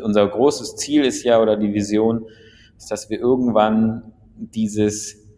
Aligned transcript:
Unser 0.00 0.26
großes 0.26 0.76
Ziel 0.76 1.04
ist 1.04 1.24
ja, 1.24 1.40
oder 1.40 1.56
die 1.56 1.72
Vision, 1.72 2.26
ist, 2.76 2.90
dass 2.90 3.10
wir 3.10 3.18
irgendwann 3.18 4.12
dieses 4.36 5.28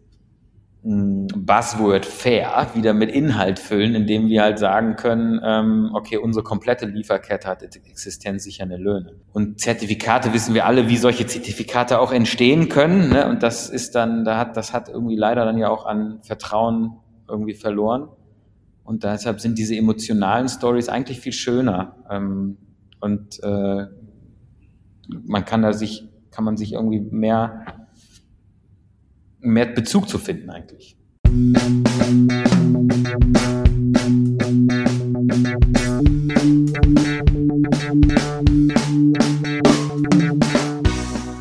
hm, 0.83 1.27
Buzzword 1.35 2.05
fair 2.05 2.67
wieder 2.73 2.93
mit 2.93 3.11
Inhalt 3.11 3.59
füllen, 3.59 3.93
indem 3.93 4.27
wir 4.27 4.41
halt 4.41 4.57
sagen 4.59 4.95
können, 4.95 5.39
ähm, 5.43 5.91
okay, 5.93 6.17
unsere 6.17 6.43
komplette 6.43 6.85
Lieferkette 6.85 7.47
hat 7.47 7.61
existenzsichernde 7.61 8.77
Löhne. 8.77 9.13
Und 9.31 9.59
Zertifikate 9.59 10.33
wissen 10.33 10.55
wir 10.55 10.65
alle, 10.65 10.87
wie 10.89 10.97
solche 10.97 11.27
Zertifikate 11.27 11.99
auch 11.99 12.11
entstehen 12.11 12.69
können. 12.69 13.09
Ne? 13.09 13.27
Und 13.29 13.43
das 13.43 13.69
ist 13.69 13.93
dann, 13.93 14.25
da 14.25 14.37
hat, 14.37 14.57
das 14.57 14.73
hat 14.73 14.89
irgendwie 14.89 15.15
leider 15.15 15.45
dann 15.45 15.57
ja 15.57 15.69
auch 15.69 15.85
an 15.85 16.19
Vertrauen 16.23 16.97
irgendwie 17.29 17.53
verloren. 17.53 18.09
Und 18.83 19.03
deshalb 19.03 19.39
sind 19.39 19.57
diese 19.57 19.75
emotionalen 19.75 20.49
Stories 20.49 20.89
eigentlich 20.89 21.19
viel 21.19 21.33
schöner. 21.33 21.95
Ähm, 22.09 22.57
und 22.99 23.41
äh, 23.43 23.85
man 25.25 25.45
kann 25.45 25.61
da 25.61 25.73
sich, 25.73 26.09
kann 26.31 26.45
man 26.45 26.57
sich 26.57 26.73
irgendwie 26.73 26.99
mehr 26.99 27.65
mehr 29.41 29.65
Bezug 29.65 30.07
zu 30.07 30.17
finden 30.17 30.49
eigentlich. 30.49 30.97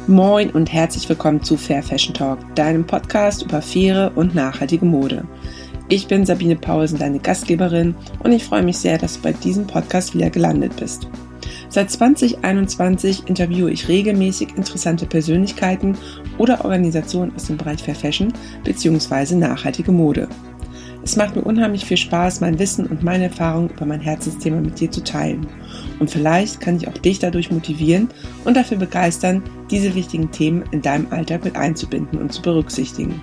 Moin 0.07 0.51
und 0.51 0.73
herzlich 0.73 1.09
willkommen 1.09 1.43
zu 1.43 1.57
Fair 1.57 1.83
Fashion 1.83 2.15
Talk, 2.15 2.39
deinem 2.55 2.87
Podcast 2.87 3.43
über 3.43 3.63
faire 3.63 4.13
und 4.17 4.35
nachhaltige 4.35 4.85
Mode. 4.85 5.25
Ich 5.89 6.07
bin 6.07 6.25
Sabine 6.25 6.57
Paulsen, 6.57 6.99
deine 6.99 7.19
Gastgeberin, 7.19 7.95
und 8.23 8.33
ich 8.33 8.45
freue 8.45 8.63
mich 8.63 8.79
sehr, 8.79 8.99
dass 8.99 9.17
du 9.17 9.23
bei 9.23 9.33
diesem 9.33 9.67
Podcast 9.67 10.15
wieder 10.15 10.31
gelandet 10.31 10.77
bist. 10.77 11.09
Seit 11.71 11.89
2021 11.89 13.29
interviewe 13.29 13.71
ich 13.71 13.87
regelmäßig 13.87 14.57
interessante 14.57 15.07
Persönlichkeiten 15.07 15.97
oder 16.37 16.65
Organisationen 16.65 17.33
aus 17.37 17.45
dem 17.45 17.59
Bereich 17.59 17.81
Fair 17.81 17.95
Fashion 17.95 18.33
bzw. 18.65 19.37
nachhaltige 19.37 19.93
Mode. 19.93 20.29
Es 21.03 21.17
macht 21.17 21.37
mir 21.37 21.43
unheimlich 21.43 21.85
viel 21.85 21.97
Spaß, 21.97 22.41
mein 22.41 22.59
Wissen 22.59 22.87
und 22.87 23.05
meine 23.05 23.25
Erfahrungen 23.25 23.71
über 23.71 23.87
mein 23.87 24.01
Herzensthema 24.01 24.61
mit 24.61 24.81
dir 24.81 24.91
zu 24.91 25.03
teilen. 25.03 25.47
Und 26.01 26.11
vielleicht 26.11 26.61
kann 26.61 26.77
ich 26.77 26.89
auch 26.89 26.99
dich 26.99 27.21
dadurch 27.21 27.53
motivieren 27.53 28.09
und 28.45 28.57
dafür 28.57 28.77
begeistern, 28.77 29.43
diese 29.71 29.95
wichtigen 29.95 30.31
Themen 30.33 30.65
in 30.73 30.83
deinem 30.83 31.07
Alltag 31.11 31.45
mit 31.45 31.57
einzubinden 31.57 32.19
und 32.19 32.33
zu 32.33 32.43
berücksichtigen. 32.43 33.23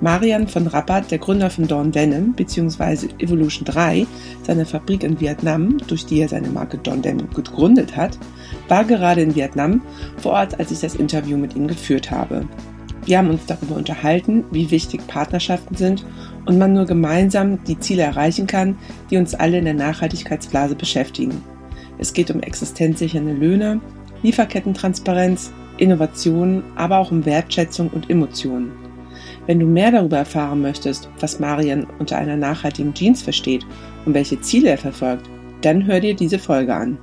Marian 0.00 0.46
von 0.46 0.68
Rappert, 0.68 1.10
der 1.10 1.18
Gründer 1.18 1.50
von 1.50 1.66
Dawn 1.66 1.90
Denim 1.90 2.32
bzw. 2.32 3.08
Evolution 3.18 3.64
3, 3.64 4.06
seiner 4.44 4.64
Fabrik 4.64 5.02
in 5.02 5.18
Vietnam, 5.18 5.76
durch 5.88 6.06
die 6.06 6.20
er 6.20 6.28
seine 6.28 6.48
Marke 6.48 6.78
Dawn 6.78 7.02
Denim 7.02 7.28
gegründet 7.30 7.96
hat, 7.96 8.16
war 8.68 8.84
gerade 8.84 9.22
in 9.22 9.34
Vietnam 9.34 9.82
vor 10.18 10.32
Ort, 10.32 10.60
als 10.60 10.70
ich 10.70 10.78
das 10.78 10.94
Interview 10.94 11.36
mit 11.36 11.56
ihm 11.56 11.66
geführt 11.66 12.12
habe. 12.12 12.46
Wir 13.06 13.18
haben 13.18 13.30
uns 13.30 13.46
darüber 13.46 13.74
unterhalten, 13.74 14.44
wie 14.52 14.70
wichtig 14.70 15.04
Partnerschaften 15.08 15.74
sind 15.74 16.04
und 16.46 16.58
man 16.58 16.74
nur 16.74 16.84
gemeinsam 16.84 17.64
die 17.64 17.80
Ziele 17.80 18.02
erreichen 18.02 18.46
kann, 18.46 18.76
die 19.10 19.16
uns 19.16 19.34
alle 19.34 19.58
in 19.58 19.64
der 19.64 19.74
Nachhaltigkeitsblase 19.74 20.76
beschäftigen. 20.76 21.42
Es 21.98 22.12
geht 22.12 22.30
um 22.30 22.40
existenzsichernde 22.40 23.32
Löhne, 23.32 23.80
Lieferkettentransparenz, 24.22 25.50
Innovationen, 25.78 26.62
aber 26.76 26.98
auch 26.98 27.10
um 27.10 27.24
Wertschätzung 27.24 27.88
und 27.88 28.10
Emotionen. 28.10 28.87
Wenn 29.48 29.60
du 29.60 29.66
mehr 29.66 29.90
darüber 29.90 30.18
erfahren 30.18 30.60
möchtest, 30.60 31.08
was 31.20 31.40
Marian 31.40 31.86
unter 31.98 32.18
einer 32.18 32.36
nachhaltigen 32.36 32.92
Jeans 32.92 33.22
versteht 33.22 33.64
und 34.04 34.12
welche 34.12 34.38
Ziele 34.42 34.68
er 34.68 34.76
verfolgt, 34.76 35.26
dann 35.62 35.86
hör 35.86 36.00
dir 36.00 36.14
diese 36.14 36.38
Folge 36.38 36.74
an. 36.74 36.98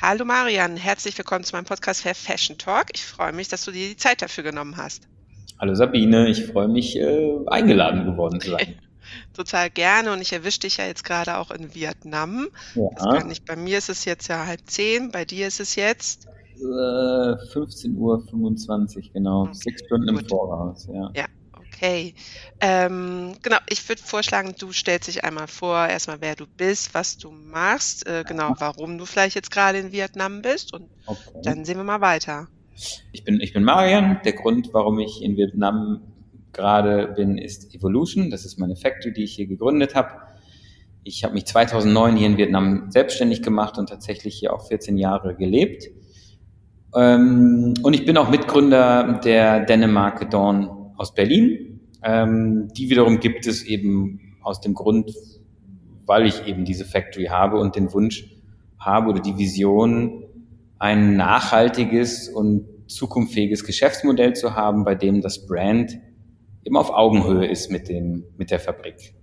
Hallo 0.00 0.24
Marian, 0.24 0.76
herzlich 0.76 1.18
willkommen 1.18 1.42
zu 1.42 1.56
meinem 1.56 1.64
Podcast 1.64 2.02
Fair 2.02 2.14
Fashion 2.14 2.58
Talk. 2.58 2.90
Ich 2.94 3.04
freue 3.04 3.32
mich, 3.32 3.48
dass 3.48 3.64
du 3.64 3.72
dir 3.72 3.88
die 3.88 3.96
Zeit 3.96 4.22
dafür 4.22 4.44
genommen 4.44 4.76
hast. 4.76 5.08
Hallo 5.58 5.74
Sabine, 5.74 6.28
ich 6.28 6.46
freue 6.46 6.68
mich, 6.68 6.96
äh, 6.96 7.38
eingeladen 7.48 8.04
geworden 8.04 8.40
zu 8.40 8.50
sein. 8.50 8.78
Total 9.34 9.68
gerne 9.68 10.12
und 10.12 10.20
ich 10.20 10.32
erwische 10.32 10.60
dich 10.60 10.76
ja 10.76 10.86
jetzt 10.86 11.02
gerade 11.02 11.38
auch 11.38 11.50
in 11.50 11.74
Vietnam. 11.74 12.46
Ja. 12.76 13.24
Nicht, 13.24 13.44
bei 13.46 13.56
mir 13.56 13.78
ist 13.78 13.88
es 13.88 14.04
jetzt 14.04 14.28
ja 14.28 14.46
halb 14.46 14.60
zehn, 14.66 15.10
bei 15.10 15.24
dir 15.24 15.48
ist 15.48 15.58
es 15.58 15.74
jetzt 15.74 16.28
15.25 16.60 17.96
Uhr, 17.96 19.12
genau. 19.12 19.42
Okay, 19.42 19.54
Sechs 19.54 19.84
Stunden 19.84 20.08
gut. 20.14 20.22
im 20.22 20.28
Voraus, 20.28 20.88
ja. 20.92 21.10
Ja, 21.14 21.26
okay. 21.52 22.14
Ähm, 22.60 23.34
genau, 23.42 23.58
ich 23.68 23.88
würde 23.88 24.02
vorschlagen, 24.02 24.54
du 24.58 24.72
stellst 24.72 25.08
dich 25.08 25.24
einmal 25.24 25.48
vor, 25.48 25.86
erstmal 25.86 26.20
wer 26.20 26.34
du 26.34 26.46
bist, 26.46 26.94
was 26.94 27.18
du 27.18 27.30
machst, 27.30 28.06
äh, 28.06 28.24
genau, 28.26 28.54
warum 28.58 28.98
du 28.98 29.04
vielleicht 29.06 29.36
jetzt 29.36 29.50
gerade 29.50 29.78
in 29.78 29.92
Vietnam 29.92 30.42
bist 30.42 30.72
und 30.72 30.88
okay. 31.06 31.40
dann 31.42 31.64
sehen 31.64 31.76
wir 31.76 31.84
mal 31.84 32.00
weiter. 32.00 32.48
Ich 33.12 33.24
bin, 33.24 33.40
ich 33.40 33.52
bin 33.52 33.64
Marian. 33.64 34.20
Der 34.24 34.34
Grund, 34.34 34.70
warum 34.72 34.98
ich 34.98 35.22
in 35.22 35.36
Vietnam 35.36 36.02
gerade 36.52 37.08
bin, 37.08 37.38
ist 37.38 37.74
Evolution. 37.74 38.30
Das 38.30 38.44
ist 38.44 38.58
meine 38.58 38.76
Factory, 38.76 39.12
die 39.12 39.24
ich 39.24 39.34
hier 39.34 39.46
gegründet 39.46 39.94
habe. 39.94 40.10
Ich 41.04 41.22
habe 41.24 41.34
mich 41.34 41.46
2009 41.46 42.16
hier 42.16 42.26
in 42.26 42.36
Vietnam 42.36 42.90
selbstständig 42.90 43.42
gemacht 43.42 43.78
und 43.78 43.88
tatsächlich 43.88 44.34
hier 44.36 44.52
auch 44.52 44.66
14 44.66 44.98
Jahre 44.98 45.36
gelebt. 45.36 45.84
Ähm, 46.96 47.74
und 47.82 47.92
ich 47.92 48.06
bin 48.06 48.16
auch 48.16 48.30
Mitgründer 48.30 49.20
der 49.22 49.66
Dänemarke 49.66 50.26
Dawn 50.26 50.94
aus 50.96 51.14
Berlin. 51.14 51.80
Ähm, 52.02 52.68
die 52.76 52.88
wiederum 52.88 53.20
gibt 53.20 53.46
es 53.46 53.62
eben 53.64 54.36
aus 54.42 54.60
dem 54.60 54.74
Grund, 54.74 55.12
weil 56.06 56.26
ich 56.26 56.46
eben 56.46 56.64
diese 56.64 56.84
Factory 56.84 57.26
habe 57.26 57.58
und 57.58 57.76
den 57.76 57.92
Wunsch 57.92 58.32
habe 58.78 59.10
oder 59.10 59.20
die 59.20 59.36
Vision, 59.36 60.24
ein 60.78 61.16
nachhaltiges 61.16 62.28
und 62.28 62.66
zukunftsfähiges 62.86 63.64
Geschäftsmodell 63.64 64.34
zu 64.34 64.54
haben, 64.54 64.84
bei 64.84 64.94
dem 64.94 65.20
das 65.20 65.46
Brand 65.46 65.98
eben 66.64 66.76
auf 66.76 66.90
Augenhöhe 66.90 67.46
ist 67.46 67.70
mit 67.70 67.88
dem, 67.88 68.24
mit 68.36 68.50
der 68.50 68.60
Fabrik. 68.60 69.14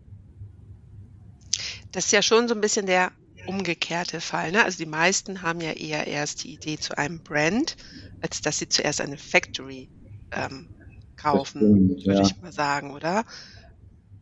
Das 1.91 2.06
ist 2.06 2.12
ja 2.12 2.22
schon 2.22 2.47
so 2.47 2.56
ein 2.56 2.62
bisschen 2.62 2.85
der 2.85 3.12
umgekehrte 3.48 4.22
Fall. 4.22 4.52
Ne? 4.52 4.64
Also 4.64 4.78
die 4.78 4.90
meisten 4.90 5.42
haben 5.42 5.62
ja 5.62 5.72
eher 5.72 6.08
erst 6.08 6.44
die 6.44 6.54
Idee 6.54 6.78
zu 6.78 6.98
einem 6.98 7.20
Brand, 7.20 7.76
als 8.22 8.42
dass 8.42 8.59
sie 8.59 8.70
zuerst 8.70 9.02
eine 9.02 9.18
Factory 9.18 9.90
ähm, 10.31 10.70
kaufen, 11.18 11.59
stimmt, 11.59 12.06
würde 12.06 12.20
ja. 12.20 12.26
ich 12.26 12.42
mal 12.42 12.52
sagen, 12.52 12.92
oder? 12.92 13.24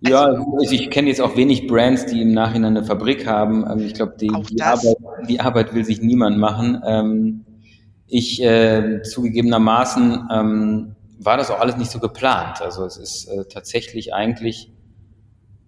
Ja, 0.01 0.25
also, 0.25 0.57
also 0.59 0.73
ich 0.73 0.89
kenne 0.89 1.09
jetzt 1.09 1.21
auch 1.21 1.35
wenig 1.37 1.67
Brands, 1.67 2.07
die 2.07 2.21
im 2.21 2.33
Nachhinein 2.33 2.75
eine 2.75 2.85
Fabrik 2.85 3.27
haben. 3.27 3.65
Ähm, 3.69 3.79
ich 3.79 3.93
glaube, 3.93 4.15
die, 4.19 4.31
die, 4.49 4.61
Arbeit, 4.61 4.97
die 5.29 5.39
Arbeit 5.39 5.73
will 5.73 5.85
sich 5.85 6.01
niemand 6.01 6.37
machen. 6.37 6.81
Ähm, 6.85 7.45
ich 8.07 8.41
äh, 8.43 9.03
zugegebenermaßen 9.03 10.27
ähm, 10.31 10.95
war 11.19 11.37
das 11.37 11.51
auch 11.51 11.59
alles 11.59 11.77
nicht 11.77 11.91
so 11.91 11.99
geplant. 11.99 12.61
Also 12.61 12.83
es 12.83 12.97
ist 12.97 13.27
äh, 13.27 13.45
tatsächlich 13.45 14.13
eigentlich, 14.13 14.71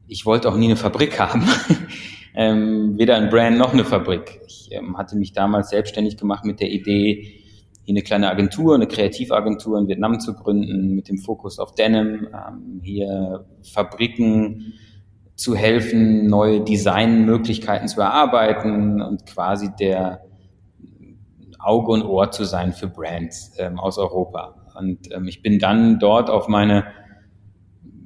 ich 0.07 0.25
wollte 0.25 0.49
auch 0.49 0.57
nie 0.57 0.65
eine 0.65 0.75
Fabrik 0.75 1.19
haben 1.19 1.47
ähm, 2.35 2.97
weder 2.97 3.15
ein 3.15 3.29
Brand 3.29 3.57
noch 3.57 3.73
eine 3.73 3.85
Fabrik. 3.85 4.41
Ich 4.47 4.69
ähm, 4.71 4.97
hatte 4.97 5.15
mich 5.15 5.33
damals 5.33 5.69
selbstständig 5.69 6.17
gemacht 6.17 6.45
mit 6.45 6.59
der 6.59 6.71
Idee, 6.71 7.39
hier 7.83 7.93
eine 7.93 8.01
kleine 8.01 8.29
Agentur, 8.29 8.75
eine 8.75 8.87
Kreativagentur 8.87 9.77
in 9.77 9.87
Vietnam 9.87 10.19
zu 10.19 10.33
gründen, 10.33 10.95
mit 10.95 11.09
dem 11.09 11.17
Fokus 11.17 11.59
auf 11.59 11.75
Denim, 11.75 12.27
ähm, 12.33 12.79
hier 12.81 13.45
Fabriken 13.61 14.73
zu 15.35 15.55
helfen, 15.55 16.27
neue 16.27 16.61
Designmöglichkeiten 16.61 17.87
zu 17.87 18.01
erarbeiten 18.01 19.01
und 19.01 19.25
quasi 19.25 19.69
der 19.77 20.21
Auge 21.59 21.91
und 21.91 22.03
Ohr 22.03 22.31
zu 22.31 22.43
sein 22.43 22.73
für 22.73 22.87
Brands 22.87 23.53
ähm, 23.57 23.79
aus 23.79 23.97
Europa. 23.97 24.55
Und 24.75 25.13
ähm, 25.13 25.27
ich 25.27 25.41
bin 25.41 25.59
dann 25.59 25.99
dort 25.99 26.29
auf 26.29 26.47
meine 26.47 26.85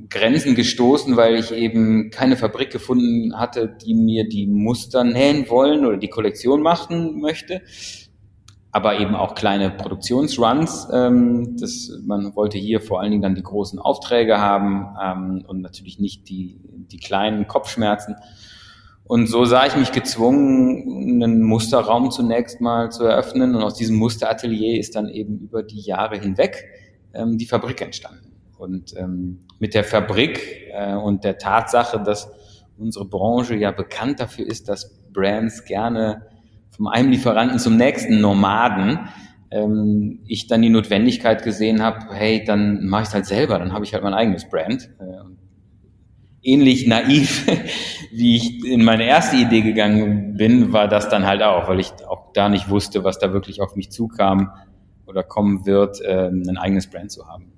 Grenzen 0.09 0.55
gestoßen, 0.55 1.17
weil 1.17 1.35
ich 1.35 1.51
eben 1.51 2.09
keine 2.11 2.37
Fabrik 2.37 2.71
gefunden 2.71 3.37
hatte, 3.37 3.67
die 3.67 3.93
mir 3.93 4.27
die 4.27 4.47
Muster 4.47 5.03
nähen 5.03 5.49
wollen 5.49 5.85
oder 5.85 5.97
die 5.97 6.09
Kollektion 6.09 6.61
machen 6.61 7.19
möchte. 7.19 7.61
Aber 8.71 8.99
eben 8.99 9.15
auch 9.15 9.33
kleine 9.33 9.71
Produktionsruns. 9.71 10.87
Ähm, 10.93 11.57
das, 11.59 11.91
man 12.05 12.35
wollte 12.35 12.57
hier 12.57 12.79
vor 12.79 13.01
allen 13.01 13.11
Dingen 13.11 13.23
dann 13.23 13.35
die 13.35 13.43
großen 13.43 13.79
Aufträge 13.79 14.37
haben 14.39 14.95
ähm, 15.01 15.45
und 15.47 15.61
natürlich 15.61 15.99
nicht 15.99 16.29
die, 16.29 16.59
die 16.91 16.97
kleinen 16.97 17.47
Kopfschmerzen. 17.47 18.15
Und 19.05 19.27
so 19.27 19.45
sah 19.45 19.65
ich 19.65 19.75
mich 19.77 19.93
gezwungen, 19.93 21.21
einen 21.23 21.41
Musterraum 21.41 22.11
zunächst 22.11 22.59
mal 22.59 22.91
zu 22.91 23.05
eröffnen. 23.05 23.55
Und 23.55 23.63
aus 23.63 23.75
diesem 23.75 23.95
Musteratelier 23.95 24.77
ist 24.77 24.95
dann 24.95 25.07
eben 25.07 25.39
über 25.39 25.63
die 25.63 25.79
Jahre 25.79 26.19
hinweg 26.19 26.65
ähm, 27.13 27.37
die 27.37 27.45
Fabrik 27.45 27.81
entstanden. 27.81 28.26
Und 28.57 28.95
ähm, 28.97 29.39
mit 29.59 29.73
der 29.73 29.83
Fabrik 29.83 30.69
äh, 30.71 30.93
und 30.95 31.23
der 31.23 31.37
Tatsache, 31.37 32.01
dass 32.01 32.31
unsere 32.77 33.05
Branche 33.05 33.55
ja 33.55 33.71
bekannt 33.71 34.19
dafür 34.19 34.45
ist, 34.45 34.69
dass 34.69 34.97
Brands 35.13 35.65
gerne 35.65 36.27
vom 36.69 36.87
einen 36.87 37.11
Lieferanten 37.11 37.59
zum 37.59 37.77
nächsten 37.77 38.21
Nomaden, 38.21 39.09
ähm, 39.51 40.19
ich 40.27 40.47
dann 40.47 40.61
die 40.61 40.69
Notwendigkeit 40.69 41.43
gesehen 41.43 41.81
habe, 41.81 42.13
hey, 42.13 42.43
dann 42.43 42.85
mache 42.87 43.03
ich 43.03 43.07
es 43.09 43.13
halt 43.13 43.25
selber, 43.25 43.59
dann 43.59 43.73
habe 43.73 43.85
ich 43.85 43.93
halt 43.93 44.03
mein 44.03 44.13
eigenes 44.13 44.49
Brand. 44.49 44.89
Äh, 44.99 45.17
ähnlich 46.43 46.87
naiv 46.87 47.45
wie 48.11 48.35
ich 48.35 48.65
in 48.65 48.83
meine 48.83 49.05
erste 49.05 49.37
Idee 49.37 49.61
gegangen 49.61 50.35
bin, 50.37 50.71
war 50.71 50.87
das 50.87 51.09
dann 51.09 51.25
halt 51.25 51.41
auch, 51.41 51.67
weil 51.67 51.79
ich 51.79 51.91
auch 52.07 52.31
da 52.33 52.49
nicht 52.49 52.69
wusste, 52.69 53.03
was 53.03 53.19
da 53.19 53.33
wirklich 53.33 53.61
auf 53.61 53.75
mich 53.75 53.91
zukam 53.91 54.51
oder 55.05 55.23
kommen 55.23 55.65
wird, 55.65 55.99
ähm, 56.05 56.43
ein 56.47 56.57
eigenes 56.57 56.87
Brand 56.87 57.11
zu 57.11 57.27
haben. 57.27 57.56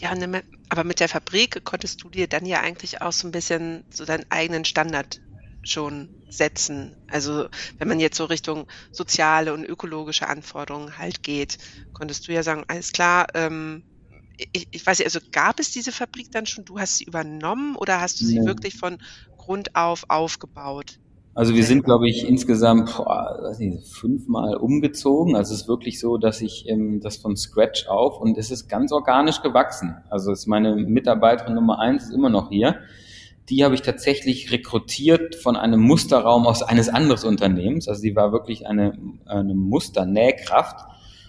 Ja, 0.00 0.14
ne, 0.14 0.42
aber 0.68 0.84
mit 0.84 0.98
der 1.00 1.08
Fabrik 1.08 1.62
konntest 1.64 2.02
du 2.02 2.10
dir 2.10 2.26
dann 2.26 2.46
ja 2.46 2.60
eigentlich 2.60 3.02
auch 3.02 3.12
so 3.12 3.28
ein 3.28 3.32
bisschen 3.32 3.84
so 3.92 4.04
deinen 4.04 4.24
eigenen 4.30 4.64
Standard 4.64 5.20
schon 5.62 6.10
setzen. 6.28 6.96
Also 7.06 7.48
wenn 7.78 7.88
man 7.88 8.00
jetzt 8.00 8.16
so 8.16 8.24
Richtung 8.24 8.66
soziale 8.92 9.52
und 9.52 9.64
ökologische 9.64 10.26
Anforderungen 10.28 10.96
halt 10.96 11.22
geht, 11.22 11.58
konntest 11.92 12.26
du 12.28 12.32
ja 12.32 12.42
sagen, 12.42 12.64
alles 12.68 12.92
klar, 12.92 13.26
ähm, 13.34 13.84
ich, 14.52 14.68
ich 14.72 14.86
weiß 14.86 15.00
nicht, 15.00 15.06
also 15.06 15.20
gab 15.32 15.60
es 15.60 15.72
diese 15.72 15.92
Fabrik 15.92 16.30
dann 16.32 16.46
schon, 16.46 16.64
du 16.66 16.80
hast 16.80 16.98
sie 16.98 17.04
übernommen 17.04 17.76
oder 17.76 18.00
hast 18.02 18.20
du 18.22 18.26
sie 18.26 18.36
nee. 18.36 18.46
wirklich 18.46 18.76
von 18.76 18.98
Grund 19.38 19.76
auf 19.76 20.04
aufgebaut? 20.10 20.99
Also 21.32 21.54
wir 21.54 21.64
sind, 21.64 21.84
glaube 21.84 22.08
ich, 22.08 22.28
insgesamt 22.28 22.96
boah, 22.96 23.54
nicht, 23.58 23.86
fünfmal 23.86 24.56
umgezogen. 24.56 25.36
Also 25.36 25.54
es 25.54 25.62
ist 25.62 25.68
wirklich 25.68 26.00
so, 26.00 26.18
dass 26.18 26.40
ich 26.40 26.68
ähm, 26.68 27.00
das 27.00 27.18
von 27.18 27.36
Scratch 27.36 27.86
auf 27.86 28.20
und 28.20 28.36
es 28.36 28.50
ist 28.50 28.68
ganz 28.68 28.90
organisch 28.90 29.40
gewachsen. 29.40 29.96
Also 30.10 30.32
ist 30.32 30.46
meine 30.46 30.74
Mitarbeiterin 30.74 31.54
Nummer 31.54 31.78
eins 31.78 32.04
ist 32.04 32.14
immer 32.14 32.30
noch 32.30 32.50
hier. 32.50 32.80
Die 33.48 33.64
habe 33.64 33.74
ich 33.74 33.82
tatsächlich 33.82 34.52
rekrutiert 34.52 35.36
von 35.36 35.56
einem 35.56 35.80
Musterraum 35.80 36.46
aus 36.46 36.62
eines 36.62 36.88
anderen 36.88 37.28
Unternehmens. 37.28 37.88
Also 37.88 38.00
sie 38.00 38.16
war 38.16 38.32
wirklich 38.32 38.66
eine, 38.66 38.98
eine 39.26 39.54
Musternähkraft 39.54 40.84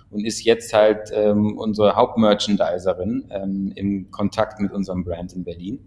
und 0.09 0.25
ist 0.25 0.43
jetzt 0.43 0.73
halt 0.73 1.11
ähm, 1.13 1.57
unsere 1.57 1.95
Hauptmerchandiserin 1.95 3.25
ähm, 3.29 3.71
im 3.75 4.11
Kontakt 4.11 4.59
mit 4.59 4.71
unserem 4.71 5.03
Brand 5.03 5.33
in 5.33 5.43
Berlin. 5.43 5.79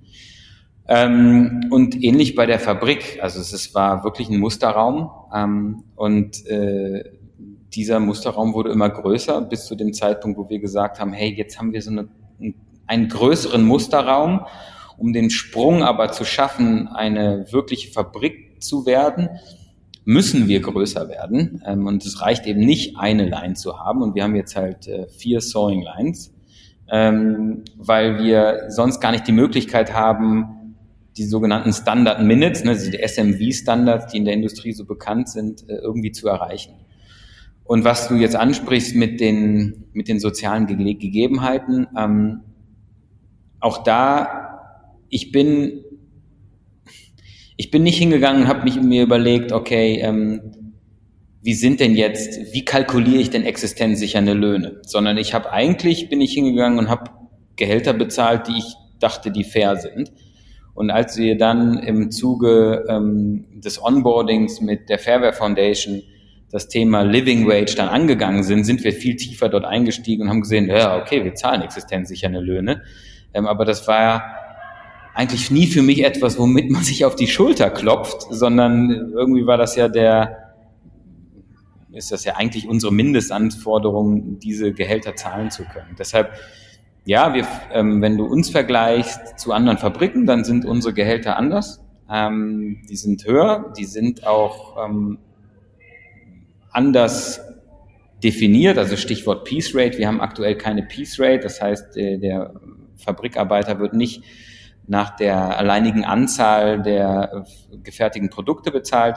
Ähm, 0.87 1.69
und 1.71 2.03
ähnlich 2.03 2.35
bei 2.35 2.47
der 2.47 2.59
Fabrik. 2.59 3.19
Also 3.23 3.41
es, 3.41 3.53
es 3.53 3.75
war 3.75 4.05
wirklich 4.05 4.29
ein 4.29 4.39
Musterraum 4.39 5.11
ähm, 5.35 5.85
und 5.97 6.47
äh, 6.47 7.05
dieser 7.75 8.01
Musterraum 8.01 8.55
wurde 8.55 8.71
immer 8.71 8.91
größer 8.91 9.41
bis 9.41 9.65
zu 9.67 9.75
dem 9.75 9.93
Zeitpunkt, 9.93 10.39
wo 10.39 10.49
wir 10.49 10.61
gesagt 10.61 11.01
haben, 11.01 11.13
hey, 11.13 11.33
jetzt 11.35 11.59
haben 11.59 11.73
wir 11.73 11.83
so 11.83 11.91
eine, 11.91 12.09
einen 12.87 13.09
größeren 13.09 13.65
Musterraum, 13.65 14.47
um 14.99 15.13
den 15.13 15.31
Sprung 15.31 15.83
aber 15.83 16.13
zu 16.13 16.25
schaffen, 16.25 16.89
eine 16.89 17.47
wirkliche 17.51 17.91
Fabrik 17.91 18.63
zu 18.63 18.87
werden 18.87 19.29
müssen 20.05 20.49
wir 20.49 20.61
größer 20.61 21.09
werden. 21.09 21.63
Ähm, 21.67 21.87
und 21.87 22.05
es 22.05 22.21
reicht 22.21 22.47
eben 22.47 22.61
nicht, 22.61 22.97
eine 22.99 23.27
Line 23.27 23.55
zu 23.55 23.79
haben. 23.79 24.03
Und 24.03 24.15
wir 24.15 24.23
haben 24.23 24.37
jetzt 24.37 24.57
halt 24.57 24.87
äh, 24.87 25.07
vier 25.09 25.41
Sewing 25.41 25.83
Lines, 25.83 26.33
ähm, 26.91 27.65
weil 27.77 28.23
wir 28.23 28.65
sonst 28.69 29.01
gar 29.01 29.13
nicht 29.13 29.27
die 29.27 29.33
Möglichkeit 29.33 29.95
haben, 29.95 30.64
die 31.17 31.25
sogenannten 31.25 31.73
Standard 31.73 32.23
Minutes, 32.23 32.65
ne, 32.65 32.71
also 32.71 32.91
die 32.91 32.99
SMV-Standards, 32.99 34.13
die 34.13 34.19
in 34.19 34.25
der 34.25 34.35
Industrie 34.35 34.73
so 34.73 34.85
bekannt 34.85 35.29
sind, 35.29 35.69
äh, 35.69 35.75
irgendwie 35.75 36.13
zu 36.13 36.29
erreichen. 36.29 36.75
Und 37.65 37.85
was 37.85 38.09
du 38.09 38.17
jetzt 38.17 38.37
ansprichst 38.37 38.95
mit 38.95 39.21
den, 39.21 39.85
mit 39.93 40.09
den 40.09 40.21
sozialen 40.21 40.67
Ge 40.67 40.95
Gegebenheiten, 40.95 41.87
ähm, 41.97 42.41
auch 43.61 43.83
da, 43.83 44.61
ich 45.09 45.33
bin 45.33 45.85
ich 47.57 47.71
bin 47.71 47.85
nicht 47.85 47.99
hingegangen 47.99 48.43
und 48.43 48.49
habe 48.49 48.65
mich 48.65 48.81
mir 48.81 49.03
überlegt, 49.03 49.53
okay, 49.53 50.01
ähm, 50.01 50.75
wie 51.43 51.55
sind 51.55 51.81
denn 51.81 51.95
jetzt, 51.95 52.53
wie 52.53 52.65
kalkuliere 52.65 53.21
ich 53.21 53.31
denn 53.31 53.45
existenzsichernde 53.45 54.33
Löhne? 54.33 54.81
Sondern 54.87 55.19
ich 55.19 55.35
habe 55.35 55.53
eigentlich, 55.53 56.09
bin 56.09 56.21
ich 56.21 56.33
hingegangen 56.33 56.79
und 56.79 56.89
habe 56.89 57.11
Gehälter 57.57 57.93
bezahlt, 57.93 58.49
die 58.49 58.59
ich 58.59 58.75
dachte, 58.99 59.31
die 59.31 59.45
fair 59.45 59.77
sind. 59.77 60.11
Und 60.75 60.91
als 60.91 61.17
wir 61.17 61.39
dann 61.39 61.79
im 61.79 62.11
Zuge 62.11 62.85
ähm, 62.89 63.45
des 63.55 63.83
Onboardings 63.83 64.61
mit 64.61 64.89
der 64.89 64.99
Fairware 64.99 65.33
Foundation 65.33 66.03
das 66.51 66.69
Thema 66.69 67.03
Living 67.03 67.49
Wage 67.49 67.75
dann 67.77 67.89
angegangen 67.89 68.43
sind, 68.43 68.65
sind 68.65 68.85
wir 68.85 68.93
viel 68.93 69.17
tiefer 69.17 69.49
dort 69.49 69.65
eingestiegen 69.65 70.23
und 70.23 70.29
haben 70.29 70.41
gesehen, 70.41 70.69
ja, 70.69 71.01
okay, 71.01 71.25
wir 71.25 71.35
zahlen 71.35 71.63
existenzsichernde 71.63 72.41
Löhne. 72.41 72.83
Ähm, 73.33 73.47
aber 73.47 73.65
das 73.65 73.87
war 73.89 74.23
eigentlich 75.15 75.51
nie 75.51 75.67
für 75.67 75.83
mich 75.83 76.05
etwas, 76.05 76.39
womit 76.39 76.71
man 76.71 76.83
sich 76.83 77.05
auf 77.05 77.15
die 77.15 77.29
Schulter 77.29 77.71
klopft, 77.71 78.27
sondern 78.31 79.13
irgendwie 79.17 79.47
war 79.47 79.57
das 79.57 79.77
ja 79.77 79.89
der, 79.89 80.55
ist 81.93 82.11
das 82.11 82.25
ja 82.25 82.35
eigentlich 82.37 82.69
unsere 82.69 82.93
Mindestanforderung, 82.93 84.41
diese 84.41 84.73
Gehälter 84.73 85.15
zahlen 85.15 85.51
zu 85.51 85.65
können. 85.65 85.95
Deshalb, 85.99 86.33
ja, 87.07 87.35
wir, 87.35 87.47
ähm, 87.73 88.01
wenn 88.01 88.17
du 88.17 88.25
uns 88.25 88.51
vergleichst 88.51 89.39
zu 89.39 89.53
anderen 89.53 89.79
Fabriken, 89.79 90.27
dann 90.27 90.45
sind 90.45 90.65
unsere 90.65 90.95
Gehälter 90.95 91.37
anders. 91.37 91.85
Ähm, 92.11 92.83
die 92.89 92.97
sind 92.97 93.27
höher, 93.27 93.73
die 93.77 93.85
sind 93.85 94.27
auch 94.27 94.77
ähm, 94.85 95.19
anders 96.71 97.41
definiert, 98.23 98.79
also 98.79 98.97
Stichwort 98.97 99.45
Piece 99.45 99.75
Rate. 99.75 99.99
Wir 99.99 100.09
haben 100.09 100.21
aktuell 100.21 100.57
keine 100.57 100.83
Piece 100.83 101.21
Rate, 101.21 101.41
das 101.41 101.61
heißt, 101.61 101.95
der, 101.95 102.19
der 102.19 102.55
Fabrikarbeiter 102.97 103.79
wird 103.79 103.93
nicht 103.93 104.23
nach 104.87 105.17
der 105.17 105.59
alleinigen 105.59 106.05
Anzahl 106.05 106.83
der 106.83 107.45
gefertigten 107.83 108.31
Produkte 108.31 108.71
bezahlt, 108.71 109.17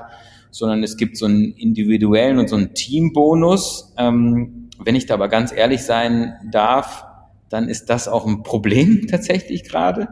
sondern 0.52 0.84
es 0.84 0.98
gibt 0.98 1.18
so 1.18 1.26
einen 1.26 1.54
individuellen 1.54 2.40
und 2.40 2.50
so 2.50 2.56
einen 2.58 2.74
Teambonus. 2.74 3.94
Ähm, 3.98 4.70
wenn 4.80 4.96
ich 4.96 5.06
da 5.06 5.16
aber 5.16 5.30
ganz 5.30 5.54
ehrlich 5.54 5.84
sein 5.84 6.36
darf, 6.52 7.07
dann 7.50 7.70
ist 7.70 7.86
das 7.86 8.08
auch 8.08 8.26
ein 8.26 8.44
Problem 8.44 9.08
tatsächlich 9.10 9.64
gerade, 9.64 10.10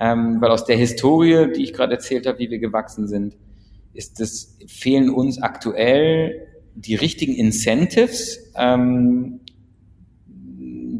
ähm, 0.00 0.40
weil 0.40 0.50
aus 0.50 0.64
der 0.64 0.76
Historie, 0.76 1.52
die 1.52 1.62
ich 1.62 1.72
gerade 1.72 1.94
erzählt 1.94 2.26
habe, 2.26 2.38
wie 2.38 2.50
wir 2.50 2.58
gewachsen 2.58 3.06
sind, 3.06 3.36
ist 3.92 4.20
es 4.20 4.58
fehlen 4.66 5.08
uns 5.08 5.40
aktuell 5.40 6.48
die 6.74 6.96
richtigen 6.96 7.34
Incentives, 7.34 8.52
ähm, 8.56 9.40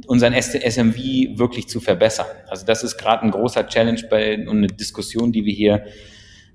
unseren 0.06 0.32
SMV 0.34 0.96
wirklich 1.38 1.68
zu 1.68 1.80
verbessern. 1.80 2.26
Also 2.48 2.66
das 2.66 2.84
ist 2.84 2.98
gerade 2.98 3.24
ein 3.24 3.30
großer 3.30 3.66
Challenge 3.66 4.00
bei 4.08 4.38
und 4.46 4.58
eine 4.58 4.66
Diskussion, 4.68 5.32
die 5.32 5.44
wir 5.44 5.54
hier 5.54 5.84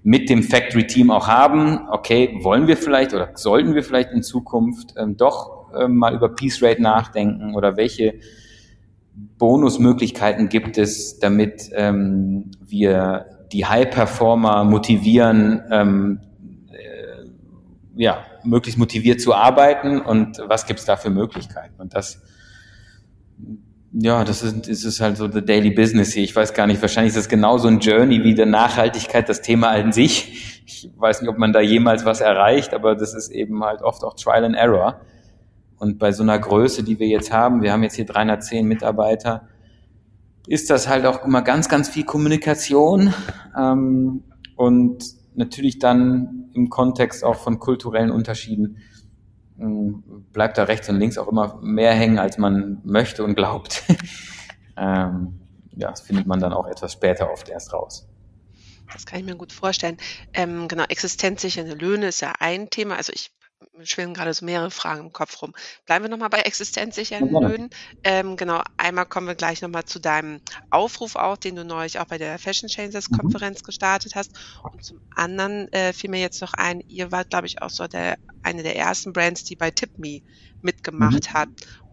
mit 0.03 0.29
dem 0.29 0.43
Factory 0.43 0.87
Team 0.87 1.11
auch 1.11 1.27
haben. 1.27 1.89
Okay, 1.89 2.37
wollen 2.41 2.67
wir 2.67 2.77
vielleicht 2.77 3.13
oder 3.13 3.31
sollten 3.35 3.75
wir 3.75 3.83
vielleicht 3.83 4.11
in 4.11 4.23
Zukunft 4.23 4.93
ähm, 4.97 5.17
doch 5.17 5.73
ähm, 5.77 5.97
mal 5.97 6.13
über 6.13 6.29
Piece 6.29 6.61
Rate 6.61 6.81
nachdenken 6.81 7.55
oder 7.55 7.75
welche 7.75 8.15
Bonusmöglichkeiten 9.37 10.49
gibt 10.49 10.77
es, 10.77 11.19
damit 11.19 11.69
ähm, 11.73 12.51
wir 12.61 13.25
die 13.51 13.65
High 13.65 13.89
Performer 13.89 14.63
motivieren, 14.63 15.61
ähm, 15.71 16.19
äh, 16.71 17.25
ja, 17.95 18.25
möglichst 18.43 18.77
motiviert 18.77 19.21
zu 19.21 19.33
arbeiten 19.33 19.99
und 20.01 20.41
was 20.45 20.65
gibt 20.65 20.79
es 20.79 20.85
da 20.85 20.97
für 20.97 21.09
Möglichkeiten? 21.09 21.79
Und 21.79 21.95
das 21.95 22.21
ja, 23.91 24.23
das 24.23 24.43
ist, 24.43 24.67
ist 24.67 24.83
es 24.83 25.01
halt 25.01 25.17
so 25.17 25.29
the 25.31 25.43
daily 25.43 25.71
business 25.71 26.13
hier. 26.13 26.23
Ich 26.23 26.35
weiß 26.35 26.53
gar 26.53 26.67
nicht, 26.67 26.81
wahrscheinlich 26.81 27.09
ist 27.09 27.17
das 27.17 27.29
genauso 27.29 27.67
ein 27.67 27.79
Journey 27.79 28.23
wie 28.23 28.35
der 28.35 28.45
Nachhaltigkeit, 28.45 29.27
das 29.27 29.41
Thema 29.41 29.69
an 29.69 29.91
sich. 29.91 30.63
Ich 30.65 30.91
weiß 30.95 31.21
nicht, 31.21 31.29
ob 31.29 31.37
man 31.37 31.53
da 31.53 31.59
jemals 31.59 32.05
was 32.05 32.21
erreicht, 32.21 32.73
aber 32.73 32.95
das 32.95 33.15
ist 33.15 33.29
eben 33.29 33.63
halt 33.63 33.81
oft 33.81 34.03
auch 34.03 34.13
Trial 34.13 34.45
and 34.45 34.55
Error. 34.55 35.01
Und 35.79 35.97
bei 35.97 36.11
so 36.11 36.23
einer 36.23 36.37
Größe, 36.37 36.83
die 36.83 36.99
wir 36.99 37.07
jetzt 37.07 37.31
haben, 37.31 37.61
wir 37.61 37.71
haben 37.71 37.83
jetzt 37.83 37.95
hier 37.95 38.05
310 38.05 38.67
Mitarbeiter, 38.67 39.47
ist 40.47 40.69
das 40.69 40.87
halt 40.87 41.05
auch 41.05 41.25
immer 41.25 41.41
ganz, 41.41 41.69
ganz 41.69 41.89
viel 41.89 42.03
Kommunikation 42.03 43.13
ähm, 43.57 44.23
und 44.55 45.03
natürlich 45.35 45.79
dann 45.79 46.49
im 46.53 46.69
Kontext 46.69 47.23
auch 47.23 47.35
von 47.35 47.59
kulturellen 47.59 48.11
Unterschieden 48.11 48.77
bleibt 49.59 50.57
da 50.57 50.63
rechts 50.63 50.89
und 50.89 50.99
links 50.99 51.17
auch 51.17 51.27
immer 51.27 51.59
mehr 51.61 51.93
hängen, 51.93 52.19
als 52.19 52.37
man 52.37 52.81
möchte 52.83 53.23
und 53.23 53.35
glaubt. 53.35 53.83
ähm, 54.77 55.39
ja, 55.75 55.89
das 55.89 56.01
findet 56.01 56.27
man 56.27 56.39
dann 56.39 56.53
auch 56.53 56.67
etwas 56.67 56.93
später 56.93 57.31
oft 57.31 57.49
erst 57.49 57.73
raus. 57.73 58.07
Das 58.91 59.05
kann 59.05 59.19
ich 59.19 59.25
mir 59.25 59.35
gut 59.35 59.51
vorstellen. 59.51 59.97
Ähm, 60.33 60.67
genau, 60.67 60.83
existenzsichernde 60.83 61.75
Löhne 61.75 62.07
ist 62.07 62.21
ja 62.21 62.33
ein 62.39 62.69
Thema. 62.69 62.95
Also 62.95 63.13
ich 63.13 63.31
schwirren 63.83 64.13
gerade 64.13 64.33
so 64.33 64.45
mehrere 64.45 64.71
Fragen 64.71 65.01
im 65.01 65.13
Kopf 65.13 65.41
rum. 65.41 65.53
Bleiben 65.85 66.05
wir 66.05 66.09
nochmal 66.09 66.29
bei 66.29 66.39
existenzsichernden 66.39 67.33
ja, 67.33 67.47
Löhnen. 67.47 67.69
Ähm, 68.03 68.37
genau, 68.37 68.61
einmal 68.77 69.05
kommen 69.05 69.27
wir 69.27 69.35
gleich 69.35 69.61
nochmal 69.61 69.85
zu 69.85 69.99
deinem 69.99 70.41
Aufruf 70.69 71.15
auch, 71.15 71.37
den 71.37 71.55
du 71.55 71.65
neulich 71.65 71.99
auch 71.99 72.05
bei 72.05 72.17
der 72.17 72.39
Fashion 72.39 72.69
Changers 72.69 73.09
mhm. 73.09 73.17
Konferenz 73.17 73.61
mhm. 73.61 73.65
gestartet 73.65 74.15
hast. 74.15 74.31
Und 74.63 74.83
zum 74.83 75.01
anderen 75.15 75.71
äh, 75.73 75.93
fiel 75.93 76.09
mir 76.09 76.21
jetzt 76.21 76.41
noch 76.41 76.53
ein, 76.53 76.81
ihr 76.87 77.11
wart, 77.11 77.29
glaube 77.29 77.47
ich, 77.47 77.61
auch 77.61 77.69
so 77.69 77.87
der, 77.87 78.17
eine 78.43 78.63
der 78.63 78.75
ersten 78.75 79.13
Brands, 79.13 79.43
die 79.43 79.55
bei 79.55 79.71
TipMe 79.71 80.21
mitgemacht 80.61 81.29
mhm. 81.29 81.33
hat, 81.33 81.49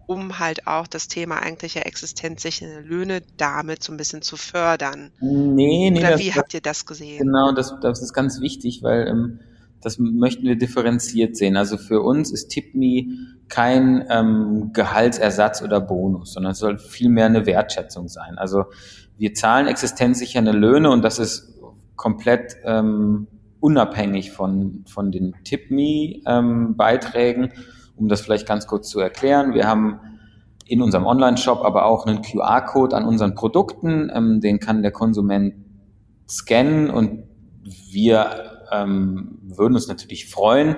um 0.07 0.39
halt 0.39 0.67
auch 0.67 0.87
das 0.87 1.09
Thema 1.09 1.43
eigentliche 1.43 1.85
existenzsichernde 1.85 2.81
Löhne 2.81 3.23
damit 3.37 3.83
so 3.83 3.93
ein 3.93 3.97
bisschen 3.97 4.23
zu 4.23 4.37
fördern. 4.37 5.13
Nee, 5.21 5.91
nee. 5.91 5.99
Oder 5.99 6.19
wie 6.19 6.29
das, 6.29 6.37
habt 6.37 6.55
ihr 6.55 6.61
das 6.61 6.87
gesehen? 6.87 7.19
Genau, 7.19 7.53
das, 7.53 7.75
das 7.81 8.03
ist 8.03 8.13
ganz 8.13 8.41
wichtig, 8.41 8.83
weil 8.83 9.09
ähm, 9.09 9.41
das 9.81 9.99
möchten 9.99 10.45
wir 10.45 10.57
differenziert 10.57 11.37
sehen. 11.37 11.57
Also 11.57 11.77
für 11.77 12.01
uns 12.01 12.33
ist 12.33 12.49
TipMe 12.49 13.07
kein 13.49 14.05
ähm, 14.11 14.71
Gehaltsersatz 14.73 15.63
oder 15.63 15.81
Bonus, 15.81 16.33
sondern 16.33 16.53
es 16.53 16.59
soll 16.59 16.79
vielmehr 16.79 17.27
eine 17.27 17.47
Wertschätzung 17.47 18.09
sein. 18.09 18.39
Also 18.39 18.65
wir 19.17 19.35
zahlen 19.35 19.67
existenzsichernde 19.67 20.53
Löhne 20.53 20.91
und 20.91 21.03
das 21.03 21.19
ist 21.19 21.59
komplett 21.97 22.57
ähm, 22.65 23.27
unabhängig 23.61 24.33
von, 24.33 24.85
von 24.87 25.11
den 25.11 25.35
TipMe-Beiträgen, 25.45 27.45
ähm, 27.45 27.53
um 27.97 28.09
das 28.09 28.21
vielleicht 28.21 28.47
ganz 28.47 28.67
kurz 28.67 28.89
zu 28.89 29.01
erklären. 29.01 29.55
Wir 29.55 29.67
haben 29.67 30.01
in 30.67 30.83
unserem 30.83 31.07
Online-Shop 31.07 31.65
aber 31.65 31.87
auch 31.87 32.07
einen 32.07 32.23
QR-Code 32.23 32.97
an 32.97 33.05
unseren 33.05 33.35
Produkten, 33.35 34.11
ähm, 34.13 34.41
den 34.41 34.59
kann 34.59 34.83
der 34.83 34.91
Konsument 34.91 35.55
scannen 36.29 36.91
und 36.91 37.23
wir 37.91 38.56
ähm, 38.73 39.39
würden 39.43 39.75
uns 39.75 39.89
natürlich 39.89 40.29
freuen, 40.29 40.77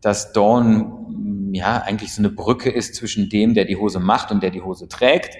dass 0.00 0.32
Dawn 0.32 1.52
ja 1.52 1.78
eigentlich 1.78 2.12
so 2.14 2.20
eine 2.20 2.30
Brücke 2.30 2.70
ist 2.70 2.94
zwischen 2.94 3.28
dem, 3.28 3.54
der 3.54 3.64
die 3.64 3.76
Hose 3.76 4.00
macht 4.00 4.30
und 4.30 4.42
der 4.42 4.50
die 4.50 4.62
Hose 4.62 4.88
trägt. 4.88 5.36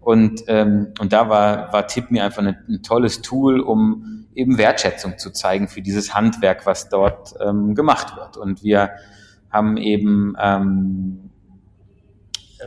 Und, 0.00 0.44
ähm, 0.48 0.94
und 0.98 1.12
da 1.12 1.28
war, 1.28 1.72
war 1.72 1.86
Tip 1.86 2.10
mir 2.10 2.24
einfach 2.24 2.42
ein, 2.42 2.56
ein 2.68 2.82
tolles 2.82 3.20
Tool, 3.22 3.60
um 3.60 4.26
eben 4.34 4.58
Wertschätzung 4.58 5.18
zu 5.18 5.30
zeigen 5.30 5.68
für 5.68 5.82
dieses 5.82 6.14
Handwerk, 6.14 6.64
was 6.66 6.88
dort 6.88 7.34
ähm, 7.40 7.74
gemacht 7.74 8.16
wird. 8.16 8.36
Und 8.36 8.62
wir 8.62 8.90
haben 9.50 9.76
eben 9.76 10.34
ähm, 10.40 11.30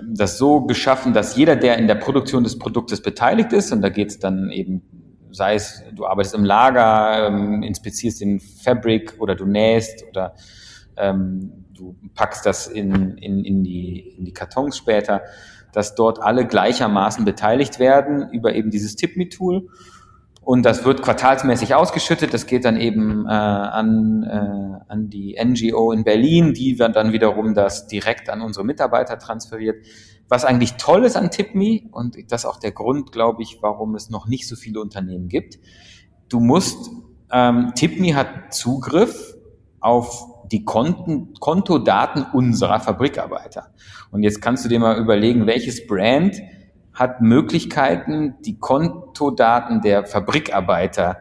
das 0.03 0.37
so 0.37 0.61
geschaffen, 0.61 1.13
dass 1.13 1.35
jeder, 1.35 1.55
der 1.55 1.77
in 1.77 1.87
der 1.87 1.95
Produktion 1.95 2.43
des 2.43 2.57
Produktes 2.59 3.01
beteiligt 3.01 3.53
ist, 3.53 3.71
und 3.71 3.81
da 3.81 3.89
geht 3.89 4.09
es 4.09 4.19
dann 4.19 4.49
eben, 4.49 4.81
sei 5.33 5.55
es, 5.55 5.83
du 5.93 6.05
arbeitest 6.05 6.35
im 6.35 6.45
Lager, 6.45 7.27
ähm, 7.27 7.63
inspizierst 7.63 8.21
den 8.21 8.39
Fabric 8.39 9.15
oder 9.19 9.35
du 9.35 9.45
nähst 9.45 10.05
oder 10.09 10.35
ähm, 10.95 11.65
du 11.73 11.95
packst 12.15 12.45
das 12.45 12.67
in, 12.67 13.17
in, 13.17 13.43
in, 13.43 13.63
die, 13.63 14.15
in 14.17 14.25
die 14.25 14.33
Kartons 14.33 14.77
später, 14.77 15.23
dass 15.73 15.95
dort 15.95 16.21
alle 16.21 16.45
gleichermaßen 16.45 17.25
beteiligt 17.25 17.79
werden 17.79 18.29
über 18.31 18.53
eben 18.53 18.69
dieses 18.69 18.95
Tip-Me-Tool. 18.95 19.67
Und 20.41 20.65
das 20.65 20.83
wird 20.83 21.01
quartalsmäßig 21.01 21.73
ausgeschüttet. 21.73 22.33
Das 22.33 22.45
geht 22.45 22.65
dann 22.65 22.77
eben 22.77 23.25
äh, 23.25 23.29
an, 23.29 24.23
äh, 24.23 24.91
an 24.91 25.09
die 25.09 25.37
NGO 25.41 25.91
in 25.93 26.03
Berlin, 26.03 26.53
die 26.53 26.75
dann 26.75 27.13
wiederum 27.13 27.53
das 27.53 27.87
direkt 27.87 28.29
an 28.29 28.41
unsere 28.41 28.65
Mitarbeiter 28.65 29.17
transferiert. 29.17 29.77
Was 30.33 30.45
eigentlich 30.45 30.77
toll 30.77 31.05
ist 31.05 31.15
an 31.15 31.29
TipMe, 31.29 31.81
und 31.91 32.17
das 32.31 32.41
ist 32.41 32.45
auch 32.47 32.57
der 32.57 32.71
Grund, 32.71 33.11
glaube 33.11 33.43
ich, 33.43 33.59
warum 33.61 33.93
es 33.93 34.09
noch 34.09 34.25
nicht 34.25 34.47
so 34.47 34.55
viele 34.55 34.81
Unternehmen 34.81 35.27
gibt. 35.27 35.59
Du 36.27 36.39
musst, 36.39 36.89
ähm, 37.31 37.73
TipMe 37.75 38.15
hat 38.15 38.51
Zugriff 38.51 39.35
auf 39.79 40.25
die 40.51 40.65
Konten, 40.65 41.35
Kontodaten 41.39 42.25
unserer 42.33 42.79
Fabrikarbeiter. 42.79 43.67
Und 44.09 44.23
jetzt 44.23 44.41
kannst 44.41 44.65
du 44.65 44.69
dir 44.69 44.79
mal 44.79 44.97
überlegen, 44.97 45.45
welches 45.45 45.85
Brand 45.85 46.41
hat 46.95 47.21
Möglichkeiten, 47.21 48.33
die 48.43 48.57
Kontodaten 48.57 49.81
der 49.81 50.03
Fabrikarbeiter 50.07 51.17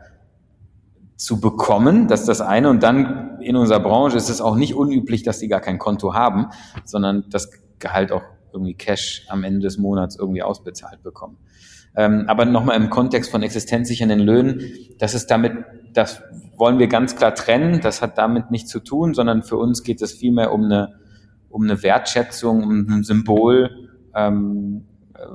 zu 1.17 1.39
bekommen. 1.39 2.09
Das 2.09 2.21
ist 2.21 2.31
das 2.31 2.41
eine. 2.41 2.71
Und 2.71 2.83
dann 2.83 3.43
in 3.43 3.57
unserer 3.57 3.81
Branche 3.81 4.17
ist 4.17 4.31
es 4.31 4.41
auch 4.41 4.57
nicht 4.57 4.75
unüblich, 4.75 5.23
dass 5.23 5.39
sie 5.39 5.49
gar 5.49 5.61
kein 5.61 5.79
Konto 5.79 6.15
haben, 6.15 6.47
sondern 6.85 7.27
das 7.29 7.51
Gehalt 7.79 8.11
auch 8.11 8.23
irgendwie 8.53 8.75
Cash 8.75 9.27
am 9.29 9.45
Ende 9.45 9.61
des 9.61 9.79
Monats 9.79 10.17
irgendwie 10.17 10.43
ausbezahlt 10.43 11.03
bekommen. 11.03 11.39
Ähm, 11.95 12.25
aber 12.27 12.45
nochmal 12.45 12.77
im 12.77 12.91
Kontext 12.91 13.31
von 13.31 13.43
existenzsichernden 13.43 14.21
Löhnen, 14.21 14.73
das 14.99 15.15
ist 15.15 15.27
damit, 15.27 15.53
das 15.93 16.23
wollen 16.57 16.79
wir 16.79 16.87
ganz 16.87 17.17
klar 17.17 17.35
trennen. 17.35 17.81
Das 17.81 18.01
hat 18.01 18.19
damit 18.19 18.51
nichts 18.51 18.71
zu 18.71 18.81
tun, 18.81 19.15
sondern 19.15 19.43
für 19.43 19.57
uns 19.57 19.83
geht 19.83 20.01
es 20.01 20.13
vielmehr 20.13 20.53
um 20.53 20.65
eine, 20.65 20.95
um 21.51 21.65
eine 21.65 21.83
Wertschätzung, 21.83 22.63
um 22.63 22.87
ein 22.89 23.03
Symbol. 23.05 23.91
Ähm, 24.15 24.87
äh, 25.15 25.27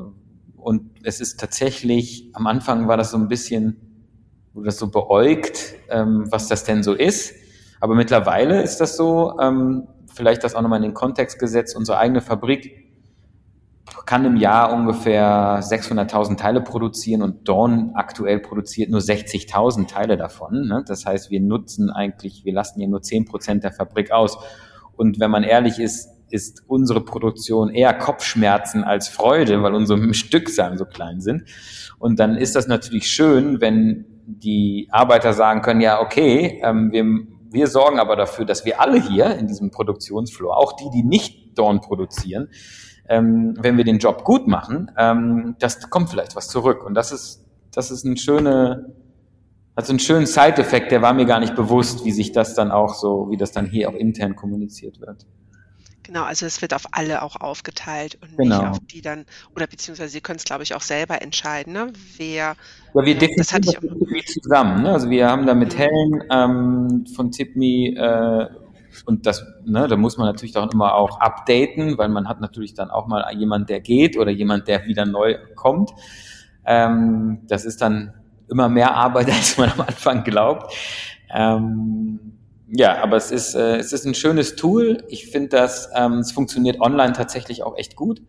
und 0.55 0.89
es 1.03 1.21
ist 1.21 1.39
tatsächlich, 1.39 2.29
am 2.33 2.47
Anfang 2.47 2.87
war 2.87 2.97
das 2.97 3.11
so 3.11 3.17
ein 3.17 3.27
bisschen, 3.27 3.77
wurde 4.53 4.65
das 4.65 4.79
so 4.79 4.89
beäugt, 4.89 5.75
ähm, 5.89 6.25
was 6.29 6.47
das 6.47 6.63
denn 6.63 6.81
so 6.81 6.93
ist. 6.93 7.35
Aber 7.79 7.93
mittlerweile 7.93 8.63
ist 8.63 8.77
das 8.77 8.97
so, 8.97 9.39
ähm, 9.39 9.87
vielleicht 10.13 10.43
das 10.43 10.55
auch 10.55 10.61
nochmal 10.61 10.77
in 10.77 10.89
den 10.89 10.93
Kontext 10.95 11.37
gesetzt, 11.37 11.75
unsere 11.75 11.99
eigene 11.99 12.21
Fabrik 12.21 12.86
kann 14.05 14.25
im 14.25 14.37
Jahr 14.37 14.73
ungefähr 14.73 15.59
600.000 15.61 16.37
Teile 16.37 16.61
produzieren 16.61 17.21
und 17.21 17.47
Dawn 17.47 17.91
aktuell 17.95 18.39
produziert 18.39 18.89
nur 18.89 18.99
60.000 18.99 19.87
Teile 19.87 20.17
davon. 20.17 20.67
Ne? 20.67 20.83
Das 20.87 21.05
heißt, 21.05 21.29
wir 21.29 21.41
nutzen 21.41 21.89
eigentlich, 21.89 22.45
wir 22.45 22.53
lassen 22.53 22.79
hier 22.79 22.87
nur 22.87 23.01
10 23.01 23.25
Prozent 23.25 23.63
der 23.63 23.71
Fabrik 23.71 24.11
aus. 24.11 24.37
Und 24.95 25.19
wenn 25.19 25.31
man 25.31 25.43
ehrlich 25.43 25.79
ist, 25.79 26.09
ist 26.29 26.63
unsere 26.67 27.01
Produktion 27.01 27.69
eher 27.69 27.93
Kopfschmerzen 27.93 28.83
als 28.83 29.07
Freude, 29.07 29.63
weil 29.63 29.73
unsere 29.73 30.13
Stückzahlen 30.13 30.77
so 30.77 30.85
klein 30.85 31.21
sind. 31.21 31.43
Und 31.99 32.19
dann 32.19 32.35
ist 32.35 32.55
das 32.55 32.67
natürlich 32.67 33.09
schön, 33.09 33.61
wenn 33.61 34.05
die 34.25 34.89
Arbeiter 34.91 35.33
sagen 35.33 35.61
können, 35.61 35.81
ja, 35.81 36.01
okay, 36.01 36.61
ähm, 36.63 36.91
wir, 36.91 37.05
wir 37.49 37.67
sorgen 37.67 37.99
aber 37.99 38.15
dafür, 38.15 38.45
dass 38.45 38.65
wir 38.65 38.81
alle 38.81 39.01
hier 39.01 39.37
in 39.37 39.47
diesem 39.47 39.71
Produktionsfloor, 39.71 40.57
auch 40.57 40.73
die, 40.73 40.89
die 40.93 41.03
nicht 41.03 41.57
Dorn 41.57 41.79
produzieren, 41.79 42.49
ähm, 43.09 43.55
wenn 43.59 43.77
wir 43.77 43.83
den 43.83 43.99
Job 43.99 44.23
gut 44.23 44.47
machen, 44.47 44.91
ähm, 44.97 45.55
das 45.59 45.89
kommt 45.89 46.09
vielleicht 46.09 46.35
was 46.35 46.47
zurück. 46.47 46.83
Und 46.85 46.93
das 46.93 47.11
ist, 47.11 47.45
das 47.71 47.91
ist 47.91 48.03
ein 48.03 48.17
schöne, 48.17 48.93
also 49.75 49.93
ein 49.93 49.99
schönen 49.99 50.25
Side-Effekt, 50.25 50.91
der 50.91 51.01
war 51.01 51.13
mir 51.13 51.25
gar 51.25 51.39
nicht 51.39 51.55
bewusst, 51.55 52.05
wie 52.05 52.11
sich 52.11 52.31
das 52.31 52.55
dann 52.55 52.71
auch 52.71 52.95
so, 52.95 53.27
wie 53.29 53.37
das 53.37 53.51
dann 53.51 53.65
hier 53.65 53.89
auch 53.89 53.93
intern 53.93 54.35
kommuniziert 54.35 54.99
wird. 54.99 55.25
Genau, 56.07 56.23
also 56.23 56.45
es 56.45 56.61
wird 56.61 56.73
auf 56.73 56.85
alle 56.91 57.21
auch 57.21 57.35
aufgeteilt 57.35 58.17
und 58.21 58.37
genau. 58.37 58.61
nicht 58.61 58.71
auf 58.71 58.79
die 58.79 59.01
dann, 59.01 59.25
oder 59.53 59.67
beziehungsweise 59.67 60.09
Sie 60.09 60.21
können 60.21 60.37
es, 60.37 60.45
glaube 60.45 60.63
ich, 60.63 60.73
auch 60.73 60.81
selber 60.81 61.21
entscheiden, 61.21 61.73
ne? 61.73 61.91
wer. 62.15 62.55
Ja, 62.95 63.05
wir 63.05 63.13
definieren 63.13 63.37
das, 63.37 63.53
hatte 63.53 63.69
ich 63.69 63.77
auch. 63.77 64.25
zusammen. 64.25 64.83
Ne? 64.83 64.93
Also 64.93 65.09
wir 65.09 65.27
haben 65.27 65.45
da 65.45 65.53
mit 65.53 65.73
mhm. 65.73 65.77
Helen 65.77 66.23
ähm, 66.31 67.05
von 67.13 67.31
Tipme 67.31 67.65
äh, 67.65 68.47
und 69.05 69.25
das, 69.25 69.45
ne, 69.65 69.87
da 69.87 69.95
muss 69.95 70.17
man 70.17 70.27
natürlich 70.27 70.55
auch 70.57 70.71
immer 70.71 70.95
auch 70.95 71.19
updaten, 71.19 71.97
weil 71.97 72.09
man 72.09 72.27
hat 72.27 72.41
natürlich 72.41 72.73
dann 72.73 72.89
auch 72.89 73.07
mal 73.07 73.33
jemand, 73.35 73.69
der 73.69 73.79
geht 73.79 74.17
oder 74.17 74.31
jemand, 74.31 74.67
der 74.67 74.85
wieder 74.85 75.05
neu 75.05 75.37
kommt. 75.55 75.91
Ähm, 76.65 77.39
das 77.47 77.65
ist 77.65 77.81
dann 77.81 78.13
immer 78.49 78.69
mehr 78.69 78.95
Arbeit, 78.95 79.29
als 79.31 79.57
man 79.57 79.71
am 79.71 79.81
Anfang 79.81 80.23
glaubt. 80.23 80.73
Ähm, 81.33 82.37
ja, 82.69 83.01
aber 83.01 83.15
es 83.17 83.31
ist, 83.31 83.55
äh, 83.55 83.77
es 83.77 83.93
ist 83.93 84.05
ein 84.05 84.13
schönes 84.13 84.55
Tool. 84.55 85.03
Ich 85.07 85.27
finde, 85.27 85.49
dass 85.49 85.89
ähm, 85.95 86.19
es 86.19 86.31
funktioniert 86.31 86.81
online 86.81 87.13
tatsächlich 87.13 87.63
auch 87.63 87.77
echt 87.77 87.95
gut. 87.95 88.21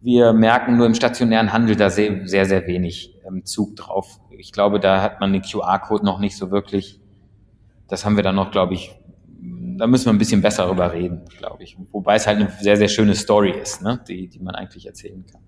Wir 0.00 0.32
merken 0.32 0.76
nur 0.76 0.86
im 0.86 0.94
stationären 0.94 1.52
Handel 1.52 1.74
da 1.74 1.90
sehr, 1.90 2.28
sehr, 2.28 2.46
sehr 2.46 2.66
wenig 2.68 3.16
ähm, 3.26 3.44
Zug 3.44 3.74
drauf. 3.74 4.20
Ich 4.30 4.52
glaube, 4.52 4.78
da 4.78 5.02
hat 5.02 5.20
man 5.20 5.32
den 5.32 5.42
QR-Code 5.42 6.04
noch 6.04 6.20
nicht 6.20 6.36
so 6.36 6.52
wirklich. 6.52 7.00
Das 7.88 8.04
haben 8.04 8.14
wir 8.14 8.22
dann 8.22 8.36
noch, 8.36 8.52
glaube 8.52 8.74
ich, 8.74 8.97
da 9.78 9.86
müssen 9.86 10.06
wir 10.06 10.12
ein 10.12 10.18
bisschen 10.18 10.42
besser 10.42 10.64
darüber 10.64 10.92
reden, 10.92 11.24
glaube 11.38 11.62
ich. 11.62 11.76
Wobei 11.92 12.16
es 12.16 12.26
halt 12.26 12.38
eine 12.38 12.52
sehr, 12.60 12.76
sehr 12.76 12.88
schöne 12.88 13.14
Story 13.14 13.50
ist, 13.50 13.82
ne? 13.82 14.02
die, 14.08 14.28
die 14.28 14.40
man 14.40 14.54
eigentlich 14.54 14.86
erzählen 14.86 15.24
kann. 15.26 15.40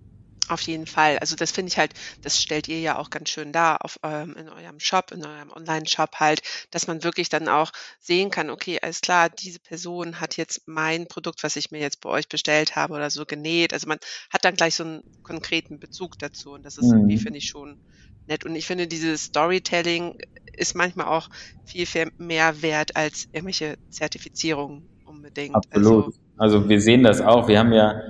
Auf 0.50 0.62
jeden 0.62 0.86
Fall. 0.86 1.18
Also 1.20 1.36
das 1.36 1.52
finde 1.52 1.70
ich 1.70 1.78
halt, 1.78 1.92
das 2.22 2.42
stellt 2.42 2.66
ihr 2.66 2.80
ja 2.80 2.98
auch 2.98 3.10
ganz 3.10 3.28
schön 3.28 3.52
dar 3.52 3.84
auf 3.84 4.00
ähm, 4.02 4.34
in 4.36 4.48
eurem 4.48 4.80
Shop, 4.80 5.12
in 5.12 5.24
eurem 5.24 5.52
Online-Shop 5.52 6.16
halt, 6.16 6.42
dass 6.72 6.88
man 6.88 7.04
wirklich 7.04 7.28
dann 7.28 7.46
auch 7.46 7.70
sehen 8.00 8.32
kann, 8.32 8.50
okay, 8.50 8.80
alles 8.82 9.00
klar, 9.00 9.30
diese 9.30 9.60
Person 9.60 10.18
hat 10.18 10.36
jetzt 10.36 10.66
mein 10.66 11.06
Produkt, 11.06 11.44
was 11.44 11.54
ich 11.54 11.70
mir 11.70 11.78
jetzt 11.78 12.00
bei 12.00 12.10
euch 12.10 12.28
bestellt 12.28 12.74
habe 12.74 12.94
oder 12.94 13.10
so 13.10 13.26
genäht. 13.26 13.72
Also 13.72 13.86
man 13.86 13.98
hat 14.28 14.44
dann 14.44 14.56
gleich 14.56 14.74
so 14.74 14.82
einen 14.82 15.02
konkreten 15.22 15.78
Bezug 15.78 16.18
dazu 16.18 16.50
und 16.50 16.64
das 16.64 16.78
ist 16.78 16.86
mhm. 16.86 16.98
irgendwie, 16.98 17.18
finde 17.18 17.38
ich, 17.38 17.48
schon 17.48 17.80
nett. 18.26 18.44
Und 18.44 18.56
ich 18.56 18.66
finde, 18.66 18.88
dieses 18.88 19.24
Storytelling 19.24 20.18
ist 20.56 20.74
manchmal 20.74 21.06
auch 21.06 21.28
viel, 21.64 21.86
viel 21.86 22.10
mehr 22.18 22.62
wert 22.62 22.96
als 22.96 23.28
irgendwelche 23.32 23.76
Zertifizierungen 23.90 24.82
unbedingt. 25.06 25.54
Absolut. 25.54 26.14
Also, 26.36 26.58
also 26.58 26.68
wir 26.68 26.80
sehen 26.80 27.02
das 27.02 27.20
auch. 27.20 27.48
Wir 27.48 27.58
haben 27.58 27.72
ja 27.72 28.00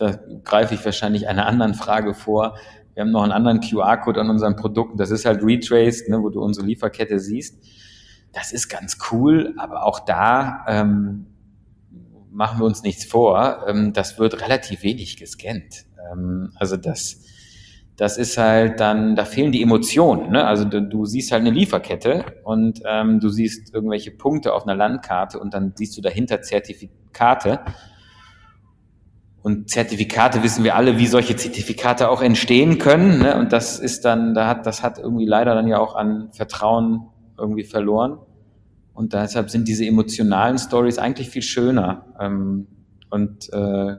da 0.00 0.18
greife 0.44 0.74
ich 0.74 0.84
wahrscheinlich 0.84 1.28
einer 1.28 1.46
anderen 1.46 1.74
Frage 1.74 2.14
vor. 2.14 2.56
Wir 2.94 3.02
haben 3.02 3.10
noch 3.10 3.22
einen 3.22 3.32
anderen 3.32 3.60
QR-Code 3.60 4.20
an 4.20 4.30
unseren 4.30 4.56
Produkten. 4.56 4.96
Das 4.96 5.10
ist 5.10 5.26
halt 5.26 5.42
Retraced, 5.42 6.08
ne, 6.08 6.22
wo 6.22 6.30
du 6.30 6.40
unsere 6.40 6.66
Lieferkette 6.66 7.20
siehst. 7.20 7.58
Das 8.32 8.52
ist 8.52 8.68
ganz 8.68 8.96
cool, 9.12 9.54
aber 9.58 9.84
auch 9.84 10.00
da 10.00 10.64
ähm, 10.66 11.26
machen 12.30 12.60
wir 12.60 12.64
uns 12.64 12.82
nichts 12.82 13.04
vor. 13.04 13.64
Ähm, 13.68 13.92
das 13.92 14.18
wird 14.18 14.40
relativ 14.40 14.82
wenig 14.82 15.18
gescannt. 15.18 15.84
Ähm, 16.10 16.52
also 16.54 16.76
das, 16.76 17.24
das 18.00 18.16
ist 18.16 18.38
halt 18.38 18.80
dann, 18.80 19.14
da 19.14 19.26
fehlen 19.26 19.52
die 19.52 19.60
Emotionen. 19.60 20.30
Ne? 20.30 20.46
Also 20.46 20.64
du, 20.64 20.80
du 20.80 21.04
siehst 21.04 21.32
halt 21.32 21.42
eine 21.42 21.50
Lieferkette 21.50 22.24
und 22.44 22.80
ähm, 22.86 23.20
du 23.20 23.28
siehst 23.28 23.74
irgendwelche 23.74 24.10
Punkte 24.10 24.54
auf 24.54 24.62
einer 24.62 24.74
Landkarte 24.74 25.38
und 25.38 25.52
dann 25.52 25.74
siehst 25.76 25.98
du 25.98 26.00
dahinter 26.00 26.40
Zertifikate 26.40 27.60
und 29.42 29.68
Zertifikate 29.68 30.42
wissen 30.42 30.64
wir 30.64 30.76
alle, 30.76 30.96
wie 30.96 31.06
solche 31.06 31.36
Zertifikate 31.36 32.08
auch 32.08 32.22
entstehen 32.22 32.78
können. 32.78 33.18
Ne? 33.18 33.38
Und 33.38 33.52
das 33.52 33.78
ist 33.78 34.06
dann, 34.06 34.32
da 34.32 34.46
hat, 34.46 34.64
das 34.64 34.82
hat 34.82 34.98
irgendwie 34.98 35.26
leider 35.26 35.54
dann 35.54 35.68
ja 35.68 35.78
auch 35.78 35.94
an 35.94 36.30
Vertrauen 36.32 37.02
irgendwie 37.36 37.64
verloren. 37.64 38.16
Und 38.94 39.12
deshalb 39.12 39.50
sind 39.50 39.68
diese 39.68 39.84
emotionalen 39.84 40.56
Stories 40.56 40.96
eigentlich 40.96 41.28
viel 41.28 41.42
schöner. 41.42 42.06
Ähm, 42.18 42.66
und 43.10 43.52
äh, 43.52 43.96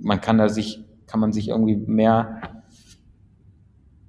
man 0.00 0.20
kann 0.20 0.38
da 0.38 0.48
sich, 0.48 0.84
kann 1.06 1.20
man 1.20 1.32
sich 1.32 1.50
irgendwie 1.50 1.76
mehr, 1.76 2.40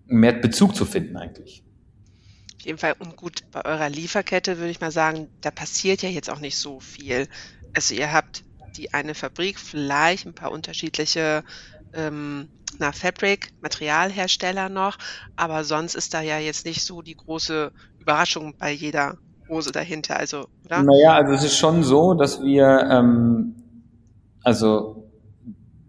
mehr 0.08 0.34
Bezug 0.34 0.76
zu 0.76 0.86
finden 0.86 1.18
eigentlich. 1.18 1.64
Auf 2.56 2.62
jeden 2.62 2.78
Fall 2.78 2.96
und 3.00 3.16
gut 3.16 3.44
bei 3.52 3.64
eurer 3.66 3.90
Lieferkette 3.90 4.58
würde 4.58 4.72
ich 4.72 4.82
mal 4.82 4.92
sagen, 4.92 5.30
da 5.42 5.52
passiert 5.52 6.02
ja 6.02 6.10
jetzt 6.10 6.30
auch 6.30 6.40
nicht 6.40 6.58
so 6.58 6.80
viel. 6.80 7.28
Also 7.74 7.94
ihr 7.94 8.12
habt 8.12 8.44
die 8.76 8.94
eine 8.94 9.16
Fabrik, 9.16 9.60
vielleicht 9.60 10.26
ein 10.26 10.34
paar 10.34 10.52
unterschiedliche 10.52 11.44
ähm, 11.94 12.50
na, 12.80 12.92
Fabric, 12.92 13.54
Materialhersteller 13.62 14.70
noch, 14.70 14.98
aber 15.36 15.64
sonst 15.64 15.96
ist 15.96 16.14
da 16.14 16.22
ja 16.22 16.38
jetzt 16.38 16.66
nicht 16.66 16.84
so 16.84 17.02
die 17.02 17.16
große 17.16 17.72
Überraschung 18.00 18.56
bei 18.58 18.72
jeder 18.72 19.18
Hose 19.48 19.72
dahinter, 19.72 20.18
also, 20.18 20.48
oder? 20.66 20.84
Naja, 20.84 21.14
also 21.14 21.34
es 21.34 21.44
ist 21.44 21.58
schon 21.58 21.84
so, 21.84 22.14
dass 22.14 22.42
wir, 22.42 22.88
ähm, 22.92 23.56
also 24.44 25.10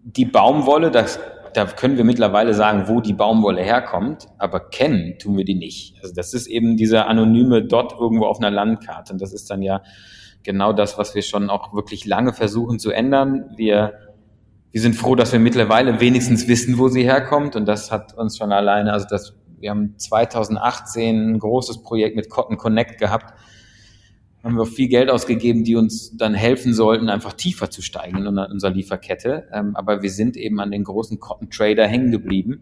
die 0.03 0.25
Baumwolle, 0.25 0.91
das, 0.91 1.19
da 1.53 1.65
können 1.65 1.97
wir 1.97 2.03
mittlerweile 2.03 2.53
sagen, 2.53 2.87
wo 2.87 3.01
die 3.01 3.13
Baumwolle 3.13 3.61
herkommt, 3.61 4.27
aber 4.37 4.59
kennen 4.59 5.17
tun 5.19 5.37
wir 5.37 5.45
die 5.45 5.55
nicht. 5.55 5.95
Also 6.01 6.13
das 6.13 6.33
ist 6.33 6.47
eben 6.47 6.77
dieser 6.77 7.07
anonyme 7.07 7.63
Dot 7.63 7.93
irgendwo 7.99 8.25
auf 8.25 8.39
einer 8.39 8.51
Landkarte 8.51 9.13
und 9.13 9.21
das 9.21 9.33
ist 9.33 9.49
dann 9.49 9.61
ja 9.61 9.81
genau 10.43 10.73
das, 10.73 10.97
was 10.97 11.15
wir 11.15 11.21
schon 11.21 11.49
auch 11.49 11.73
wirklich 11.73 12.05
lange 12.05 12.33
versuchen 12.33 12.79
zu 12.79 12.91
ändern. 12.91 13.51
Wir 13.55 13.93
wir 14.71 14.81
sind 14.81 14.95
froh, 14.95 15.15
dass 15.15 15.31
wir 15.31 15.39
mittlerweile 15.39 15.99
wenigstens 15.99 16.47
wissen, 16.47 16.77
wo 16.77 16.89
sie 16.89 17.03
herkommt. 17.03 17.55
Und 17.55 17.65
das 17.65 17.91
hat 17.91 18.13
uns 18.15 18.37
schon 18.37 18.51
alleine, 18.51 18.93
also 18.93 19.07
das, 19.09 19.35
wir 19.59 19.71
haben 19.71 19.95
2018 19.97 21.31
ein 21.31 21.39
großes 21.39 21.81
Projekt 21.81 22.15
mit 22.15 22.29
Cotton 22.29 22.57
Connect 22.57 22.99
gehabt. 22.99 23.33
Haben 24.43 24.55
wir 24.55 24.63
auch 24.63 24.67
viel 24.67 24.87
Geld 24.87 25.09
ausgegeben, 25.09 25.63
die 25.63 25.75
uns 25.75 26.15
dann 26.15 26.33
helfen 26.33 26.73
sollten, 26.73 27.09
einfach 27.09 27.33
tiefer 27.33 27.69
zu 27.69 27.81
steigen 27.81 28.25
in 28.25 28.37
unserer 28.37 28.71
Lieferkette. 28.71 29.49
Ähm, 29.51 29.75
aber 29.75 30.01
wir 30.01 30.09
sind 30.09 30.37
eben 30.37 30.59
an 30.61 30.71
den 30.71 30.85
großen 30.85 31.19
Cotton 31.19 31.49
Trader 31.49 31.85
hängen 31.85 32.11
geblieben, 32.11 32.61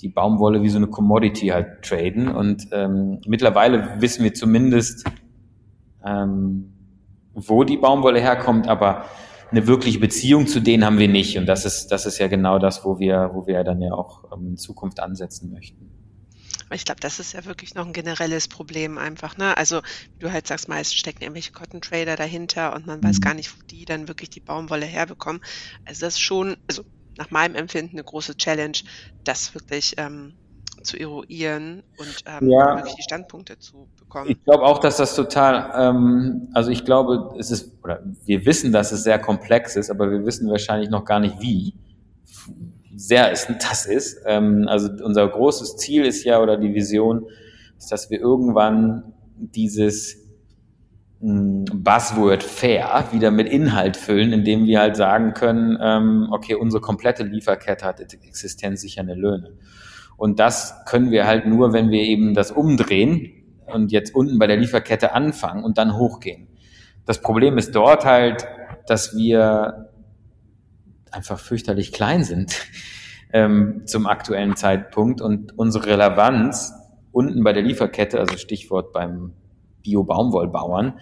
die 0.00 0.08
Baumwolle 0.08 0.62
wie 0.62 0.68
so 0.68 0.76
eine 0.76 0.86
Commodity 0.86 1.48
halt 1.48 1.82
traden. 1.82 2.28
Und 2.28 2.68
ähm, 2.70 3.20
mittlerweile 3.26 4.00
wissen 4.00 4.22
wir 4.22 4.32
zumindest, 4.32 5.04
ähm, 6.04 6.72
wo 7.34 7.64
die 7.64 7.76
Baumwolle 7.76 8.20
herkommt, 8.20 8.68
aber 8.68 9.04
eine 9.50 9.66
wirkliche 9.66 9.98
Beziehung 9.98 10.46
zu 10.46 10.60
denen 10.60 10.84
haben 10.84 10.98
wir 10.98 11.08
nicht. 11.08 11.38
Und 11.38 11.46
das 11.46 11.64
ist, 11.64 11.88
das 11.88 12.06
ist 12.06 12.18
ja 12.18 12.28
genau 12.28 12.58
das, 12.58 12.84
wo 12.84 12.98
wir, 12.98 13.30
wo 13.32 13.46
wir 13.46 13.64
dann 13.64 13.80
ja 13.80 13.92
auch 13.92 14.24
ähm, 14.32 14.48
in 14.48 14.56
Zukunft 14.56 15.00
ansetzen 15.00 15.50
möchten. 15.50 15.97
Ich 16.74 16.84
glaube, 16.84 17.00
das 17.00 17.18
ist 17.18 17.32
ja 17.32 17.44
wirklich 17.44 17.74
noch 17.74 17.86
ein 17.86 17.92
generelles 17.92 18.48
Problem 18.48 18.98
einfach. 18.98 19.36
Ne? 19.36 19.56
Also, 19.56 19.80
wie 20.14 20.20
du 20.20 20.32
halt 20.32 20.46
sagst, 20.46 20.68
meist 20.68 20.96
stecken 20.96 21.22
irgendwelche 21.22 21.52
Cotton 21.52 21.80
Trader 21.80 22.16
dahinter 22.16 22.74
und 22.74 22.86
man 22.86 23.02
weiß 23.02 23.16
mhm. 23.18 23.20
gar 23.22 23.34
nicht, 23.34 23.56
wo 23.56 23.62
die 23.66 23.84
dann 23.84 24.08
wirklich 24.08 24.30
die 24.30 24.40
Baumwolle 24.40 24.86
herbekommen. 24.86 25.42
Also 25.84 26.06
das 26.06 26.14
ist 26.14 26.20
schon, 26.20 26.56
also 26.68 26.84
nach 27.16 27.30
meinem 27.30 27.56
Empfinden 27.56 27.96
eine 27.96 28.04
große 28.04 28.36
Challenge, 28.36 28.78
das 29.24 29.54
wirklich 29.54 29.94
ähm, 29.98 30.34
zu 30.82 30.96
eruieren 30.96 31.82
und 31.98 32.16
ähm, 32.26 32.50
ja. 32.50 32.76
wirklich 32.76 32.94
die 32.94 33.02
Standpunkte 33.02 33.58
zu 33.58 33.88
bekommen. 33.98 34.30
Ich 34.30 34.44
glaube 34.44 34.62
auch, 34.64 34.78
dass 34.78 34.96
das 34.96 35.14
total, 35.14 35.72
ähm, 35.74 36.48
also 36.54 36.70
ich 36.70 36.84
glaube, 36.84 37.34
es 37.38 37.50
ist, 37.50 37.72
oder 37.82 38.02
wir 38.24 38.46
wissen, 38.46 38.72
dass 38.72 38.92
es 38.92 39.02
sehr 39.02 39.18
komplex 39.18 39.76
ist, 39.76 39.90
aber 39.90 40.10
wir 40.10 40.24
wissen 40.24 40.48
wahrscheinlich 40.48 40.90
noch 40.90 41.04
gar 41.04 41.20
nicht, 41.20 41.40
wie 41.40 41.74
sehr 42.98 43.30
es 43.30 43.46
das 43.46 43.86
ist. 43.86 44.22
Ähm, 44.26 44.66
also 44.68 44.90
unser 45.04 45.28
großes 45.28 45.76
Ziel 45.76 46.04
ist 46.04 46.24
ja, 46.24 46.40
oder 46.40 46.56
die 46.56 46.74
Vision, 46.74 47.26
ist, 47.78 47.92
dass 47.92 48.10
wir 48.10 48.20
irgendwann 48.20 49.14
dieses 49.36 50.26
hm, 51.20 51.64
Buzzword 51.72 52.42
fair 52.42 53.08
wieder 53.12 53.30
mit 53.30 53.48
Inhalt 53.48 53.96
füllen, 53.96 54.32
indem 54.32 54.66
wir 54.66 54.80
halt 54.80 54.96
sagen 54.96 55.32
können, 55.32 55.78
ähm, 55.80 56.28
okay, 56.32 56.54
unsere 56.54 56.80
komplette 56.80 57.22
Lieferkette 57.22 57.86
hat 57.86 58.00
existenzsichernde 58.00 59.14
Löhne. 59.14 59.52
Und 60.16 60.40
das 60.40 60.84
können 60.86 61.12
wir 61.12 61.28
halt 61.28 61.46
nur, 61.46 61.72
wenn 61.72 61.90
wir 61.90 62.02
eben 62.02 62.34
das 62.34 62.50
umdrehen 62.50 63.30
und 63.66 63.92
jetzt 63.92 64.12
unten 64.12 64.40
bei 64.40 64.48
der 64.48 64.56
Lieferkette 64.56 65.12
anfangen 65.14 65.62
und 65.62 65.78
dann 65.78 65.96
hochgehen. 65.96 66.48
Das 67.06 67.20
Problem 67.20 67.58
ist 67.58 67.76
dort 67.76 68.04
halt, 68.04 68.44
dass 68.88 69.16
wir 69.16 69.87
einfach 71.12 71.38
fürchterlich 71.38 71.92
klein 71.92 72.24
sind 72.24 72.66
ähm, 73.32 73.82
zum 73.86 74.06
aktuellen 74.06 74.56
Zeitpunkt 74.56 75.20
und 75.20 75.58
unsere 75.58 75.86
Relevanz 75.86 76.72
unten 77.12 77.42
bei 77.42 77.52
der 77.52 77.62
Lieferkette, 77.62 78.18
also 78.18 78.36
Stichwort 78.36 78.92
beim 78.92 79.32
Bio-Baumwollbauern, 79.82 81.00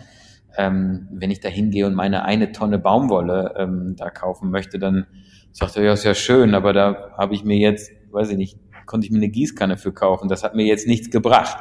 ähm, 0.57 1.09
wenn 1.11 1.31
ich 1.31 1.41
da 1.41 1.49
hingehe 1.49 1.87
und 1.87 1.95
meine 1.95 2.25
eine 2.25 2.53
Tonne 2.53 2.79
Baumwolle 2.79 3.55
ähm, 3.59 3.95
da 3.97 4.11
kaufen 4.11 4.51
möchte, 4.51 4.79
dann 4.79 5.07
sagt 5.53 5.77
er, 5.77 5.83
ja, 5.83 5.93
ist 5.93 6.05
ja 6.05 6.15
schön, 6.15 6.55
aber 6.55 6.73
da 6.73 7.13
habe 7.17 7.35
ich 7.35 7.45
mir 7.45 7.57
jetzt, 7.57 7.91
weiß 8.11 8.31
ich 8.31 8.37
nicht, 8.37 8.59
konnte 8.87 9.07
ich 9.07 9.11
mir 9.11 9.19
eine 9.19 9.29
Gießkanne 9.29 9.77
für 9.77 9.93
kaufen. 9.93 10.29
Das 10.29 10.45
hat 10.45 10.55
mir 10.55 10.65
jetzt 10.65 10.87
nichts 10.87 11.11
gebracht. 11.11 11.59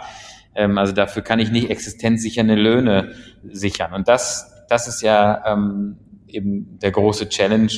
Ähm, 0.53 0.77
also 0.77 0.93
dafür 0.93 1.21
kann 1.21 1.39
ich 1.39 1.51
nicht 1.51 1.69
existenzsichernde 1.69 2.55
Löhne 2.55 3.11
sichern. 3.43 3.93
Und 3.93 4.07
das, 4.07 4.65
das 4.69 4.87
ist 4.87 5.01
ja 5.01 5.43
ähm, 5.45 5.97
eben 6.27 6.79
der 6.79 6.91
große 6.91 7.29
Challenge, 7.29 7.71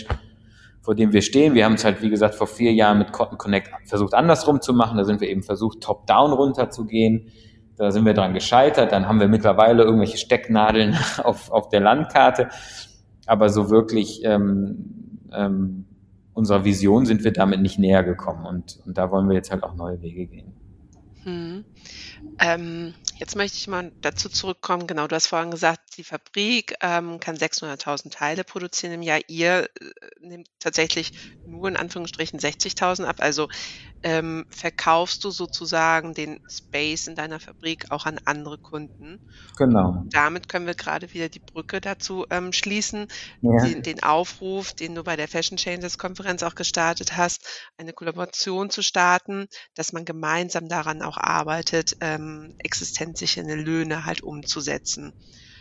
vor 0.88 0.96
dem 0.96 1.12
wir 1.12 1.22
stehen. 1.22 1.54
Wir 1.54 1.66
haben 1.66 1.74
es 1.74 1.84
halt, 1.84 2.02
wie 2.02 2.10
gesagt, 2.10 2.34
vor 2.34 2.48
vier 2.48 2.72
Jahren 2.72 2.98
mit 2.98 3.12
Cotton 3.12 3.38
Connect 3.38 3.70
versucht, 3.84 4.14
andersrum 4.14 4.62
zu 4.62 4.72
machen. 4.72 4.98
Da 4.98 5.04
sind 5.04 5.20
wir 5.20 5.28
eben 5.28 5.44
versucht, 5.44 5.82
top-down 5.82 6.32
runterzugehen. 6.32 7.28
Da 7.76 7.92
sind 7.92 8.06
wir 8.06 8.14
dran 8.14 8.34
gescheitert. 8.34 8.94
Dann 8.94 9.06
haben 9.06 9.20
wir 9.20 9.28
mittlerweile 9.28 9.84
irgendwelche 9.84 10.18
Stecknadeln 10.18 10.96
auf, 11.26 11.52
auf 11.52 11.68
der 11.68 11.82
Landkarte. 11.82 12.48
Aber 13.26 13.50
so 13.50 13.70
wirklich 13.70 14.22
ähm, 14.24 15.20
ähm, 15.34 15.88
unserer 16.34 16.64
Vision 16.64 17.06
sind 17.06 17.26
wir 17.26 17.34
damit 17.34 17.60
nicht 17.60 17.78
näher 17.78 18.06
gekommen. 18.06 18.46
Und, 18.46 18.80
und 18.86 18.98
da 18.98 19.12
wollen 19.12 19.28
wir 19.28 19.36
jetzt 19.36 19.52
halt 19.52 19.64
auch 19.64 19.76
neue 19.76 20.02
Wege 20.02 20.26
gehen. 20.26 20.54
Hm. 21.24 21.66
Ähm, 22.40 22.94
jetzt 23.16 23.36
möchte 23.36 23.58
ich 23.58 23.68
mal 23.68 23.92
dazu 24.02 24.30
zurückkommen. 24.30 24.88
Genau, 24.88 25.08
du 25.08 25.16
hast 25.16 25.28
vorhin 25.28 25.52
gesagt, 25.52 25.98
die 25.98 26.04
Fabrik 26.04 26.76
ähm, 26.82 27.20
kann 27.20 27.36
600.000 27.36 28.12
Teile 28.12 28.44
produzieren 28.44 28.94
im 28.94 29.02
Jahr. 29.02 29.20
Ihr 29.28 29.64
äh, 29.64 29.68
nehmt 30.20 30.50
tatsächlich 30.60 31.14
nur 31.46 31.68
in 31.68 31.78
Anführungsstrichen 31.78 32.40
60.000 32.40 33.06
ab. 33.06 33.18
Also 33.20 33.48
ähm, 34.04 34.46
verkaufst 34.50 35.24
du 35.24 35.32
sozusagen 35.32 36.14
den 36.14 36.40
Space 36.50 37.08
in 37.08 37.16
deiner 37.16 37.40
Fabrik 37.40 37.92
auch 37.92 38.06
an 38.06 38.20
andere 38.26 38.58
Kunden. 38.58 39.20
Genau. 39.58 39.90
Und 39.90 40.14
damit 40.14 40.50
können 40.50 40.68
wir 40.68 40.76
gerade 40.76 41.14
wieder 41.14 41.30
die 41.30 41.40
Brücke 41.40 41.82
dazu 41.82 42.26
ähm, 42.30 42.54
schließen, 42.54 43.08
ja. 43.42 43.66
den, 43.66 43.82
den, 43.82 44.04
Aufruf, 44.04 44.74
den 44.74 44.96
du 44.96 45.04
bei 45.04 45.16
der 45.16 45.28
Fashion 45.28 45.58
Changes 45.58 45.98
Konferenz 45.98 46.44
auch 46.44 46.56
gestartet 46.56 47.18
hast, 47.18 47.48
eine 47.78 47.94
Kollaboration 47.94 48.70
zu 48.70 48.84
starten, 48.84 49.48
dass 49.76 49.94
man 49.94 50.06
gemeinsam 50.06 50.68
daran 50.68 51.02
auch 51.02 51.18
arbeitet, 51.18 51.98
ähm, 52.16 52.54
existenzsichernde 52.60 53.56
Löhne 53.56 54.06
halt 54.06 54.22
umzusetzen. 54.24 55.14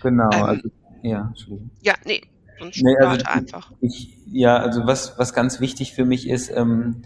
Genau. 0.02 0.30
Ähm, 0.32 0.42
also, 0.42 0.68
ja, 1.02 1.26
Entschuldigung. 1.28 1.70
Ja, 1.82 1.94
nee, 2.04 2.22
sonst 2.58 2.82
nee, 2.82 2.96
also 2.96 3.26
einfach. 3.26 3.72
Ich, 3.80 4.16
ja, 4.30 4.56
also 4.56 4.86
was, 4.86 5.18
was 5.18 5.32
ganz 5.32 5.60
wichtig 5.60 5.92
für 5.92 6.04
mich 6.04 6.28
ist, 6.28 6.50
ähm, 6.50 7.02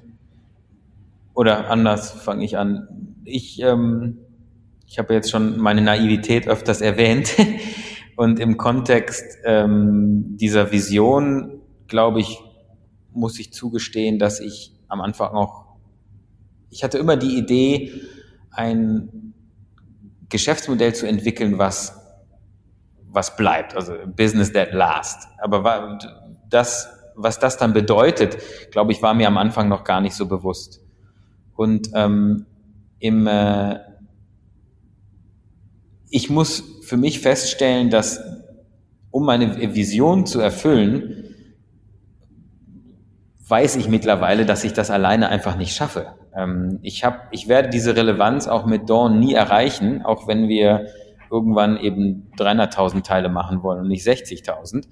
oder 1.35 1.71
anders 1.71 2.11
fange 2.11 2.45
ich 2.45 2.59
an. 2.59 3.17
Ich, 3.25 3.61
ähm, 3.63 4.19
ich 4.87 4.99
habe 4.99 5.15
jetzt 5.15 5.31
schon 5.31 5.59
meine 5.59 5.81
Naivität 5.81 6.49
öfters 6.49 6.81
erwähnt. 6.81 7.35
Und 8.17 8.39
im 8.39 8.59
Kontext 8.59 9.39
ähm, 9.45 10.37
dieser 10.37 10.73
Vision, 10.73 11.63
glaube 11.87 12.21
ich, 12.21 12.41
muss 13.13 13.39
ich 13.39 13.53
zugestehen, 13.53 14.19
dass 14.19 14.41
ich 14.41 14.75
am 14.89 15.01
Anfang 15.01 15.31
auch, 15.31 15.65
ich 16.69 16.85
hatte 16.85 16.99
immer 16.99 17.17
die 17.17 17.39
Idee, 17.39 17.93
ein 18.51 19.30
Geschäftsmodell 20.31 20.95
zu 20.95 21.07
entwickeln, 21.07 21.59
was, 21.59 21.95
was 23.09 23.37
bleibt, 23.37 23.75
also 23.75 23.95
Business 24.07 24.53
that 24.53 24.73
last. 24.73 25.29
Aber 25.39 25.99
das, 26.49 26.89
was 27.17 27.39
das 27.39 27.57
dann 27.57 27.73
bedeutet, 27.73 28.39
glaube 28.71 28.93
ich, 28.93 29.03
war 29.03 29.15
mir 29.15 29.29
am 29.29 29.37
Anfang 29.37 29.69
noch 29.69 29.85
gar 29.85 30.01
nicht 30.01 30.15
so 30.15 30.27
bewusst. 30.27 30.81
Und 31.55 31.91
ähm, 31.95 32.47
im, 32.99 33.27
äh, 33.27 33.79
ich 36.09 36.31
muss 36.31 36.63
für 36.83 36.97
mich 36.97 37.21
feststellen, 37.21 37.91
dass 37.91 38.21
um 39.11 39.25
meine 39.25 39.75
Vision 39.75 40.27
zu 40.27 40.41
erfüllen, 40.41 41.25
weiß 43.47 43.77
ich 43.77 43.89
mittlerweile, 43.89 44.47
dass 44.47 44.65
ich 44.65 44.73
das 44.73 44.91
alleine 44.91 45.29
einfach 45.29 45.57
nicht 45.57 45.75
schaffe. 45.75 46.15
Ähm, 46.37 46.79
ich, 46.83 47.05
hab, 47.05 47.29
ich 47.33 47.49
werde 47.49 47.69
diese 47.69 47.97
Relevanz 47.97 48.49
auch 48.49 48.67
mit 48.67 48.89
Dawn 48.89 49.19
nie 49.19 49.35
erreichen, 49.35 50.03
auch 50.03 50.29
wenn 50.29 50.49
wir 50.49 50.87
irgendwann 51.31 51.77
eben 51.77 52.31
300.000 52.37 53.03
Teile 53.03 53.29
machen 53.29 53.63
wollen 53.63 53.81
und 53.81 53.89
nicht 53.89 54.07
60.000. 54.07 54.87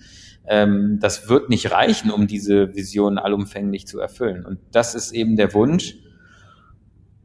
Ähm, 0.46 0.98
das 1.00 1.28
wird 1.28 1.50
nicht 1.50 1.70
reichen, 1.72 2.10
um 2.10 2.26
diese 2.26 2.74
Vision 2.74 3.18
allumfänglich 3.18 3.86
zu 3.86 3.98
erfüllen. 3.98 4.46
Und 4.46 4.58
das 4.72 4.94
ist 4.94 5.12
eben 5.12 5.36
der 5.36 5.52
Wunsch, 5.54 5.96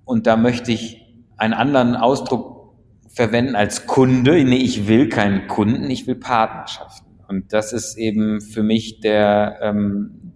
und 0.06 0.28
da 0.28 0.36
möchte 0.36 0.71
ich 0.71 1.02
einen 1.38 1.54
anderen 1.54 1.95
Ausdruck 1.95 2.73
verwenden 3.08 3.56
als 3.56 3.86
Kunde. 3.86 4.43
Nee, 4.43 4.58
ich 4.58 4.88
will 4.88 5.10
keinen 5.10 5.47
Kunden, 5.47 5.89
ich 5.89 6.08
will 6.08 6.15
Partnerschaften. 6.15 7.19
Und 7.28 7.54
das 7.54 7.73
ist 7.73 7.97
eben 7.97 8.41
für 8.41 8.63
mich 8.63 8.99
der, 8.99 9.60
ähm, 9.62 10.34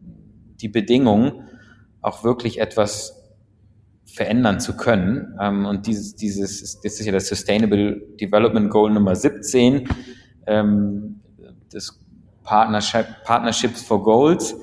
die 0.62 0.70
Bedingung, 0.70 1.44
auch 2.02 2.24
wirklich 2.24 2.60
etwas 2.60 3.17
verändern 4.18 4.60
zu 4.60 4.76
können. 4.76 5.38
Ähm, 5.40 5.66
und 5.66 5.88
dieses, 5.88 6.16
dieses, 6.16 6.82
das 6.82 7.00
ist 7.00 7.06
ja 7.06 7.12
das 7.12 7.28
Sustainable 7.28 8.02
Development 8.20 8.70
Goal 8.70 8.92
Nummer 8.92 9.16
17, 9.16 9.88
ähm, 10.48 11.22
das 11.72 12.00
Partnership, 12.44 13.06
Partnerships 13.24 13.84
for 13.84 14.04
Goals, 14.04 14.56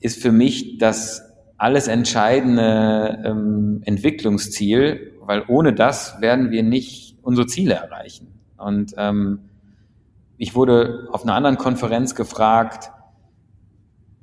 ist 0.00 0.22
für 0.22 0.30
mich 0.30 0.78
das 0.78 1.22
alles 1.56 1.88
entscheidende 1.88 3.20
ähm, 3.24 3.82
Entwicklungsziel, 3.84 5.14
weil 5.22 5.42
ohne 5.48 5.74
das 5.74 6.20
werden 6.20 6.52
wir 6.52 6.62
nicht 6.62 7.18
unsere 7.22 7.48
Ziele 7.48 7.74
erreichen. 7.74 8.28
Und 8.56 8.94
ähm, 8.96 9.40
ich 10.36 10.54
wurde 10.54 11.08
auf 11.10 11.24
einer 11.24 11.34
anderen 11.34 11.58
Konferenz 11.58 12.14
gefragt, 12.14 12.92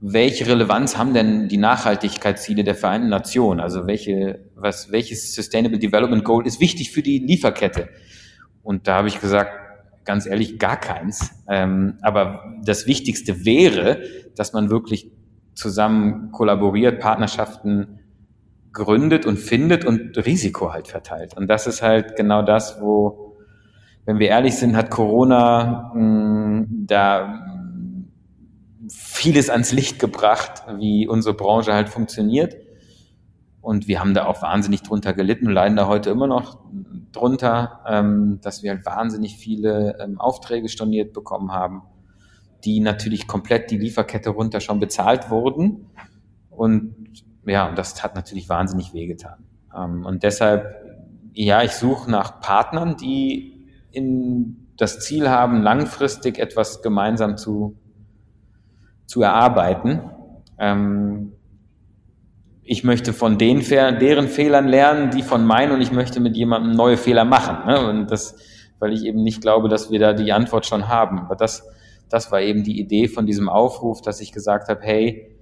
welche 0.08 0.46
Relevanz 0.46 0.98
haben 0.98 1.16
denn 1.16 1.48
die 1.48 1.58
Nachhaltigkeitsziele 1.58 2.64
der 2.64 2.76
Vereinten 2.76 3.10
Nationen? 3.10 3.60
Also 3.60 3.88
welche, 3.88 4.40
was, 4.54 4.92
welches 4.92 5.34
Sustainable 5.34 5.80
Development 5.80 6.24
Goal 6.24 6.46
ist 6.46 6.60
wichtig 6.60 6.92
für 6.92 7.02
die 7.02 7.18
Lieferkette? 7.18 7.90
Und 8.62 8.88
da 8.88 8.98
habe 8.98 9.08
ich 9.08 9.20
gesagt, 9.20 9.52
ganz 10.04 10.28
ehrlich, 10.28 10.60
gar 10.60 10.80
keins. 10.80 11.32
Ähm, 11.50 11.98
aber 12.04 12.44
das 12.64 12.86
Wichtigste 12.86 13.46
wäre, 13.46 14.04
dass 14.36 14.54
man 14.54 14.70
wirklich 14.70 15.12
zusammen 15.56 16.32
kollaboriert, 16.32 17.00
Partnerschaften 17.00 18.00
gründet 18.74 19.26
und 19.26 19.40
findet 19.40 19.86
und 19.86 20.16
Risiko 20.24 20.72
halt 20.72 20.88
verteilt. 20.88 21.36
Und 21.36 21.48
das 21.48 21.66
ist 21.66 21.82
halt 21.82 22.16
genau 22.16 22.44
das, 22.44 22.80
wo, 22.80 23.38
wenn 24.06 24.20
wir 24.20 24.28
ehrlich 24.28 24.56
sind, 24.56 24.76
hat 24.76 24.92
Corona 24.92 25.92
mh, 25.96 26.66
da 26.70 27.55
vieles 28.90 29.50
ans 29.50 29.72
Licht 29.72 30.00
gebracht, 30.00 30.64
wie 30.78 31.08
unsere 31.08 31.36
Branche 31.36 31.74
halt 31.74 31.90
funktioniert. 31.90 32.56
Und 33.62 33.88
wir 33.88 34.00
haben 34.00 34.14
da 34.14 34.28
auch 34.28 34.42
wahnsinnig 34.42 34.84
drunter 34.84 35.14
gelitten 35.14 35.48
und 35.48 35.54
leiden 35.54 35.76
da 35.76 35.88
heute 35.88 36.12
immer 36.12 36.28
noch 36.28 36.60
drunter, 37.12 37.80
ähm, 37.88 38.40
dass 38.42 38.62
wir 38.62 38.72
halt 38.72 38.86
wahnsinnig 38.86 39.38
viele 39.38 39.98
ähm, 40.00 40.20
Aufträge 40.20 40.70
storniert 40.70 41.14
bekommen 41.14 41.52
haben, 41.52 41.82
die 42.64 42.80
natürlich 42.80 43.28
komplett 43.28 43.72
die 43.72 43.78
Lieferkette 43.78 44.30
runter 44.30 44.60
schon 44.60 44.80
bezahlt 44.80 45.32
wurden. 45.32 45.88
Und 46.50 46.96
ja, 47.46 47.72
das 47.74 48.04
hat 48.04 48.16
natürlich 48.16 48.50
wahnsinnig 48.50 48.94
wehgetan. 48.94 49.46
Ähm, 49.76 50.06
und 50.06 50.24
deshalb, 50.24 50.76
ja, 51.34 51.64
ich 51.64 51.72
suche 51.72 52.12
nach 52.12 52.40
Partnern, 52.42 52.98
die 52.98 53.68
in 53.92 54.68
das 54.78 55.00
Ziel 55.00 55.30
haben, 55.30 55.62
langfristig 55.64 56.38
etwas 56.38 56.82
gemeinsam 56.82 57.38
zu 57.38 57.78
zu 59.06 59.22
erarbeiten. 59.22 60.02
Ähm, 60.58 61.34
ich 62.64 62.84
möchte 62.84 63.14
von 63.14 63.38
den, 63.38 63.62
deren 63.62 64.28
Fehlern 64.28 64.68
lernen, 64.68 65.12
die 65.12 65.22
von 65.22 65.46
meinen 65.46 65.72
und 65.72 65.82
ich 65.82 65.92
möchte 65.92 66.20
mit 66.20 66.36
jemandem 66.36 66.72
neue 66.72 66.98
Fehler 66.98 67.24
machen. 67.24 67.68
Ne? 67.68 67.88
Und 67.88 68.10
das, 68.10 68.38
weil 68.80 68.92
ich 68.92 69.04
eben 69.06 69.22
nicht 69.22 69.42
glaube, 69.42 69.70
dass 69.70 69.92
wir 69.92 70.00
da 70.00 70.14
die 70.14 70.34
Antwort 70.34 70.66
schon 70.66 70.88
haben. 70.88 71.20
Aber 71.20 71.36
das, 71.36 71.64
das 72.10 72.32
war 72.32 72.42
eben 72.42 72.64
die 72.64 72.80
Idee 72.80 73.08
von 73.08 73.28
diesem 73.28 73.50
Aufruf, 73.50 74.02
dass 74.02 74.20
ich 74.20 74.32
gesagt 74.32 74.68
habe, 74.68 74.82
hey, 74.82 75.38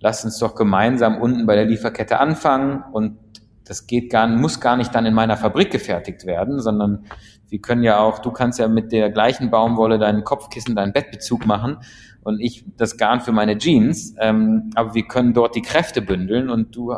lass 0.00 0.24
uns 0.24 0.38
doch 0.38 0.54
gemeinsam 0.54 1.20
unten 1.20 1.46
bei 1.46 1.54
der 1.54 1.66
Lieferkette 1.66 2.18
anfangen 2.18 2.82
und 2.92 3.18
das 3.64 3.86
geht 3.86 4.10
gar, 4.10 4.26
muss 4.26 4.58
gar 4.58 4.76
nicht 4.76 4.94
dann 4.94 5.06
in 5.06 5.14
meiner 5.14 5.36
Fabrik 5.36 5.70
gefertigt 5.70 6.26
werden, 6.26 6.60
sondern 6.60 7.04
wir 7.48 7.60
können 7.60 7.84
ja 7.84 8.00
auch, 8.00 8.18
du 8.18 8.32
kannst 8.32 8.58
ja 8.58 8.66
mit 8.66 8.92
der 8.92 9.10
gleichen 9.10 9.50
Baumwolle 9.50 9.98
deinen 9.98 10.24
Kopfkissen, 10.24 10.74
deinen 10.74 10.92
Bettbezug 10.92 11.46
machen 11.46 11.78
und 12.22 12.40
ich 12.40 12.64
das 12.76 12.96
Garn 12.96 13.20
für 13.20 13.32
meine 13.32 13.58
Jeans. 13.58 14.14
Ähm, 14.18 14.70
aber 14.74 14.94
wir 14.94 15.06
können 15.06 15.34
dort 15.34 15.54
die 15.54 15.62
Kräfte 15.62 16.02
bündeln 16.02 16.50
und 16.50 16.74
du 16.74 16.94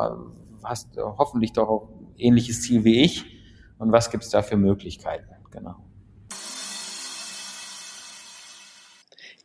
hast 0.63 0.97
hoffentlich 0.97 1.53
doch 1.53 1.67
auch 1.67 1.89
ähnliches 2.17 2.61
Ziel 2.61 2.83
wie 2.83 3.01
ich. 3.01 3.25
Und 3.77 3.91
was 3.91 4.09
gibt's 4.09 4.29
da 4.29 4.41
für 4.41 4.57
Möglichkeiten? 4.57 5.27
Genau. 5.51 5.75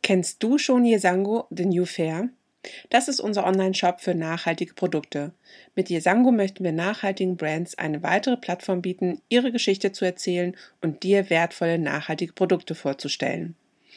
Kennst 0.03 0.43
du 0.43 0.59
schon 0.59 0.85
Yesango, 0.85 1.47
The 1.51 1.66
New 1.66 1.85
Fair? 1.85 2.31
Das 2.90 3.09
ist 3.09 3.21
unser 3.21 3.47
Online-Shop 3.47 4.01
für 4.01 4.14
nachhaltige 4.14 4.75
Produkte. 4.75 5.33
Mit 5.75 5.88
Yesango 5.88 6.31
möchten 6.31 6.62
wir 6.62 6.73
nachhaltigen 6.73 7.37
Brands 7.37 7.79
eine 7.79 8.03
weitere 8.03 8.37
Plattform 8.37 8.83
bieten, 8.83 9.23
ihre 9.29 9.53
Geschichte 9.53 9.93
zu 9.93 10.05
erzählen 10.05 10.57
und 10.83 11.03
dir 11.03 11.31
wertvolle 11.31 11.79
nachhaltige 11.79 12.33
Produkte 12.33 12.75
vorzustellen. 12.75 13.57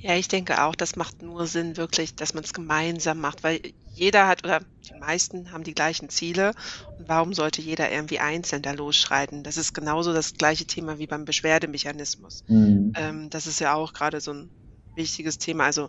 Ja, 0.00 0.14
ich 0.14 0.28
denke 0.28 0.62
auch, 0.62 0.76
das 0.76 0.94
macht 0.96 1.22
nur 1.22 1.46
Sinn 1.48 1.76
wirklich, 1.76 2.14
dass 2.14 2.32
man 2.32 2.44
es 2.44 2.52
gemeinsam 2.52 3.20
macht, 3.20 3.42
weil 3.42 3.60
jeder 3.84 4.28
hat 4.28 4.44
oder 4.44 4.60
die 4.88 4.94
meisten 4.94 5.50
haben 5.50 5.64
die 5.64 5.74
gleichen 5.74 6.08
Ziele 6.08 6.52
und 6.98 7.08
warum 7.08 7.34
sollte 7.34 7.60
jeder 7.62 7.90
irgendwie 7.90 8.20
einzeln 8.20 8.62
da 8.62 8.70
losschreiten? 8.72 9.42
Das 9.42 9.56
ist 9.56 9.72
genauso 9.74 10.12
das 10.12 10.34
gleiche 10.34 10.66
Thema 10.66 10.98
wie 10.98 11.08
beim 11.08 11.24
Beschwerdemechanismus. 11.24 12.44
Mhm. 12.48 12.94
Ähm, 12.94 13.28
das 13.30 13.46
ist 13.48 13.58
ja 13.60 13.74
auch 13.74 13.92
gerade 13.92 14.20
so 14.20 14.32
ein 14.32 14.52
wichtiges 14.94 15.38
Thema. 15.38 15.64
Also 15.64 15.88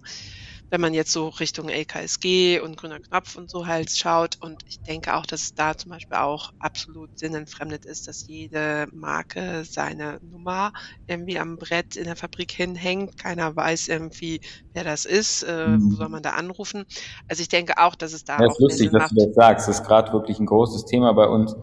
wenn 0.69 0.81
man 0.81 0.93
jetzt 0.93 1.11
so 1.11 1.29
Richtung 1.29 1.69
LKSG 1.69 2.59
und 2.59 2.77
grüner 2.77 2.99
Knopf 2.99 3.35
und 3.35 3.49
so 3.49 3.65
halt 3.65 3.89
schaut. 3.89 4.37
Und 4.39 4.63
ich 4.67 4.79
denke 4.81 5.15
auch, 5.15 5.25
dass 5.25 5.41
es 5.41 5.55
da 5.55 5.75
zum 5.75 5.91
Beispiel 5.91 6.17
auch 6.17 6.51
absolut 6.59 7.17
sinnentfremdet 7.17 7.85
ist, 7.85 8.07
dass 8.07 8.27
jede 8.27 8.87
Marke 8.91 9.63
seine 9.63 10.19
Nummer 10.21 10.71
irgendwie 11.07 11.39
am 11.39 11.57
Brett 11.57 11.95
in 11.95 12.03
der 12.03 12.15
Fabrik 12.15 12.51
hinhängt. 12.51 13.17
Keiner 13.17 13.55
weiß 13.55 13.87
irgendwie, 13.87 14.41
wer 14.73 14.83
das 14.83 15.05
ist, 15.05 15.43
äh, 15.43 15.67
mhm. 15.67 15.91
wo 15.91 15.95
soll 15.95 16.09
man 16.09 16.21
da 16.21 16.31
anrufen. 16.31 16.85
Also 17.27 17.41
ich 17.41 17.49
denke 17.49 17.77
auch, 17.77 17.95
dass 17.95 18.13
es 18.13 18.23
da 18.23 18.39
ja, 18.39 18.47
auch. 18.47 18.51
ist 18.51 18.59
lustig, 18.59 18.91
dass 18.91 19.09
du 19.09 19.25
das 19.25 19.35
sagst. 19.35 19.67
Das 19.67 19.79
ist 19.79 19.85
gerade 19.85 20.13
wirklich 20.13 20.39
ein 20.39 20.45
großes 20.45 20.85
Thema 20.85 21.13
bei 21.13 21.27
uns, 21.27 21.55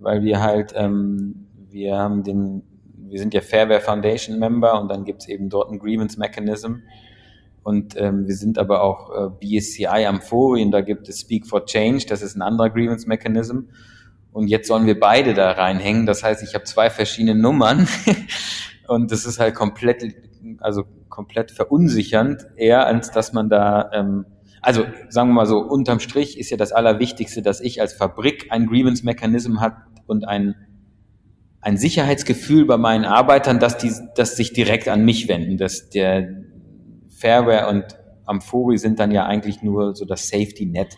weil 0.00 0.24
wir 0.24 0.40
halt, 0.40 0.72
ähm, 0.74 1.46
wir 1.70 1.96
haben 1.96 2.24
den, 2.24 2.62
wir 2.96 3.20
sind 3.20 3.32
ja 3.32 3.42
Fairware 3.42 3.80
Foundation 3.80 4.40
Member 4.40 4.80
und 4.80 4.88
dann 4.88 5.04
gibt 5.04 5.22
es 5.22 5.28
eben 5.28 5.48
dort 5.48 5.70
ein 5.70 5.78
Grievance 5.78 6.18
Mechanism 6.18 6.78
und 7.62 7.94
ähm, 7.98 8.26
wir 8.26 8.34
sind 8.34 8.58
aber 8.58 8.82
auch 8.82 9.10
äh, 9.10 9.30
BSCI 9.40 10.06
Amphorie 10.06 10.68
da 10.70 10.80
gibt 10.80 11.08
es 11.08 11.20
Speak 11.20 11.46
for 11.46 11.66
Change, 11.66 12.06
das 12.08 12.22
ist 12.22 12.36
ein 12.36 12.42
anderer 12.42 12.70
Grievance 12.70 13.06
Mechanism. 13.06 13.60
Und 14.32 14.46
jetzt 14.46 14.68
sollen 14.68 14.86
wir 14.86 14.98
beide 14.98 15.34
da 15.34 15.50
reinhängen. 15.50 16.06
Das 16.06 16.22
heißt, 16.22 16.42
ich 16.44 16.54
habe 16.54 16.64
zwei 16.64 16.88
verschiedene 16.88 17.34
Nummern 17.34 17.88
und 18.88 19.10
das 19.10 19.26
ist 19.26 19.40
halt 19.40 19.54
komplett, 19.54 20.04
also 20.58 20.84
komplett 21.08 21.50
verunsichernd, 21.50 22.46
eher 22.56 22.86
als 22.86 23.10
dass 23.10 23.32
man 23.32 23.50
da, 23.50 23.90
ähm, 23.92 24.26
also 24.62 24.84
sagen 25.08 25.30
wir 25.30 25.34
mal 25.34 25.46
so, 25.46 25.58
unterm 25.58 25.98
Strich 26.00 26.38
ist 26.38 26.50
ja 26.50 26.56
das 26.56 26.72
Allerwichtigste, 26.72 27.42
dass 27.42 27.60
ich 27.60 27.80
als 27.80 27.92
Fabrik 27.92 28.46
ein 28.50 28.66
Grievance 28.66 29.04
Mechanism 29.04 29.60
hat 29.60 29.76
und 30.06 30.26
ein 30.26 30.54
ein 31.62 31.76
Sicherheitsgefühl 31.76 32.64
bei 32.64 32.78
meinen 32.78 33.04
Arbeitern, 33.04 33.58
dass 33.58 33.76
die, 33.76 33.92
dass 34.14 34.34
sich 34.34 34.54
direkt 34.54 34.88
an 34.88 35.04
mich 35.04 35.28
wenden, 35.28 35.58
dass 35.58 35.90
der 35.90 36.26
Fairware 37.20 37.68
und 37.68 37.84
Amphori 38.24 38.78
sind 38.78 38.98
dann 38.98 39.10
ja 39.10 39.26
eigentlich 39.26 39.62
nur 39.62 39.94
so 39.94 40.04
das 40.04 40.28
Safety 40.28 40.66
Net, 40.66 40.96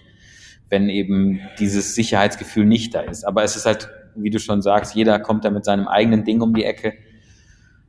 wenn 0.69 0.89
eben 0.89 1.41
dieses 1.59 1.95
Sicherheitsgefühl 1.95 2.65
nicht 2.65 2.95
da 2.95 3.01
ist. 3.01 3.25
Aber 3.25 3.43
es 3.43 3.57
ist 3.57 3.67
halt, 3.67 3.89
wie 4.15 4.31
du 4.31 4.39
schon 4.39 4.63
sagst, 4.63 4.95
jeder 4.95 5.19
kommt 5.19 5.45
da 5.45 5.51
mit 5.51 5.65
seinem 5.65 5.89
eigenen 5.89 6.25
Ding 6.25 6.41
um 6.41 6.55
die 6.55 6.65
Ecke. 6.65 6.95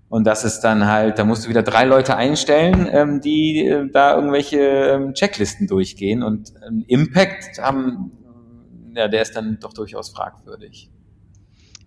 Und 0.10 0.26
das 0.26 0.44
ist 0.46 0.62
dann 0.62 0.86
halt, 0.86 1.18
da 1.18 1.26
musst 1.26 1.46
du 1.46 1.50
wieder 1.50 1.64
drei 1.64 1.86
Leute 1.86 2.16
einstellen, 2.16 2.88
ähm, 2.92 3.20
die 3.20 3.66
äh, 3.66 3.90
da 3.92 4.16
irgendwelche 4.16 4.60
ähm, 4.60 5.14
Checklisten 5.14 5.68
durchgehen. 5.68 6.22
Und 6.22 6.54
ähm, 6.68 6.86
Impact 6.88 7.60
haben, 7.60 8.12
ja, 8.96 9.08
der 9.08 9.24
ist 9.24 9.36
dann 9.36 9.58
doch 9.60 9.74
durchaus 9.74 10.10
fragwürdig. 10.10 10.93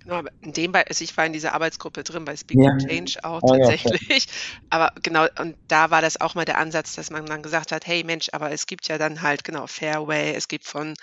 Genau, 0.06 0.22
in 0.40 0.52
dem, 0.52 0.72
also 0.72 1.02
ich 1.02 1.16
war 1.16 1.26
in 1.26 1.32
dieser 1.32 1.52
Arbeitsgruppe 1.52 2.04
drin, 2.04 2.24
bei 2.24 2.36
Speak 2.36 2.60
ja. 2.60 2.76
Change 2.78 3.18
auch 3.24 3.40
oh, 3.42 3.56
tatsächlich. 3.56 4.26
Ja, 4.26 4.32
aber 4.70 4.92
genau, 5.02 5.26
und 5.40 5.56
da 5.66 5.90
war 5.90 6.00
das 6.00 6.20
auch 6.20 6.36
mal 6.36 6.44
der 6.44 6.58
Ansatz, 6.58 6.94
dass 6.94 7.10
man 7.10 7.26
dann 7.26 7.42
gesagt 7.42 7.72
hat, 7.72 7.88
hey 7.88 8.04
Mensch, 8.04 8.28
aber 8.32 8.52
es 8.52 8.66
gibt 8.66 8.86
ja 8.86 8.98
dann 8.98 9.22
halt, 9.22 9.42
genau, 9.42 9.66
Fairway, 9.66 10.32
es 10.32 10.46
gibt 10.46 10.64
von 10.64 10.94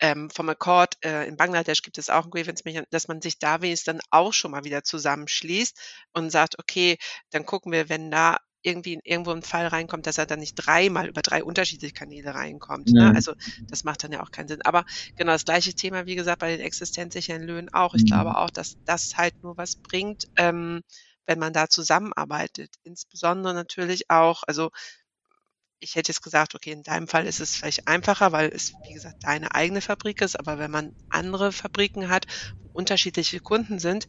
ähm, 0.00 0.28
vom 0.30 0.48
Accord, 0.48 0.96
äh, 1.04 1.28
in 1.28 1.36
Bangladesch 1.36 1.82
gibt 1.82 1.98
es 1.98 2.10
auch 2.10 2.24
ein 2.24 2.30
Grievance 2.30 2.62
Mechanismus, 2.64 2.90
dass 2.90 3.06
man 3.06 3.22
sich 3.22 3.38
da 3.38 3.62
wenigstens 3.62 3.84
dann 3.84 4.00
auch 4.10 4.32
schon 4.32 4.50
mal 4.50 4.64
wieder 4.64 4.82
zusammenschließt 4.82 5.78
und 6.14 6.30
sagt, 6.30 6.58
okay, 6.58 6.98
dann 7.30 7.46
gucken 7.46 7.70
wir, 7.70 7.88
wenn 7.88 8.10
da 8.10 8.38
irgendwie 8.68 9.00
irgendwo 9.04 9.32
ein 9.32 9.42
Fall 9.42 9.66
reinkommt, 9.66 10.06
dass 10.06 10.18
er 10.18 10.26
dann 10.26 10.40
nicht 10.40 10.54
dreimal 10.54 11.08
über 11.08 11.22
drei 11.22 11.42
unterschiedliche 11.42 11.94
Kanäle 11.94 12.34
reinkommt. 12.34 12.90
Ne? 12.90 13.12
Also 13.14 13.32
das 13.68 13.84
macht 13.84 14.04
dann 14.04 14.12
ja 14.12 14.22
auch 14.22 14.30
keinen 14.30 14.48
Sinn. 14.48 14.62
Aber 14.62 14.84
genau 15.16 15.32
das 15.32 15.44
gleiche 15.44 15.74
Thema, 15.74 16.06
wie 16.06 16.14
gesagt, 16.14 16.40
bei 16.40 16.56
den 16.56 16.64
existenzsicheren 16.64 17.42
Löhnen 17.42 17.68
auch. 17.72 17.94
Ich 17.94 18.02
mhm. 18.02 18.06
glaube 18.06 18.36
auch, 18.36 18.50
dass 18.50 18.76
das 18.84 19.16
halt 19.16 19.34
nur 19.42 19.56
was 19.56 19.76
bringt, 19.76 20.24
ähm, 20.36 20.82
wenn 21.26 21.38
man 21.38 21.52
da 21.52 21.68
zusammenarbeitet. 21.68 22.74
Insbesondere 22.84 23.54
natürlich 23.54 24.10
auch, 24.10 24.42
also 24.46 24.70
ich 25.80 25.94
hätte 25.94 26.10
jetzt 26.10 26.22
gesagt, 26.22 26.54
okay, 26.54 26.72
in 26.72 26.82
deinem 26.82 27.08
Fall 27.08 27.26
ist 27.26 27.40
es 27.40 27.54
vielleicht 27.54 27.86
einfacher, 27.86 28.32
weil 28.32 28.48
es, 28.48 28.72
wie 28.88 28.94
gesagt, 28.94 29.16
deine 29.22 29.54
eigene 29.54 29.80
Fabrik 29.80 30.20
ist, 30.20 30.38
aber 30.38 30.58
wenn 30.58 30.70
man 30.70 30.92
andere 31.08 31.52
Fabriken 31.52 32.08
hat, 32.08 32.26
wo 32.62 32.70
unterschiedliche 32.72 33.40
Kunden 33.40 33.78
sind, 33.78 34.06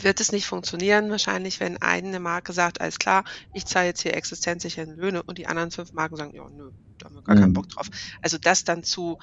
wird 0.00 0.20
es 0.20 0.32
nicht 0.32 0.46
funktionieren, 0.46 1.10
wahrscheinlich, 1.10 1.60
wenn 1.60 1.80
eine 1.82 2.20
Marke 2.20 2.52
sagt, 2.52 2.80
alles 2.80 2.98
klar, 2.98 3.24
ich 3.52 3.66
zahle 3.66 3.86
jetzt 3.86 4.02
hier 4.02 4.14
existenzsicheren 4.14 4.96
Löhne 4.96 5.22
und 5.22 5.38
die 5.38 5.46
anderen 5.46 5.70
fünf 5.70 5.92
Marken 5.92 6.16
sagen, 6.16 6.34
ja, 6.34 6.48
nö, 6.48 6.70
da 6.98 7.06
haben 7.06 7.14
wir 7.14 7.22
gar 7.22 7.36
mhm. 7.36 7.40
keinen 7.40 7.52
Bock 7.52 7.68
drauf. 7.68 7.88
Also 8.22 8.38
das 8.38 8.64
dann 8.64 8.82
zu 8.82 9.18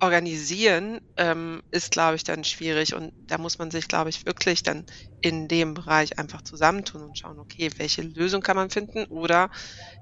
organisieren, 0.00 1.00
ähm, 1.16 1.62
ist, 1.70 1.90
glaube 1.90 2.16
ich, 2.16 2.24
dann 2.24 2.44
schwierig. 2.44 2.94
Und 2.94 3.12
da 3.26 3.38
muss 3.38 3.58
man 3.58 3.70
sich, 3.70 3.88
glaube 3.88 4.10
ich, 4.10 4.26
wirklich 4.26 4.62
dann 4.62 4.84
in 5.20 5.48
dem 5.48 5.74
Bereich 5.74 6.18
einfach 6.18 6.42
zusammentun 6.42 7.02
und 7.02 7.18
schauen, 7.18 7.38
okay, 7.38 7.70
welche 7.78 8.02
Lösung 8.02 8.40
kann 8.40 8.56
man 8.56 8.70
finden? 8.70 9.06
Oder 9.06 9.50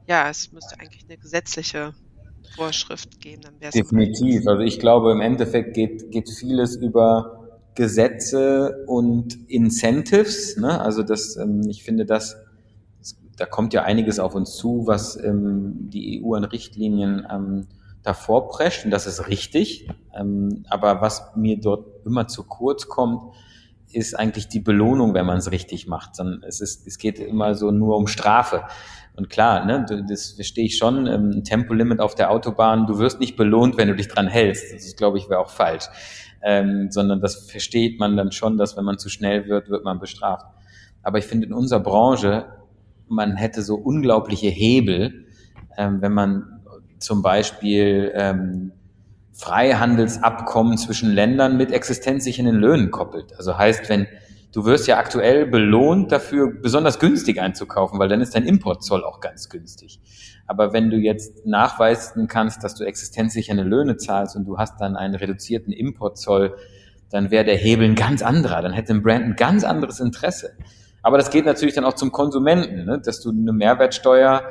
ja, 0.07 0.29
es 0.29 0.53
müsste 0.53 0.79
eigentlich 0.79 1.05
eine 1.05 1.17
gesetzliche 1.17 1.95
Vorschrift 2.55 3.21
geben. 3.21 3.43
Dann 3.43 3.59
Definitiv. 3.71 4.47
Also 4.47 4.63
ich 4.63 4.79
glaube, 4.79 5.13
im 5.13 5.21
Endeffekt 5.21 5.75
geht, 5.75 6.11
geht 6.11 6.29
vieles 6.31 6.77
über 6.77 7.36
Gesetze 7.77 8.85
und 8.87 9.49
Incentives. 9.49 10.57
Ne? 10.57 10.81
Also 10.81 11.03
das, 11.03 11.37
ähm, 11.37 11.63
ich 11.69 11.85
finde, 11.85 12.05
das, 12.05 12.37
da 13.37 13.47
kommt 13.47 13.73
ja 13.75 13.85
einiges 13.85 14.19
auf 14.19 14.35
uns 14.35 14.57
zu, 14.57 14.87
was 14.87 15.23
ähm, 15.23 15.91
die 15.91 16.23
EU 16.25 16.35
an 16.35 16.45
Richtlinien 16.45 17.25
ähm, 17.31 17.67
davor 18.03 18.49
prescht 18.49 18.85
und 18.85 18.91
das 18.91 19.07
ist 19.07 19.29
richtig. 19.29 19.89
Ähm, 20.15 20.65
aber 20.69 21.01
was 21.01 21.31
mir 21.37 21.61
dort 21.61 21.87
immer 22.05 22.27
zu 22.27 22.45
kurz 22.45 22.89
kommt, 22.89 23.35
ist 23.93 24.19
eigentlich 24.19 24.49
die 24.49 24.61
Belohnung, 24.61 25.15
wenn 25.15 25.27
man 25.27 25.39
es 25.39 25.51
richtig 25.51 25.87
macht. 25.87 26.19
Es, 26.47 26.61
ist, 26.61 26.87
es 26.87 26.99
geht 26.99 27.19
immer 27.19 27.55
so 27.55 27.71
nur 27.71 27.97
um 27.97 28.07
Strafe. 28.07 28.65
Und 29.17 29.31
klar, 29.31 29.65
ne, 29.65 29.87
das 30.09 30.33
verstehe 30.33 30.67
ich 30.67 30.77
schon, 30.77 31.07
ähm, 31.07 31.43
Tempolimit 31.45 32.01
auf 32.01 32.15
der 32.15 32.31
Autobahn, 32.31 32.87
du 32.87 32.99
wirst 32.99 33.19
nicht 33.21 33.37
belohnt, 33.37 33.77
wenn 33.79 33.89
du 33.89 33.97
dich 33.97 34.09
dran 34.09 34.27
hältst. 34.27 34.75
Das 34.75 34.85
ist, 34.85 34.99
glaube 34.99 35.19
ich, 35.19 35.31
wäre 35.31 35.41
auch 35.41 35.51
falsch. 35.51 35.87
Ähm, 36.43 36.91
sondern 36.91 37.21
das 37.21 37.51
versteht 37.51 37.99
man 37.99 38.17
dann 38.17 38.31
schon, 38.33 38.57
dass 38.57 38.77
wenn 38.77 38.85
man 38.85 38.99
zu 38.99 39.09
schnell 39.09 39.49
wird, 39.49 39.69
wird 39.69 39.85
man 39.85 39.99
bestraft. 39.99 40.47
Aber 41.03 41.19
ich 41.19 41.25
finde 41.25 41.47
in 41.47 41.53
unserer 41.53 41.81
Branche, 41.81 42.47
man 43.09 43.37
hätte 43.37 43.63
so 43.63 43.77
unglaubliche 43.77 44.49
Hebel, 44.49 45.27
ähm, 45.77 46.03
wenn 46.03 46.13
man 46.13 46.61
zum 46.99 47.23
Beispiel 47.23 48.13
ähm, 48.15 48.73
Freihandelsabkommen 49.33 50.79
zwischen 50.79 51.13
Ländern 51.13 51.57
mit 51.57 51.71
existenzsichernden 51.71 52.57
Löhnen 52.57 52.91
koppelt. 52.91 53.35
Also 53.37 53.59
heißt, 53.59 53.89
wenn 53.89 54.07
du 54.57 54.65
wirst 54.65 54.87
ja 54.87 54.97
aktuell 54.97 55.45
belohnt 55.45 56.11
dafür, 56.11 56.51
besonders 56.51 56.99
günstig 56.99 57.43
einzukaufen, 57.43 57.99
weil 57.99 58.09
dann 58.09 58.23
ist 58.23 58.35
dein 58.35 58.45
Importzoll 58.45 59.05
auch 59.05 59.21
ganz 59.21 59.51
günstig. 59.51 60.01
Aber 60.47 60.73
wenn 60.73 60.89
du 60.89 60.97
jetzt 60.97 61.45
nachweisen 61.45 62.27
kannst, 62.27 62.65
dass 62.65 62.75
du 62.75 62.85
existenzsichernde 62.85 63.65
Löhne 63.65 63.99
zahlst 63.99 64.35
und 64.35 64.47
du 64.47 64.57
hast 64.57 64.81
dann 64.81 64.97
einen 64.97 65.15
reduzierten 65.15 65.75
Importzoll, 65.75 66.57
dann 67.11 67.31
wäre 67.31 67.45
der 67.45 67.57
Hebel 67.57 67.85
ein 67.85 67.97
ganz 67.97 68.23
anderer. 68.23 68.63
Dann 68.63 68.73
hätte 68.73 68.95
ein 68.95 69.03
Brand 69.03 69.27
ein 69.27 69.37
ganz 69.37 69.63
anderes 69.63 70.01
Interesse. 70.01 70.53
Aber 71.03 71.19
das 71.19 71.29
geht 71.29 71.45
natürlich 71.45 71.75
dann 71.75 71.85
auch 71.85 71.95
zum 71.95 72.11
Konsumenten, 72.11 72.87
ne? 72.87 72.99
dass 72.99 73.21
du 73.21 73.33
eine 73.33 73.53
Mehrwertsteuer 73.53 74.43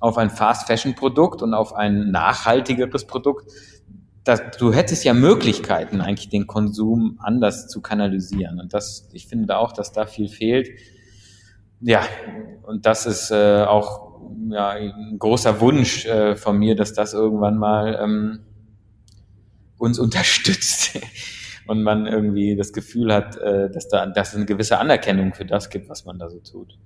auf 0.00 0.18
ein 0.18 0.30
Fast-Fashion-Produkt 0.30 1.42
und 1.42 1.54
auf 1.54 1.76
ein 1.76 2.10
nachhaltigeres 2.10 3.06
Produkt, 3.06 3.52
dass, 4.24 4.40
du 4.58 4.72
hättest 4.72 5.04
ja 5.04 5.12
Möglichkeiten, 5.12 6.00
eigentlich 6.00 6.30
den 6.30 6.46
Konsum 6.46 7.18
anders 7.22 7.68
zu 7.68 7.82
kanalisieren. 7.82 8.58
Und 8.58 8.72
das, 8.72 9.08
ich 9.12 9.26
finde 9.26 9.58
auch, 9.58 9.72
dass 9.72 9.92
da 9.92 10.06
viel 10.06 10.28
fehlt. 10.28 10.70
Ja, 11.80 12.02
und 12.62 12.86
das 12.86 13.04
ist 13.04 13.30
äh, 13.30 13.64
auch 13.64 14.20
ja, 14.48 14.70
ein 14.70 15.18
großer 15.18 15.60
Wunsch 15.60 16.06
äh, 16.06 16.36
von 16.36 16.58
mir, 16.58 16.74
dass 16.74 16.94
das 16.94 17.12
irgendwann 17.12 17.58
mal 17.58 17.98
ähm, 18.02 18.40
uns 19.76 19.98
unterstützt 20.00 20.98
und 21.66 21.82
man 21.82 22.06
irgendwie 22.06 22.56
das 22.56 22.72
Gefühl 22.72 23.12
hat, 23.12 23.36
äh, 23.36 23.70
dass 23.70 23.88
da 23.88 24.06
dass 24.06 24.30
es 24.30 24.36
eine 24.36 24.46
gewisse 24.46 24.78
Anerkennung 24.78 25.34
für 25.34 25.44
das 25.44 25.68
gibt, 25.68 25.88
was 25.90 26.06
man 26.06 26.18
da 26.18 26.30
so 26.30 26.40
tut. 26.40 26.78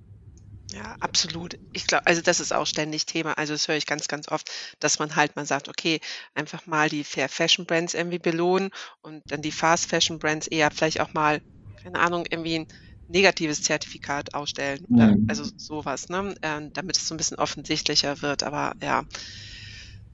Ja, 0.71 0.95
absolut. 0.99 1.57
Ich 1.73 1.87
glaube, 1.87 2.05
also 2.05 2.21
das 2.21 2.39
ist 2.39 2.53
auch 2.53 2.67
ständig 2.67 3.05
Thema. 3.05 3.33
Also 3.37 3.53
das 3.53 3.67
höre 3.67 3.75
ich 3.75 3.85
ganz, 3.85 4.07
ganz 4.07 4.27
oft, 4.27 4.49
dass 4.79 4.99
man 4.99 5.15
halt 5.15 5.35
mal 5.35 5.45
sagt, 5.45 5.67
okay, 5.67 5.99
einfach 6.35 6.65
mal 6.67 6.89
die 6.89 7.03
Fair 7.03 7.29
Fashion 7.29 7.65
Brands 7.65 7.93
irgendwie 7.93 8.19
belohnen 8.19 8.69
und 9.01 9.23
dann 9.31 9.41
die 9.41 9.51
Fast 9.51 9.87
Fashion 9.87 10.19
Brands 10.19 10.47
eher 10.47 10.69
vielleicht 10.71 10.99
auch 10.99 11.13
mal, 11.13 11.41
keine 11.81 11.99
Ahnung, 11.99 12.25
irgendwie 12.29 12.59
ein 12.59 12.67
negatives 13.07 13.63
Zertifikat 13.63 14.35
ausstellen 14.35 14.85
oder 14.85 15.07
mhm. 15.07 15.25
also 15.27 15.43
sowas, 15.57 16.09
ne? 16.09 16.35
Ähm, 16.43 16.71
damit 16.73 16.97
es 16.97 17.07
so 17.07 17.15
ein 17.15 17.17
bisschen 17.17 17.37
offensichtlicher 17.37 18.21
wird. 18.21 18.43
Aber 18.43 18.73
ja, 18.81 19.03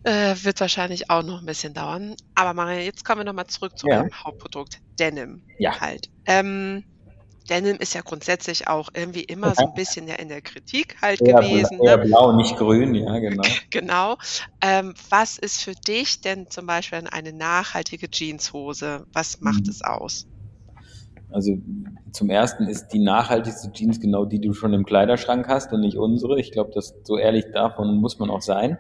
äh, 0.04 0.36
wird 0.44 0.62
wahrscheinlich 0.62 1.10
auch 1.10 1.24
noch 1.24 1.40
ein 1.40 1.46
bisschen 1.46 1.74
dauern. 1.74 2.16
Aber 2.36 2.54
Maria, 2.54 2.80
jetzt 2.80 3.04
kommen 3.04 3.22
wir 3.22 3.26
nochmal 3.26 3.48
zurück 3.48 3.78
zu 3.78 3.88
ja. 3.88 3.98
eurem 3.98 4.12
Hauptprodukt, 4.24 4.80
Denim. 5.00 5.44
Ja. 5.58 5.82
Halt. 5.82 6.10
Ähm, 6.26 6.86
Denim 7.50 7.78
ist 7.78 7.94
ja 7.94 8.02
grundsätzlich 8.02 8.68
auch 8.68 8.90
irgendwie 8.94 9.24
immer 9.24 9.54
so 9.56 9.68
ein 9.68 9.74
bisschen 9.74 10.08
ja 10.08 10.16
in 10.16 10.30
der 10.30 10.42
Kritik 10.42 10.96
halt 11.02 11.22
eher 11.22 11.36
gewesen. 11.36 11.80
Eher 11.84 11.98
ne? 11.98 12.06
blau, 12.06 12.32
nicht 12.34 12.58
grün, 12.58 12.96
ja, 12.96 13.20
genau. 13.20 13.44
genau. 13.70 14.18
Ähm, 14.62 14.94
was 15.10 15.38
ist 15.38 15.62
für 15.62 15.74
dich 15.74 16.22
denn 16.22 16.50
zum 16.50 16.66
Beispiel 16.66 17.04
eine 17.12 17.34
nachhaltige 17.34 18.10
Jeanshose? 18.10 19.06
Was 19.14 19.42
macht 19.42 19.66
mhm. 19.66 19.70
es 19.70 19.82
aus? 19.84 20.28
Also 21.32 21.58
zum 22.12 22.30
ersten 22.30 22.68
ist 22.68 22.90
die 22.90 23.00
nachhaltigste 23.00 23.72
Jeans 23.74 24.00
genau 24.00 24.26
die, 24.26 24.40
die 24.40 24.48
du 24.48 24.54
schon 24.54 24.74
im 24.74 24.86
Kleiderschrank 24.86 25.48
hast 25.48 25.74
und 25.74 25.82
nicht 25.82 25.98
unsere. 25.98 26.40
Ich 26.40 26.52
glaube, 26.52 26.72
das 26.74 26.96
so 27.04 27.18
ehrlich 27.18 27.46
davon 27.54 27.98
muss 27.98 28.20
man 28.20 28.30
auch 28.30 28.42
sein. 28.42 28.78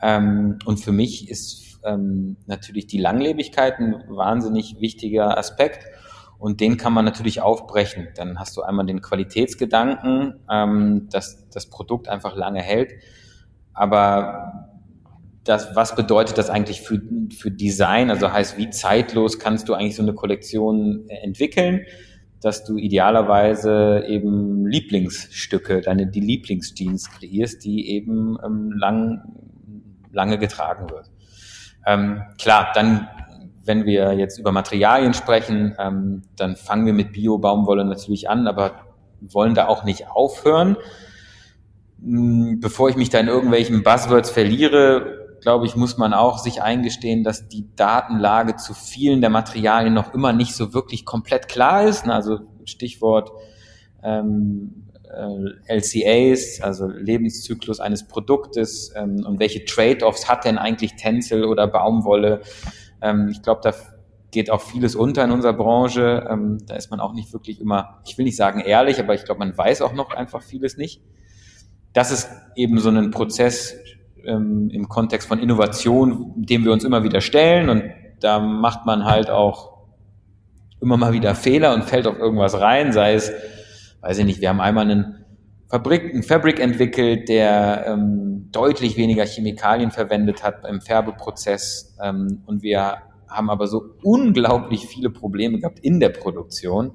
Ähm, 0.00 0.58
und 0.64 0.78
für 0.78 0.92
mich 0.92 1.28
ist 1.28 1.80
ähm, 1.84 2.36
natürlich 2.46 2.86
die 2.86 2.98
Langlebigkeit 2.98 3.78
ein 3.78 4.04
wahnsinnig 4.08 4.80
wichtiger 4.80 5.36
Aspekt. 5.36 5.86
Und 6.42 6.60
den 6.60 6.76
kann 6.76 6.92
man 6.92 7.04
natürlich 7.04 7.40
aufbrechen. 7.40 8.08
Dann 8.16 8.40
hast 8.40 8.56
du 8.56 8.62
einmal 8.62 8.84
den 8.84 9.00
Qualitätsgedanken, 9.00 10.40
ähm, 10.50 11.06
dass 11.08 11.48
das 11.50 11.66
Produkt 11.70 12.08
einfach 12.08 12.34
lange 12.34 12.60
hält. 12.60 12.94
Aber 13.72 14.66
das, 15.44 15.76
was 15.76 15.94
bedeutet 15.94 16.38
das 16.38 16.50
eigentlich 16.50 16.82
für, 16.82 17.00
für 17.30 17.52
Design? 17.52 18.10
Also 18.10 18.32
heißt, 18.32 18.58
wie 18.58 18.70
zeitlos 18.70 19.38
kannst 19.38 19.68
du 19.68 19.74
eigentlich 19.74 19.94
so 19.94 20.02
eine 20.02 20.14
Kollektion 20.14 21.08
entwickeln, 21.08 21.86
dass 22.40 22.64
du 22.64 22.76
idealerweise 22.76 24.04
eben 24.08 24.66
Lieblingsstücke, 24.66 25.80
deine 25.80 26.08
die 26.08 26.18
Lieblingsjeans 26.18 27.08
kreierst, 27.12 27.64
die 27.64 27.88
eben 27.88 28.36
ähm, 28.44 28.72
lang, 28.72 29.22
lange 30.10 30.38
getragen 30.38 30.90
wird. 30.90 31.08
Ähm, 31.86 32.20
klar, 32.36 32.72
dann 32.74 33.06
wenn 33.64 33.86
wir 33.86 34.12
jetzt 34.14 34.38
über 34.38 34.52
Materialien 34.52 35.14
sprechen, 35.14 35.76
ähm, 35.78 36.22
dann 36.36 36.56
fangen 36.56 36.86
wir 36.86 36.92
mit 36.92 37.12
Bio-Baumwolle 37.12 37.84
natürlich 37.84 38.28
an, 38.28 38.46
aber 38.46 38.72
wollen 39.20 39.54
da 39.54 39.68
auch 39.68 39.84
nicht 39.84 40.10
aufhören. 40.10 40.76
Hm, 42.02 42.60
bevor 42.60 42.88
ich 42.88 42.96
mich 42.96 43.10
da 43.10 43.20
in 43.20 43.28
irgendwelchen 43.28 43.82
Buzzwords 43.82 44.30
verliere, 44.30 45.22
glaube 45.40 45.66
ich, 45.66 45.76
muss 45.76 45.98
man 45.98 46.14
auch 46.14 46.38
sich 46.38 46.62
eingestehen, 46.62 47.24
dass 47.24 47.48
die 47.48 47.66
Datenlage 47.76 48.56
zu 48.56 48.74
vielen 48.74 49.20
der 49.20 49.30
Materialien 49.30 49.94
noch 49.94 50.14
immer 50.14 50.32
nicht 50.32 50.54
so 50.54 50.72
wirklich 50.72 51.04
komplett 51.04 51.48
klar 51.48 51.84
ist. 51.84 52.06
Also 52.08 52.40
Stichwort 52.64 53.30
ähm, 54.02 54.88
äh, 55.12 55.76
LCAs, 55.76 56.60
also 56.62 56.86
Lebenszyklus 56.86 57.80
eines 57.80 58.06
Produktes 58.06 58.92
ähm, 58.96 59.24
und 59.26 59.40
welche 59.40 59.64
Trade-offs 59.64 60.28
hat 60.28 60.44
denn 60.44 60.58
eigentlich 60.58 60.94
Tencel 60.96 61.44
oder 61.44 61.66
Baumwolle 61.66 62.42
ähm, 63.02 63.28
ich 63.28 63.42
glaube, 63.42 63.60
da 63.62 63.74
geht 64.30 64.50
auch 64.50 64.62
vieles 64.62 64.94
unter 64.96 65.24
in 65.24 65.30
unserer 65.30 65.52
Branche. 65.52 66.26
Ähm, 66.28 66.58
da 66.66 66.74
ist 66.74 66.90
man 66.90 67.00
auch 67.00 67.12
nicht 67.12 67.32
wirklich 67.32 67.60
immer, 67.60 68.00
ich 68.06 68.16
will 68.16 68.24
nicht 68.24 68.36
sagen 68.36 68.60
ehrlich, 68.60 68.98
aber 68.98 69.14
ich 69.14 69.24
glaube, 69.24 69.40
man 69.40 69.56
weiß 69.56 69.82
auch 69.82 69.92
noch 69.92 70.10
einfach 70.10 70.42
vieles 70.42 70.76
nicht. 70.76 71.02
Das 71.92 72.10
ist 72.10 72.30
eben 72.56 72.78
so 72.78 72.88
ein 72.88 73.10
Prozess 73.10 73.76
ähm, 74.24 74.70
im 74.70 74.88
Kontext 74.88 75.28
von 75.28 75.38
Innovation, 75.38 76.32
dem 76.36 76.64
wir 76.64 76.72
uns 76.72 76.84
immer 76.84 77.04
wieder 77.04 77.20
stellen 77.20 77.68
und 77.68 77.84
da 78.20 78.38
macht 78.38 78.86
man 78.86 79.04
halt 79.04 79.30
auch 79.30 79.72
immer 80.80 80.96
mal 80.96 81.12
wieder 81.12 81.34
Fehler 81.34 81.74
und 81.74 81.84
fällt 81.84 82.06
auf 82.06 82.18
irgendwas 82.18 82.60
rein, 82.60 82.92
sei 82.92 83.14
es, 83.14 83.32
weiß 84.00 84.18
ich 84.18 84.24
nicht, 84.24 84.40
wir 84.40 84.48
haben 84.48 84.60
einmal 84.60 84.90
einen 84.90 85.21
Fabrik, 85.72 86.12
einen 86.12 86.22
Fabric 86.22 86.60
entwickelt, 86.60 87.30
der 87.30 87.86
ähm, 87.86 88.50
deutlich 88.52 88.98
weniger 88.98 89.24
Chemikalien 89.24 89.90
verwendet 89.90 90.42
hat 90.42 90.66
im 90.68 90.82
Färbeprozess. 90.82 91.96
Ähm, 91.98 92.42
und 92.44 92.62
wir 92.62 92.98
haben 93.26 93.48
aber 93.48 93.66
so 93.66 93.94
unglaublich 94.02 94.86
viele 94.86 95.08
Probleme 95.08 95.58
gehabt 95.58 95.78
in 95.78 95.98
der 95.98 96.10
Produktion, 96.10 96.92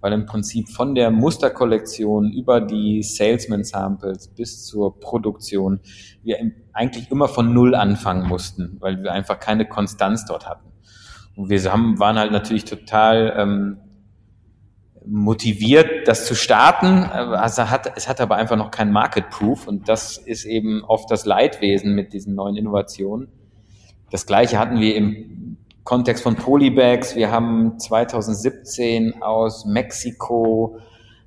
weil 0.00 0.12
im 0.12 0.26
Prinzip 0.26 0.68
von 0.68 0.94
der 0.94 1.10
Musterkollektion 1.10 2.30
über 2.30 2.60
die 2.60 3.02
Salesman 3.02 3.64
Samples 3.64 4.28
bis 4.28 4.64
zur 4.64 5.00
Produktion 5.00 5.80
wir 6.22 6.38
eigentlich 6.72 7.10
immer 7.10 7.26
von 7.26 7.52
Null 7.52 7.74
anfangen 7.74 8.28
mussten, 8.28 8.76
weil 8.78 9.02
wir 9.02 9.10
einfach 9.10 9.40
keine 9.40 9.66
Konstanz 9.66 10.24
dort 10.24 10.48
hatten. 10.48 10.68
Und 11.34 11.48
wir 11.48 11.60
haben, 11.72 11.98
waren 11.98 12.16
halt 12.16 12.30
natürlich 12.30 12.64
total 12.64 13.34
ähm, 13.36 13.78
motiviert, 15.10 16.06
das 16.06 16.24
zu 16.24 16.34
starten. 16.34 17.02
Also 17.04 17.68
hat, 17.68 17.92
es 17.96 18.08
hat 18.08 18.20
aber 18.20 18.36
einfach 18.36 18.56
noch 18.56 18.70
kein 18.70 18.92
Market 18.92 19.28
Proof 19.30 19.66
und 19.66 19.88
das 19.88 20.16
ist 20.16 20.44
eben 20.44 20.84
oft 20.84 21.10
das 21.10 21.26
Leidwesen 21.26 21.94
mit 21.94 22.12
diesen 22.12 22.34
neuen 22.36 22.56
Innovationen. 22.56 23.28
Das 24.10 24.24
gleiche 24.24 24.58
hatten 24.58 24.80
wir 24.80 24.94
im 24.94 25.56
Kontext 25.82 26.22
von 26.22 26.36
Polybags. 26.36 27.16
Wir 27.16 27.32
haben 27.32 27.78
2017 27.78 29.20
aus 29.22 29.64
Mexiko 29.64 30.78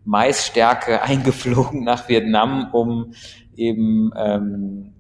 Maisstärke 0.06 1.02
eingeflogen 1.04 1.84
nach 1.84 2.08
Vietnam, 2.08 2.70
um 2.72 3.14
eben 3.56 4.12
ähm, 4.16 4.94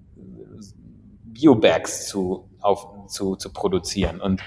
Biobags 1.23 2.07
zu, 2.07 2.49
auf, 2.59 3.07
zu, 3.07 3.37
zu 3.37 3.51
produzieren. 3.53 4.19
Und 4.19 4.41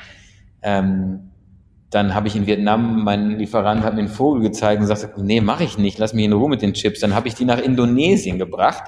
ähm, 0.61 1.31
dann 1.91 2.15
habe 2.15 2.29
ich 2.29 2.37
in 2.37 2.47
Vietnam, 2.47 3.05
mein 3.05 3.39
Lieferant 3.39 3.83
hat 3.85 3.95
mir 3.95 4.01
einen 4.01 4.09
Vogel 4.09 4.43
gezeigt 4.43 4.81
und 4.81 4.87
sagte, 4.89 5.23
nee, 5.23 5.41
mache 5.41 5.65
ich 5.65 5.79
nicht, 5.79 5.99
lass 5.99 6.15
mich 6.15 6.25
in 6.25 6.33
Ruhe 6.33 6.49
mit 6.49 6.63
den 6.63 6.75
Chips. 6.75 7.01
Dann 7.01 7.15
habe 7.15 7.29
ich 7.29 7.35
die 7.35 7.45
nach 7.45 7.59
Indonesien 7.59 8.39
gebracht 8.39 8.85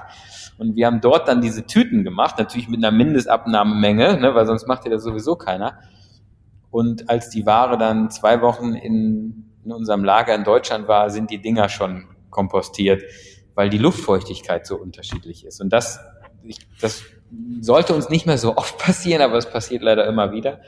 und 0.57 0.75
wir 0.75 0.87
haben 0.87 0.99
dort 0.99 1.29
dann 1.29 1.41
diese 1.41 1.65
Tüten 1.65 2.03
gemacht, 2.03 2.37
natürlich 2.37 2.67
mit 2.67 2.83
einer 2.83 2.95
Mindestabnahmemenge, 2.95 4.19
ne, 4.19 4.35
weil 4.35 4.45
sonst 4.45 4.67
macht 4.67 4.83
ihr 4.83 4.91
das 4.91 5.03
sowieso 5.03 5.37
keiner. 5.37 5.79
Und 6.69 7.09
als 7.09 7.29
die 7.29 7.45
Ware 7.45 7.77
dann 7.77 8.11
zwei 8.11 8.41
Wochen 8.41 8.73
in, 8.73 9.45
in 9.63 9.71
unserem 9.71 10.03
Lager 10.03 10.35
in 10.35 10.43
Deutschland 10.43 10.89
war, 10.89 11.09
sind 11.09 11.31
die 11.31 11.41
Dinger 11.41 11.69
schon 11.69 12.09
kompostiert, 12.29 13.03
weil 13.55 13.69
die 13.69 13.77
Luftfeuchtigkeit 13.77 14.67
so 14.67 14.75
unterschiedlich 14.75 15.45
ist. 15.45 15.61
Und 15.61 15.71
das, 15.71 16.01
ich, 16.43 16.59
das 16.81 17.03
sollte 17.61 17.95
uns 17.95 18.09
nicht 18.09 18.25
mehr 18.25 18.37
so 18.37 18.57
oft 18.57 18.77
passieren, 18.85 19.21
aber 19.21 19.37
es 19.37 19.49
passiert 19.49 19.81
leider 19.81 20.05
immer 20.07 20.33
wieder. 20.33 20.59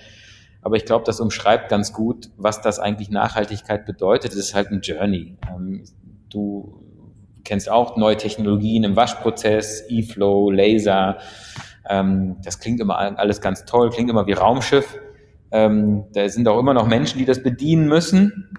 Aber 0.61 0.75
ich 0.75 0.85
glaube, 0.85 1.05
das 1.05 1.19
umschreibt 1.19 1.69
ganz 1.69 1.91
gut, 1.93 2.29
was 2.37 2.61
das 2.61 2.79
eigentlich 2.79 3.09
Nachhaltigkeit 3.09 3.85
bedeutet. 3.85 4.31
Es 4.31 4.37
ist 4.37 4.53
halt 4.53 4.71
ein 4.71 4.81
Journey. 4.81 5.37
Ähm, 5.49 5.83
du 6.29 6.81
kennst 7.43 7.69
auch 7.69 7.97
neue 7.97 8.17
Technologien 8.17 8.83
im 8.83 8.95
Waschprozess, 8.95 9.83
E-Flow, 9.89 10.51
Laser. 10.51 11.17
Ähm, 11.89 12.37
das 12.43 12.59
klingt 12.59 12.79
immer 12.79 12.97
alles 12.97 13.41
ganz 13.41 13.65
toll, 13.65 13.89
klingt 13.89 14.09
immer 14.09 14.27
wie 14.27 14.33
Raumschiff. 14.33 14.97
Ähm, 15.51 16.05
da 16.13 16.29
sind 16.29 16.47
auch 16.47 16.59
immer 16.59 16.73
noch 16.73 16.87
Menschen, 16.87 17.17
die 17.17 17.25
das 17.25 17.41
bedienen 17.43 17.87
müssen. 17.87 18.49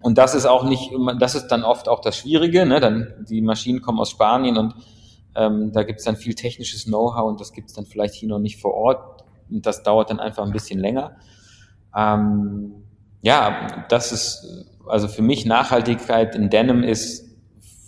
Und 0.00 0.16
das 0.16 0.34
ist 0.34 0.46
auch 0.46 0.64
nicht, 0.64 0.92
das 1.18 1.34
ist 1.34 1.48
dann 1.48 1.62
oft 1.62 1.88
auch 1.88 2.00
das 2.00 2.16
Schwierige. 2.16 2.64
Ne? 2.64 2.80
Dann 2.80 3.26
die 3.28 3.42
Maschinen 3.42 3.82
kommen 3.82 3.98
aus 3.98 4.10
Spanien 4.10 4.56
und 4.56 4.74
ähm, 5.34 5.72
da 5.72 5.82
gibt 5.82 5.98
es 5.98 6.04
dann 6.04 6.16
viel 6.16 6.34
technisches 6.34 6.84
Know-how 6.84 7.28
und 7.28 7.40
das 7.40 7.52
gibt 7.52 7.68
es 7.68 7.74
dann 7.74 7.84
vielleicht 7.84 8.14
hier 8.14 8.28
noch 8.28 8.38
nicht 8.38 8.60
vor 8.60 8.74
Ort. 8.74 9.24
Und 9.50 9.66
das 9.66 9.82
dauert 9.82 10.10
dann 10.10 10.20
einfach 10.20 10.44
ein 10.44 10.52
bisschen 10.52 10.78
länger. 10.78 11.16
Ähm, 11.96 12.72
ja, 13.22 13.84
das 13.88 14.12
ist, 14.12 14.66
also 14.86 15.08
für 15.08 15.22
mich 15.22 15.44
Nachhaltigkeit 15.46 16.34
in 16.34 16.50
Denim 16.50 16.82
ist 16.82 17.28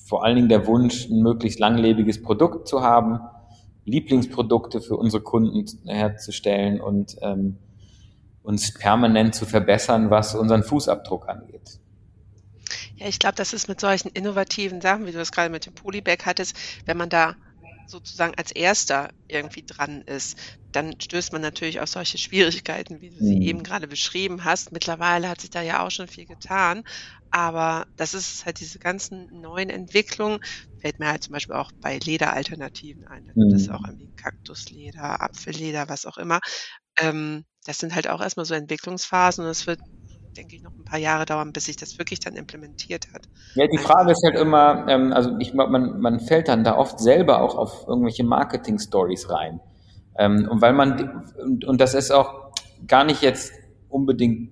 vor 0.06 0.24
allen 0.24 0.36
Dingen 0.36 0.48
der 0.48 0.66
Wunsch, 0.66 1.08
ein 1.08 1.22
möglichst 1.22 1.58
langlebiges 1.58 2.20
Produkt 2.20 2.68
zu 2.68 2.82
haben, 2.82 3.20
Lieblingsprodukte 3.84 4.80
für 4.80 4.96
unsere 4.96 5.22
Kunden 5.22 5.64
herzustellen 5.86 6.80
und 6.80 7.16
ähm, 7.22 7.56
uns 8.42 8.74
permanent 8.74 9.34
zu 9.34 9.46
verbessern, 9.46 10.10
was 10.10 10.34
unseren 10.34 10.62
Fußabdruck 10.62 11.28
angeht. 11.28 11.78
Ja, 12.96 13.08
ich 13.08 13.18
glaube, 13.18 13.36
das 13.36 13.52
ist 13.52 13.68
mit 13.68 13.80
solchen 13.80 14.08
innovativen 14.08 14.80
Sachen, 14.80 15.06
wie 15.06 15.12
du 15.12 15.18
das 15.18 15.32
gerade 15.32 15.50
mit 15.50 15.66
dem 15.66 15.74
Polybag 15.74 16.18
hattest, 16.26 16.56
wenn 16.84 16.96
man 16.96 17.08
da 17.08 17.34
sozusagen 17.86 18.34
als 18.36 18.50
erster 18.50 19.10
irgendwie 19.28 19.64
dran 19.64 20.02
ist, 20.02 20.36
dann 20.72 20.94
stößt 21.00 21.32
man 21.32 21.42
natürlich 21.42 21.80
auf 21.80 21.88
solche 21.88 22.18
Schwierigkeiten, 22.18 23.00
wie 23.00 23.10
du 23.10 23.18
sie 23.18 23.36
mhm. 23.36 23.42
eben 23.42 23.62
gerade 23.62 23.88
beschrieben 23.88 24.44
hast. 24.44 24.72
Mittlerweile 24.72 25.28
hat 25.28 25.40
sich 25.40 25.50
da 25.50 25.60
ja 25.62 25.84
auch 25.84 25.90
schon 25.90 26.08
viel 26.08 26.26
getan, 26.26 26.82
aber 27.30 27.86
das 27.96 28.14
ist 28.14 28.44
halt 28.46 28.60
diese 28.60 28.78
ganzen 28.78 29.26
neuen 29.40 29.70
Entwicklungen, 29.70 30.38
fällt 30.78 30.98
mir 30.98 31.08
halt 31.08 31.22
zum 31.22 31.34
Beispiel 31.34 31.54
auch 31.54 31.70
bei 31.80 31.98
Lederalternativen 31.98 33.06
ein. 33.06 33.26
Da 33.26 33.32
gibt 33.34 33.52
es 33.52 33.68
mhm. 33.68 33.74
auch 33.74 33.84
irgendwie 33.84 34.10
Kaktusleder, 34.16 35.20
Apfelleder, 35.22 35.88
was 35.88 36.06
auch 36.06 36.18
immer. 36.18 36.40
Ähm, 36.98 37.44
das 37.64 37.78
sind 37.78 37.94
halt 37.94 38.08
auch 38.08 38.20
erstmal 38.20 38.46
so 38.46 38.54
Entwicklungsphasen 38.54 39.44
und 39.44 39.50
es 39.50 39.66
wird 39.66 39.80
denke 40.32 40.56
ich, 40.56 40.62
noch 40.62 40.72
ein 40.72 40.84
paar 40.84 40.98
Jahre 40.98 41.24
dauern, 41.24 41.52
bis 41.52 41.66
sich 41.66 41.76
das 41.76 41.98
wirklich 41.98 42.20
dann 42.20 42.34
implementiert 42.34 43.08
hat. 43.12 43.22
Ja, 43.54 43.66
die 43.66 43.78
Frage 43.78 44.12
ist 44.12 44.22
halt 44.24 44.36
immer, 44.36 44.86
ähm, 44.88 45.12
also 45.12 45.36
ich 45.38 45.54
man, 45.54 46.00
man 46.00 46.20
fällt 46.20 46.48
dann 46.48 46.64
da 46.64 46.76
oft 46.76 47.00
selber 47.00 47.40
auch 47.40 47.56
auf 47.56 47.86
irgendwelche 47.86 48.24
Marketing-Stories 48.24 49.30
rein. 49.30 49.60
Ähm, 50.18 50.48
und 50.50 50.60
weil 50.60 50.72
man, 50.72 51.24
und, 51.42 51.64
und 51.64 51.80
das 51.80 51.94
ist 51.94 52.10
auch 52.10 52.52
gar 52.86 53.04
nicht 53.04 53.22
jetzt 53.22 53.52
unbedingt 53.88 54.50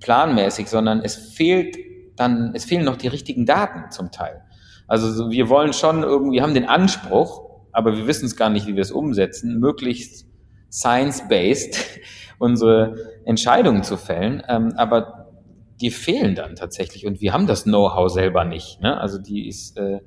planmäßig, 0.00 0.68
sondern 0.68 1.00
es 1.00 1.16
fehlt 1.16 1.76
dann, 2.16 2.52
es 2.54 2.64
fehlen 2.64 2.84
noch 2.84 2.96
die 2.96 3.08
richtigen 3.08 3.46
Daten 3.46 3.90
zum 3.90 4.10
Teil. 4.10 4.42
Also 4.86 5.30
wir 5.30 5.48
wollen 5.48 5.72
schon 5.72 6.02
irgendwie, 6.02 6.42
haben 6.42 6.54
den 6.54 6.66
Anspruch, 6.66 7.50
aber 7.72 7.96
wir 7.96 8.06
wissen 8.06 8.26
es 8.26 8.36
gar 8.36 8.50
nicht, 8.50 8.66
wie 8.66 8.74
wir 8.74 8.82
es 8.82 8.92
umsetzen, 8.92 9.58
möglichst 9.58 10.26
science-based 10.70 11.78
unsere 12.42 12.96
Entscheidungen 13.24 13.82
zu 13.82 13.96
fällen. 13.96 14.42
Ähm, 14.48 14.74
aber 14.76 15.30
die 15.80 15.90
fehlen 15.90 16.34
dann 16.34 16.54
tatsächlich 16.54 17.06
und 17.06 17.20
wir 17.20 17.32
haben 17.32 17.46
das 17.46 17.64
Know-how 17.64 18.10
selber 18.10 18.44
nicht. 18.44 18.80
Ne? 18.80 19.00
Also 19.00 19.18
die 19.18 19.48
ist 19.48 19.78
äh, 19.78 20.00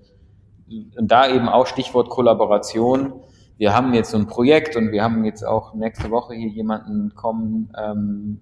und 0.68 1.12
da 1.12 1.30
eben 1.30 1.48
auch 1.48 1.68
Stichwort 1.68 2.10
Kollaboration. 2.10 3.14
Wir 3.58 3.74
haben 3.74 3.94
jetzt 3.94 4.12
so 4.12 4.18
ein 4.18 4.28
Projekt 4.28 4.76
und 4.76 4.92
wir 4.92 5.04
haben 5.04 5.24
jetzt 5.26 5.44
auch 5.44 5.74
nächste 5.74 6.10
Woche 6.12 6.34
hier 6.34 6.50
jemanden 6.50 7.14
kommen, 7.14 7.72
ähm, 7.78 8.40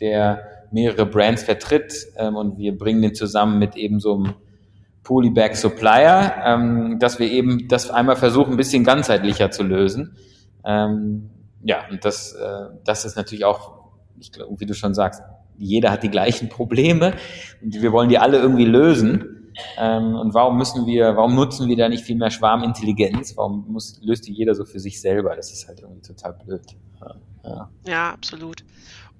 der 0.00 0.42
mehrere 0.70 1.06
Brands 1.06 1.42
vertritt 1.42 1.92
ähm, 2.16 2.36
und 2.36 2.58
wir 2.58 2.76
bringen 2.76 3.02
den 3.02 3.14
zusammen 3.14 3.58
mit 3.58 3.76
eben 3.76 4.00
so 4.00 4.14
einem 4.14 4.34
Polybag 5.02 5.54
Supplier, 5.54 6.34
ähm, 6.44 6.98
dass 6.98 7.18
wir 7.18 7.30
eben 7.30 7.68
das 7.68 7.90
einmal 7.90 8.16
versuchen, 8.16 8.52
ein 8.52 8.56
bisschen 8.56 8.84
ganzheitlicher 8.84 9.50
zu 9.50 9.62
lösen. 9.62 10.16
Ähm, 10.64 11.30
ja, 11.64 11.88
und 11.90 12.04
das, 12.04 12.32
äh, 12.34 12.66
das 12.84 13.04
ist 13.04 13.16
natürlich 13.16 13.44
auch, 13.44 13.72
ich 14.20 14.30
glaube, 14.30 14.60
wie 14.60 14.66
du 14.66 14.74
schon 14.74 14.94
sagst, 14.94 15.22
jeder 15.56 15.90
hat 15.90 16.02
die 16.02 16.10
gleichen 16.10 16.48
Probleme 16.48 17.14
und 17.62 17.80
wir 17.80 17.90
wollen 17.90 18.08
die 18.08 18.18
alle 18.18 18.38
irgendwie 18.38 18.66
lösen. 18.66 19.52
Ähm, 19.78 20.14
und 20.16 20.34
warum 20.34 20.58
müssen 20.58 20.86
wir, 20.86 21.16
warum 21.16 21.34
nutzen 21.34 21.68
wir 21.68 21.76
da 21.76 21.88
nicht 21.88 22.04
viel 22.04 22.16
mehr 22.16 22.30
Schwarmintelligenz? 22.30 23.36
Warum 23.36 23.64
muss, 23.68 24.00
löst 24.02 24.26
die 24.26 24.32
jeder 24.32 24.54
so 24.54 24.64
für 24.64 24.80
sich 24.80 25.00
selber? 25.00 25.36
Das 25.36 25.52
ist 25.52 25.66
halt 25.68 25.80
irgendwie 25.80 26.02
total 26.02 26.34
blöd. 26.34 26.62
Ja, 27.44 27.70
ja 27.86 28.12
absolut. 28.12 28.64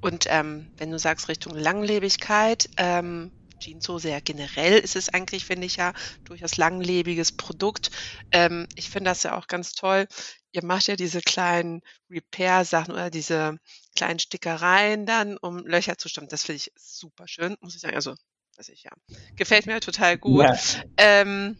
Und 0.00 0.26
ähm, 0.28 0.66
wenn 0.76 0.90
du 0.90 0.98
sagst 0.98 1.28
Richtung 1.28 1.54
Langlebigkeit, 1.54 2.68
ähm, 2.76 3.30
Jeans 3.60 3.84
so 3.84 3.98
sehr 3.98 4.20
generell 4.20 4.78
ist 4.78 4.96
es 4.96 5.08
eigentlich, 5.08 5.46
finde 5.46 5.66
ich 5.66 5.76
ja, 5.76 5.92
durchaus 6.24 6.56
langlebiges 6.56 7.32
Produkt. 7.32 7.90
Ähm, 8.32 8.66
ich 8.74 8.90
finde 8.90 9.10
das 9.10 9.22
ja 9.22 9.38
auch 9.38 9.46
ganz 9.46 9.72
toll 9.72 10.06
ihr 10.54 10.64
macht 10.64 10.86
ja 10.86 10.96
diese 10.96 11.20
kleinen 11.20 11.82
Repair-Sachen 12.08 12.94
oder 12.94 13.10
diese 13.10 13.58
kleinen 13.96 14.20
Stickereien 14.20 15.04
dann, 15.04 15.36
um 15.36 15.66
Löcher 15.66 15.98
zu 15.98 16.08
stammen. 16.08 16.28
Das 16.28 16.44
finde 16.44 16.56
ich 16.58 16.72
super 16.76 17.26
schön, 17.26 17.56
muss 17.60 17.74
ich 17.74 17.80
sagen. 17.80 17.96
Also, 17.96 18.14
weiß 18.56 18.68
ich 18.68 18.84
ja. 18.84 18.92
Gefällt 19.34 19.66
mir 19.66 19.80
total 19.80 20.16
gut. 20.16 20.44
Ja. 20.44 20.56
Ähm, 20.96 21.58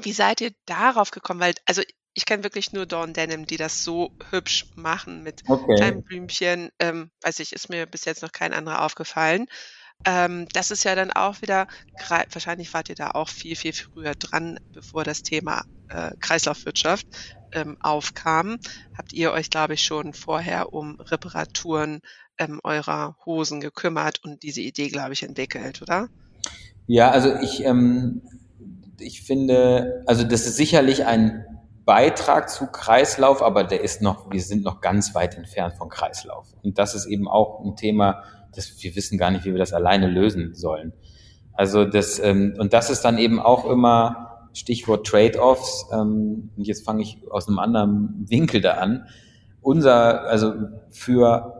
wie 0.00 0.12
seid 0.12 0.40
ihr 0.40 0.52
darauf 0.64 1.10
gekommen? 1.10 1.40
Weil, 1.40 1.54
also 1.66 1.82
ich 2.14 2.24
kenne 2.24 2.42
wirklich 2.42 2.72
nur 2.72 2.86
Dawn 2.86 3.12
Denim, 3.12 3.46
die 3.46 3.58
das 3.58 3.84
so 3.84 4.16
hübsch 4.30 4.66
machen 4.74 5.22
mit 5.22 5.42
okay. 5.48 5.76
kleinen 5.76 6.02
Blümchen. 6.02 6.70
Ähm, 6.78 7.10
weiß 7.20 7.38
ich, 7.40 7.52
ist 7.52 7.68
mir 7.68 7.84
bis 7.84 8.06
jetzt 8.06 8.22
noch 8.22 8.32
kein 8.32 8.54
anderer 8.54 8.82
aufgefallen. 8.82 9.46
Ähm, 10.06 10.48
das 10.52 10.70
ist 10.70 10.84
ja 10.84 10.94
dann 10.94 11.12
auch 11.12 11.42
wieder, 11.42 11.68
wahrscheinlich 12.08 12.72
wart 12.72 12.88
ihr 12.88 12.94
da 12.94 13.10
auch 13.10 13.28
viel, 13.28 13.56
viel 13.56 13.72
früher 13.72 14.14
dran, 14.14 14.58
bevor 14.72 15.04
das 15.04 15.22
Thema 15.22 15.64
äh, 15.92 16.12
Kreislaufwirtschaft 16.20 17.06
ähm, 17.52 17.76
aufkam, 17.80 18.58
habt 18.96 19.12
ihr 19.12 19.32
euch, 19.32 19.50
glaube 19.50 19.74
ich, 19.74 19.84
schon 19.84 20.14
vorher 20.14 20.72
um 20.72 21.00
Reparaturen 21.00 22.00
ähm, 22.38 22.60
eurer 22.64 23.16
Hosen 23.26 23.60
gekümmert 23.60 24.24
und 24.24 24.42
diese 24.42 24.60
Idee, 24.60 24.88
glaube 24.88 25.12
ich, 25.12 25.22
entwickelt, 25.22 25.82
oder? 25.82 26.08
Ja, 26.86 27.10
also 27.10 27.34
ich, 27.42 27.64
ähm, 27.64 28.22
ich 28.98 29.22
finde, 29.22 30.02
also 30.06 30.24
das 30.24 30.46
ist 30.46 30.56
sicherlich 30.56 31.04
ein 31.04 31.44
Beitrag 31.84 32.48
zu 32.48 32.66
Kreislauf, 32.66 33.42
aber 33.42 33.64
der 33.64 33.82
ist 33.82 34.02
noch, 34.02 34.30
wir 34.30 34.40
sind 34.40 34.62
noch 34.62 34.80
ganz 34.80 35.14
weit 35.14 35.36
entfernt 35.36 35.74
von 35.74 35.88
Kreislauf. 35.88 36.46
Und 36.62 36.78
das 36.78 36.94
ist 36.94 37.06
eben 37.06 37.28
auch 37.28 37.64
ein 37.64 37.76
Thema, 37.76 38.22
das 38.54 38.82
wir 38.82 38.94
wissen 38.94 39.18
gar 39.18 39.30
nicht, 39.30 39.44
wie 39.44 39.52
wir 39.52 39.58
das 39.58 39.72
alleine 39.72 40.08
lösen 40.08 40.54
sollen. 40.54 40.92
Also 41.54 41.84
das, 41.84 42.18
ähm, 42.18 42.54
und 42.58 42.72
das 42.72 42.90
ist 42.90 43.02
dann 43.02 43.18
eben 43.18 43.40
auch 43.40 43.68
immer, 43.68 44.31
Stichwort 44.52 45.06
Trade-offs. 45.06 45.86
Ähm, 45.92 46.50
und 46.56 46.66
jetzt 46.66 46.84
fange 46.84 47.02
ich 47.02 47.18
aus 47.30 47.48
einem 47.48 47.58
anderen 47.58 48.26
Winkel 48.28 48.60
da 48.60 48.74
an. 48.74 49.06
Unser, 49.60 50.22
also 50.22 50.54
für, 50.90 51.54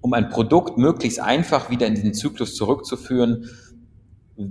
um 0.00 0.12
ein 0.12 0.30
Produkt 0.30 0.78
möglichst 0.78 1.20
einfach 1.20 1.70
wieder 1.70 1.86
in 1.86 1.94
diesen 1.94 2.14
Zyklus 2.14 2.54
zurückzuführen, 2.54 3.48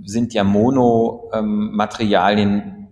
sind 0.04 0.34
ja 0.34 0.44
Mono-Materialien 0.44 2.88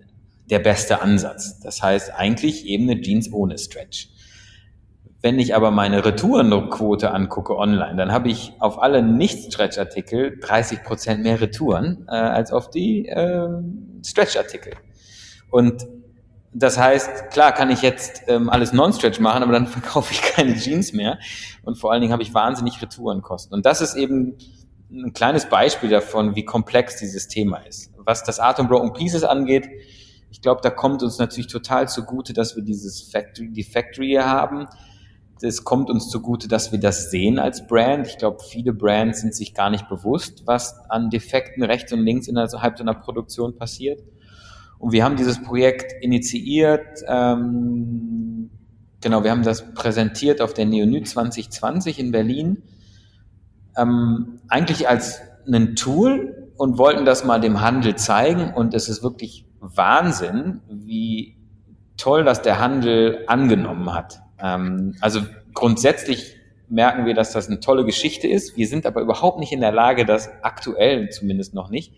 der 0.51 0.59
beste 0.59 1.01
Ansatz. 1.01 1.61
Das 1.61 1.81
heißt 1.83 2.13
eigentlich 2.15 2.67
eben 2.67 2.91
eine 2.91 3.01
Jeans 3.01 3.33
ohne 3.33 3.57
Stretch. 3.59 4.09
Wenn 5.21 5.41
ich 5.41 5.57
aber 5.57 5.73
meine 5.73 6.05
Retourenquote 6.05 7.11
angucke 7.13 7.57
online, 7.57 7.97
dann 7.97 8.13
habe 8.13 8.29
ich 8.29 8.53
auf 8.61 8.81
alle 8.81 9.03
Nicht-Stretch-Artikel 9.03 10.39
30 10.39 10.85
Prozent 10.85 11.23
mehr 11.25 11.41
Retouren 11.41 12.07
äh, 12.09 12.13
als 12.13 12.53
auf 12.53 12.71
die 12.71 13.07
äh, 13.09 13.49
Stretch-Artikel. 14.05 14.75
Und 15.51 15.89
das 16.53 16.79
heißt, 16.79 17.31
klar 17.31 17.53
kann 17.53 17.71
ich 17.71 17.83
jetzt 17.83 18.23
ähm, 18.29 18.49
alles 18.49 18.73
Non-Stretch 18.73 19.19
machen, 19.19 19.43
aber 19.43 19.53
dann 19.53 19.67
verkaufe 19.67 20.13
ich 20.13 20.23
keine 20.23 20.55
Jeans 20.55 20.93
mehr. 20.93 21.19
Und 21.65 21.77
vor 21.79 21.91
allen 21.91 22.01
Dingen 22.01 22.13
habe 22.13 22.23
ich 22.23 22.33
wahnsinnig 22.33 22.81
Retourenkosten. 22.81 23.53
Und 23.55 23.67
das 23.67 23.81
ist 23.81 23.97
eben 23.97 24.39
ein 24.91 25.13
kleines 25.13 25.49
Beispiel 25.49 25.91
davon, 25.91 26.37
wie 26.37 26.45
komplex 26.45 26.97
dieses 26.97 27.27
Thema 27.27 27.59
ist. 27.59 27.93
Was 27.97 28.23
das 28.23 28.39
Art 28.39 28.61
und 28.61 28.69
Broken 28.69 28.93
Pieces 28.93 29.25
angeht, 29.25 29.69
ich 30.31 30.43
glaube, 30.43 30.61
da 30.63 30.71
kommt 30.71 31.03
uns 31.03 31.19
natürlich 31.19 31.49
total 31.49 31.89
zugute, 31.89 32.33
dass 32.33 32.55
wir 32.55 32.63
dieses 32.63 33.03
Factory, 33.03 33.51
die 33.51 33.65
Factory 33.65 34.09
hier 34.09 34.27
haben 34.27 34.67
es 35.43 35.65
kommt 35.65 35.91
uns 35.91 36.09
zugute, 36.11 36.49
dass 36.49 36.73
wir 36.73 36.81
das 36.81 37.11
sehen 37.11 37.39
als 37.39 37.67
Brand. 37.67 38.07
Ich 38.07 38.19
glaube, 38.19 38.39
viele 38.43 38.73
Brands 38.73 39.21
sind 39.21 39.35
sich 39.35 39.55
gar 39.55 39.71
nicht 39.71 39.89
bewusst, 39.89 40.43
was 40.47 40.79
an 40.89 41.11
Defekten 41.11 41.63
rechts 41.63 41.93
und 41.93 42.01
links 42.01 42.29
innerhalb 42.29 42.51
so 42.51 42.83
einer 42.83 42.95
Produktion 42.95 43.57
passiert. 43.57 44.03
Und 44.79 44.93
wir 44.93 45.05
haben 45.05 45.17
dieses 45.17 45.43
Projekt 45.43 45.93
initiiert. 46.03 47.03
Ähm, 47.07 48.51
genau, 49.01 49.25
wir 49.25 49.31
haben 49.31 49.43
das 49.43 49.75
präsentiert 49.75 50.41
auf 50.41 50.55
der 50.55 50.67
Neonü 50.67 51.03
2020 51.03 51.99
in 51.99 52.13
Berlin. 52.13 52.63
Ähm, 53.77 54.41
eigentlich 54.49 54.89
als 54.89 55.21
ein 55.47 55.77
Tool 55.77 56.51
und 56.57 56.79
wollten 56.79 57.05
das 57.05 57.25
mal 57.25 57.41
dem 57.41 57.61
Handel 57.61 57.97
zeigen. 57.97 58.53
Und 58.55 58.75
es 58.75 58.89
ist 58.89 59.03
wirklich 59.03 59.47
Wahnsinn, 59.61 60.61
wie 60.69 61.37
toll 61.97 62.25
das 62.25 62.43
der 62.43 62.61
Handel 62.61 63.25
angenommen 63.27 63.93
hat. 63.93 64.21
Ähm, 64.43 64.95
also 65.01 65.21
grundsätzlich 65.55 66.37
merken 66.69 67.07
wir, 67.07 67.15
dass 67.15 67.33
das 67.33 67.49
eine 67.49 67.61
tolle 67.61 67.85
Geschichte 67.85 68.29
ist. 68.29 68.57
Wir 68.57 68.67
sind 68.67 68.87
aber 68.87 69.01
überhaupt 69.01 69.39
nicht 69.39 69.53
in 69.53 69.61
der 69.61 69.73
Lage, 69.73 70.05
das 70.05 70.31
aktuell 70.43 71.09
zumindest 71.11 71.55
noch 71.55 71.71
nicht, 71.71 71.93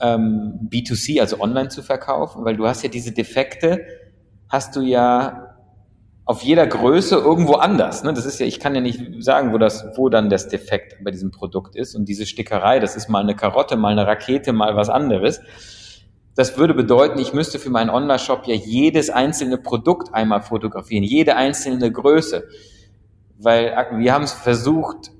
ähm, 0.00 0.68
B2C, 0.70 1.20
also 1.20 1.40
online 1.40 1.68
zu 1.68 1.82
verkaufen, 1.82 2.44
weil 2.44 2.56
du 2.56 2.66
hast 2.66 2.82
ja 2.82 2.88
diese 2.88 3.12
Defekte, 3.12 3.84
hast 4.48 4.74
du 4.74 4.80
ja 4.80 5.50
auf 6.24 6.42
jeder 6.42 6.66
Größe 6.66 7.16
irgendwo 7.16 7.54
anders. 7.54 8.04
Ne? 8.04 8.12
Das 8.12 8.24
ist 8.24 8.38
ja, 8.38 8.46
ich 8.46 8.60
kann 8.60 8.74
ja 8.74 8.80
nicht 8.80 9.00
sagen, 9.18 9.52
wo 9.52 9.58
das, 9.58 9.84
wo 9.96 10.08
dann 10.08 10.30
das 10.30 10.48
Defekt 10.48 11.02
bei 11.02 11.10
diesem 11.10 11.32
Produkt 11.32 11.74
ist. 11.74 11.94
Und 11.96 12.08
diese 12.08 12.24
Stickerei, 12.24 12.78
das 12.78 12.94
ist 12.94 13.08
mal 13.08 13.20
eine 13.20 13.34
Karotte, 13.34 13.76
mal 13.76 13.90
eine 13.90 14.06
Rakete, 14.06 14.52
mal 14.52 14.76
was 14.76 14.88
anderes. 14.88 15.40
Das 16.34 16.56
würde 16.56 16.74
bedeuten, 16.74 17.18
ich 17.18 17.32
müsste 17.32 17.58
für 17.58 17.70
meinen 17.70 17.90
Online-Shop 17.90 18.46
ja 18.46 18.54
jedes 18.54 19.10
einzelne 19.10 19.58
Produkt 19.58 20.14
einmal 20.14 20.42
fotografieren, 20.42 21.02
jede 21.02 21.36
einzelne 21.36 21.90
Größe. 21.90 22.48
Weil 23.38 23.74
wir 23.96 24.12
haben 24.12 24.24
es 24.24 24.32
versucht, 24.32 25.10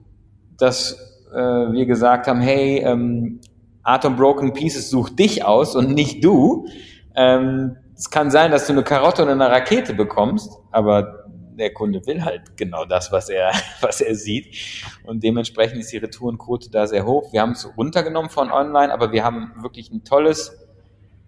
dass 0.56 0.92
äh, 1.32 1.36
wir 1.36 1.86
gesagt 1.86 2.26
haben, 2.26 2.40
hey, 2.40 2.78
ähm, 2.78 3.40
Atom 3.82 4.16
Broken 4.16 4.52
Pieces 4.52 4.90
sucht 4.90 5.18
dich 5.18 5.44
aus 5.44 5.74
und 5.74 5.94
nicht 5.94 6.22
du. 6.22 6.66
Ähm, 7.14 7.76
es 7.96 8.10
kann 8.10 8.30
sein, 8.30 8.50
dass 8.50 8.66
du 8.66 8.72
eine 8.72 8.82
Karotte 8.82 9.22
oder 9.22 9.32
eine 9.32 9.50
Rakete 9.50 9.94
bekommst, 9.94 10.58
aber 10.70 11.20
der 11.58 11.72
Kunde 11.72 12.04
will 12.06 12.24
halt 12.24 12.56
genau 12.56 12.84
das, 12.84 13.12
was 13.12 13.28
er, 13.28 13.52
was 13.80 14.00
er 14.00 14.14
sieht. 14.14 14.56
Und 15.04 15.22
dementsprechend 15.22 15.80
ist 15.80 15.92
die 15.92 15.98
Retourenquote 15.98 16.70
da 16.70 16.86
sehr 16.86 17.04
hoch. 17.04 17.32
Wir 17.32 17.42
haben 17.42 17.52
es 17.52 17.68
runtergenommen 17.76 18.30
von 18.30 18.50
online, 18.50 18.92
aber 18.92 19.12
wir 19.12 19.24
haben 19.24 19.52
wirklich 19.60 19.90
ein 19.90 20.04
tolles 20.04 20.59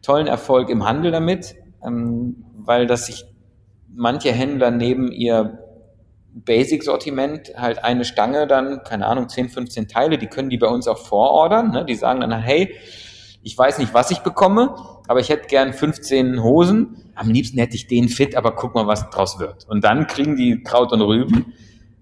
tollen 0.02 0.26
Erfolg 0.26 0.68
im 0.68 0.84
Handel 0.84 1.12
damit, 1.12 1.54
ähm, 1.84 2.44
weil 2.56 2.86
das 2.86 3.06
sich 3.06 3.24
manche 3.94 4.32
Händler 4.32 4.70
neben 4.70 5.10
ihr 5.10 5.58
Basic-Sortiment 6.34 7.52
halt 7.56 7.84
eine 7.84 8.04
Stange 8.04 8.46
dann, 8.46 8.82
keine 8.84 9.06
Ahnung, 9.06 9.28
10, 9.28 9.50
15 9.50 9.88
Teile, 9.88 10.18
die 10.18 10.28
können 10.28 10.50
die 10.50 10.58
bei 10.58 10.68
uns 10.68 10.88
auch 10.88 10.98
vorordern. 10.98 11.72
Ne? 11.72 11.84
Die 11.84 11.94
sagen 11.94 12.20
dann, 12.20 12.32
hey, 12.32 12.74
ich 13.42 13.56
weiß 13.56 13.78
nicht, 13.78 13.92
was 13.92 14.10
ich 14.10 14.20
bekomme, 14.20 14.74
aber 15.08 15.20
ich 15.20 15.28
hätte 15.28 15.46
gern 15.48 15.72
15 15.72 16.42
Hosen. 16.42 17.12
Am 17.14 17.28
liebsten 17.28 17.58
hätte 17.58 17.76
ich 17.76 17.86
den 17.86 18.08
fit, 18.08 18.36
aber 18.36 18.54
guck 18.54 18.74
mal, 18.74 18.86
was 18.86 19.10
draus 19.10 19.38
wird. 19.38 19.68
Und 19.68 19.84
dann 19.84 20.06
kriegen 20.06 20.36
die 20.36 20.62
Kraut 20.62 20.92
und 20.92 21.02
Rüben. 21.02 21.52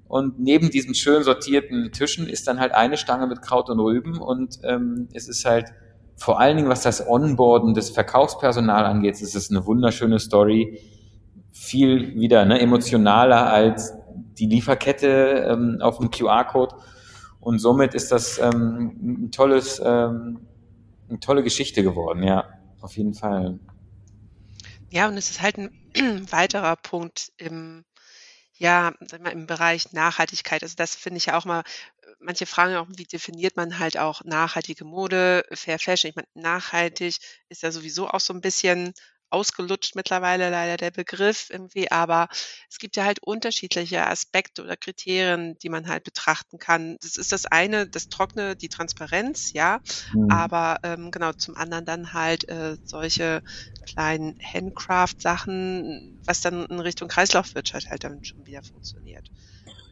Und 0.06 0.38
neben 0.38 0.70
diesen 0.70 0.94
schön 0.94 1.22
sortierten 1.22 1.92
Tischen 1.92 2.28
ist 2.28 2.46
dann 2.46 2.60
halt 2.60 2.72
eine 2.72 2.96
Stange 2.96 3.26
mit 3.26 3.42
Kraut 3.42 3.70
und 3.70 3.80
Rüben. 3.80 4.18
Und 4.18 4.58
ähm, 4.64 5.08
es 5.12 5.28
ist 5.28 5.44
halt 5.44 5.72
vor 6.20 6.38
allen 6.38 6.58
Dingen, 6.58 6.68
was 6.68 6.82
das 6.82 7.08
Onboarden 7.08 7.72
des 7.72 7.88
Verkaufspersonal 7.88 8.84
angeht, 8.84 9.22
ist 9.22 9.34
es 9.34 9.50
eine 9.50 9.64
wunderschöne 9.64 10.18
Story. 10.18 10.78
Viel 11.50 12.14
wieder 12.14 12.44
ne, 12.44 12.60
emotionaler 12.60 13.50
als 13.50 13.94
die 14.38 14.44
Lieferkette 14.44 15.46
ähm, 15.50 15.78
auf 15.80 15.96
dem 15.98 16.10
QR-Code. 16.10 16.76
Und 17.40 17.58
somit 17.58 17.94
ist 17.94 18.12
das 18.12 18.38
ähm, 18.38 18.98
ein 19.00 19.30
tolles, 19.32 19.80
ähm, 19.82 20.46
eine 21.08 21.20
tolle 21.20 21.42
Geschichte 21.42 21.82
geworden, 21.82 22.22
ja, 22.22 22.44
auf 22.82 22.98
jeden 22.98 23.14
Fall. 23.14 23.58
Ja, 24.90 25.08
und 25.08 25.16
es 25.16 25.30
ist 25.30 25.40
halt 25.40 25.56
ein 25.56 25.70
weiterer 26.30 26.76
Punkt 26.76 27.32
im, 27.38 27.86
ja, 28.58 28.92
im 29.32 29.46
Bereich 29.46 29.94
Nachhaltigkeit. 29.94 30.62
Also 30.62 30.74
das 30.76 30.94
finde 30.94 31.16
ich 31.16 31.26
ja 31.26 31.38
auch 31.38 31.46
mal 31.46 31.62
manche 32.20 32.46
fragen 32.46 32.76
auch, 32.76 32.86
wie 32.90 33.04
definiert 33.04 33.56
man 33.56 33.78
halt 33.78 33.98
auch 33.98 34.22
nachhaltige 34.24 34.84
Mode, 34.84 35.44
Fair 35.52 35.78
Fashion? 35.78 36.10
Ich 36.10 36.16
meine, 36.16 36.28
nachhaltig 36.34 37.16
ist 37.48 37.62
ja 37.62 37.72
sowieso 37.72 38.08
auch 38.08 38.20
so 38.20 38.32
ein 38.32 38.40
bisschen 38.40 38.94
ausgelutscht 39.30 39.94
mittlerweile 39.94 40.50
leider 40.50 40.76
der 40.76 40.90
Begriff 40.90 41.50
irgendwie, 41.50 41.90
aber 41.90 42.28
es 42.68 42.78
gibt 42.78 42.96
ja 42.96 43.04
halt 43.04 43.22
unterschiedliche 43.22 44.06
Aspekte 44.06 44.62
oder 44.62 44.76
Kriterien, 44.76 45.56
die 45.62 45.68
man 45.68 45.88
halt 45.88 46.04
betrachten 46.04 46.58
kann. 46.58 46.96
Das 47.00 47.16
ist 47.16 47.32
das 47.32 47.46
eine, 47.46 47.88
das 47.88 48.08
Trockene, 48.08 48.56
die 48.56 48.68
Transparenz, 48.68 49.52
ja, 49.52 49.80
mhm. 50.12 50.30
aber 50.30 50.78
ähm, 50.82 51.10
genau 51.10 51.32
zum 51.32 51.56
anderen 51.56 51.84
dann 51.84 52.12
halt 52.12 52.48
äh, 52.48 52.76
solche 52.84 53.42
kleinen 53.86 54.36
Handcraft-Sachen, 54.42 56.20
was 56.26 56.40
dann 56.40 56.66
in 56.66 56.80
Richtung 56.80 57.08
Kreislaufwirtschaft 57.08 57.90
halt 57.90 58.04
dann 58.04 58.24
schon 58.24 58.46
wieder 58.46 58.62
funktioniert. 58.62 59.30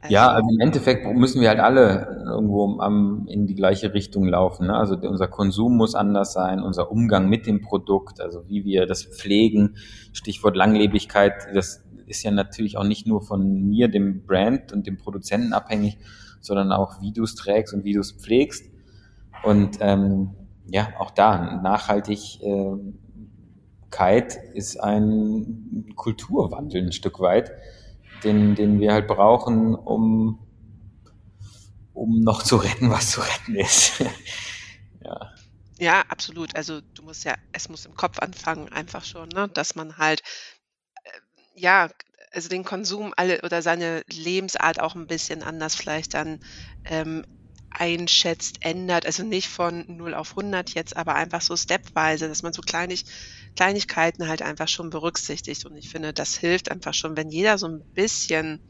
Also 0.00 0.14
ja, 0.14 0.30
also 0.30 0.48
im 0.48 0.60
Endeffekt 0.60 1.12
müssen 1.16 1.40
wir 1.40 1.48
halt 1.48 1.58
alle 1.58 2.24
irgendwo 2.26 2.78
am, 2.78 3.26
in 3.26 3.46
die 3.46 3.56
gleiche 3.56 3.94
Richtung 3.94 4.28
laufen. 4.28 4.68
Ne? 4.68 4.74
Also 4.74 4.96
unser 4.96 5.26
Konsum 5.26 5.76
muss 5.76 5.96
anders 5.96 6.32
sein, 6.32 6.62
unser 6.62 6.92
Umgang 6.92 7.28
mit 7.28 7.46
dem 7.46 7.62
Produkt, 7.62 8.20
also 8.20 8.48
wie 8.48 8.64
wir 8.64 8.86
das 8.86 9.04
pflegen. 9.04 9.76
Stichwort 10.12 10.56
Langlebigkeit, 10.56 11.48
das 11.52 11.84
ist 12.06 12.22
ja 12.22 12.30
natürlich 12.30 12.76
auch 12.76 12.84
nicht 12.84 13.08
nur 13.08 13.22
von 13.22 13.68
mir, 13.68 13.88
dem 13.88 14.24
Brand 14.24 14.72
und 14.72 14.86
dem 14.86 14.98
Produzenten 14.98 15.52
abhängig, 15.52 15.98
sondern 16.40 16.70
auch 16.70 17.00
wie 17.00 17.12
du 17.12 17.24
es 17.24 17.34
trägst 17.34 17.74
und 17.74 17.84
wie 17.84 17.92
du 17.92 18.00
es 18.00 18.12
pflegst. 18.12 18.66
Und 19.42 19.78
ähm, 19.80 20.30
ja, 20.70 20.88
auch 20.98 21.10
da 21.10 21.60
Nachhaltigkeit 21.60 24.38
ist 24.54 24.80
ein 24.80 25.92
Kulturwandel 25.96 26.86
ein 26.86 26.92
Stück 26.92 27.20
weit 27.20 27.50
den, 28.24 28.54
den 28.54 28.80
wir 28.80 28.92
halt 28.92 29.06
brauchen, 29.06 29.74
um, 29.74 30.38
um 31.92 32.20
noch 32.20 32.42
zu 32.42 32.56
retten, 32.56 32.90
was 32.90 33.10
zu 33.10 33.20
retten 33.20 33.56
ist. 33.56 34.00
ja. 35.04 35.32
Ja, 35.78 36.00
absolut. 36.08 36.56
Also 36.56 36.80
du 36.80 37.02
musst 37.02 37.24
ja, 37.24 37.36
es 37.52 37.68
muss 37.68 37.86
im 37.86 37.94
Kopf 37.94 38.18
anfangen, 38.18 38.68
einfach 38.68 39.04
schon, 39.04 39.28
ne? 39.28 39.48
dass 39.48 39.76
man 39.76 39.96
halt, 39.96 40.22
äh, 41.04 41.10
ja, 41.54 41.88
also 42.32 42.48
den 42.48 42.64
Konsum 42.64 43.14
alle 43.16 43.40
oder 43.42 43.62
seine 43.62 44.02
Lebensart 44.08 44.80
auch 44.80 44.94
ein 44.94 45.06
bisschen 45.06 45.42
anders 45.42 45.74
vielleicht 45.74 46.14
dann 46.14 46.40
ähm, 46.84 47.24
einschätzt, 47.70 48.58
ändert. 48.60 49.06
Also 49.06 49.22
nicht 49.22 49.48
von 49.48 49.84
0 49.88 50.14
auf 50.14 50.30
100 50.30 50.74
jetzt, 50.74 50.96
aber 50.96 51.14
einfach 51.14 51.40
so 51.40 51.56
stepweise, 51.56 52.28
dass 52.28 52.42
man 52.42 52.52
so 52.52 52.62
kleinig, 52.62 53.04
Kleinigkeiten 53.56 54.28
halt 54.28 54.42
einfach 54.42 54.68
schon 54.68 54.90
berücksichtigt. 54.90 55.64
Und 55.64 55.76
ich 55.76 55.88
finde, 55.88 56.12
das 56.12 56.36
hilft 56.36 56.70
einfach 56.70 56.94
schon, 56.94 57.16
wenn 57.16 57.30
jeder 57.30 57.58
so 57.58 57.68
ein 57.68 57.84
bisschen 57.94 58.60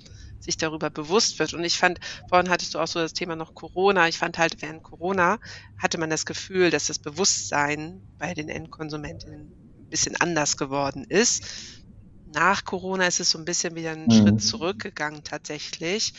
sich 0.41 0.57
darüber 0.57 0.91
bewusst 0.91 1.39
wird. 1.39 1.55
Und 1.55 1.65
ich 1.65 1.77
fand, 1.77 1.99
vorhin 2.29 2.49
hattest 2.51 2.75
du 2.75 2.79
auch 2.79 2.87
so 2.87 3.01
das 3.01 3.13
Thema 3.13 3.37
noch 3.37 3.55
Corona. 3.55 4.09
Ich 4.09 4.19
fand 4.19 4.39
halt, 4.39 4.61
während 4.63 4.83
Corona 4.83 5.39
hatte 5.77 5.99
man 5.99 6.11
das 6.11 6.25
Gefühl, 6.25 6.71
dass 6.71 6.87
das 6.87 6.99
Bewusstsein 6.99 8.03
bei 8.19 8.35
den 8.35 8.49
Endkonsumenten 8.49 9.53
ein 9.79 9.89
bisschen 9.89 10.17
anders 10.17 10.57
geworden 10.57 11.05
ist. 11.09 11.83
Nach 12.25 12.65
Corona 12.65 13.07
ist 13.07 13.21
es 13.21 13.31
so 13.31 13.39
ein 13.39 13.45
bisschen 13.45 13.75
wieder 13.75 13.93
einen 13.93 14.07
mhm. 14.07 14.13
Schritt 14.13 14.43
zurückgegangen 14.43 15.25
tatsächlich. 15.25 16.13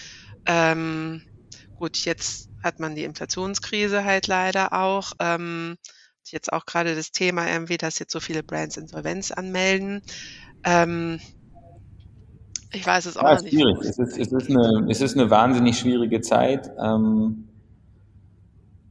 Ähm, 0.45 1.24
gut, 1.76 1.97
jetzt 2.05 2.49
hat 2.62 2.80
man 2.80 2.95
die 2.95 3.03
Inflationskrise 3.03 4.03
halt 4.03 4.28
leider 4.28 4.74
auch. 4.74 5.14
Ähm, 5.20 5.78
jetzt 6.32 6.51
auch 6.53 6.65
gerade 6.65 6.95
das 6.95 7.11
Thema 7.11 7.49
irgendwie, 7.49 7.77
dass 7.77 7.99
jetzt 7.99 8.11
so 8.11 8.19
viele 8.19 8.43
Brands 8.43 8.77
Insolvenz 8.77 9.32
anmelden. 9.32 10.01
Ähm, 10.63 11.19
ich 12.71 12.86
weiß 12.86 13.05
es 13.05 13.17
auch 13.17 13.23
ja, 13.23 13.41
nicht. 13.41 13.53
Schwierig. 13.53 13.77
Es 13.82 13.97
ist, 13.97 14.17
es, 14.17 14.32
ist 14.32 14.49
eine, 14.49 14.88
es 14.89 15.01
ist 15.01 15.17
eine 15.17 15.30
wahnsinnig 15.30 15.80
schwierige 15.80 16.21
Zeit. 16.21 16.71
Ähm, 16.80 17.45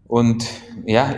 Und 0.07 0.45
ja, 0.87 1.15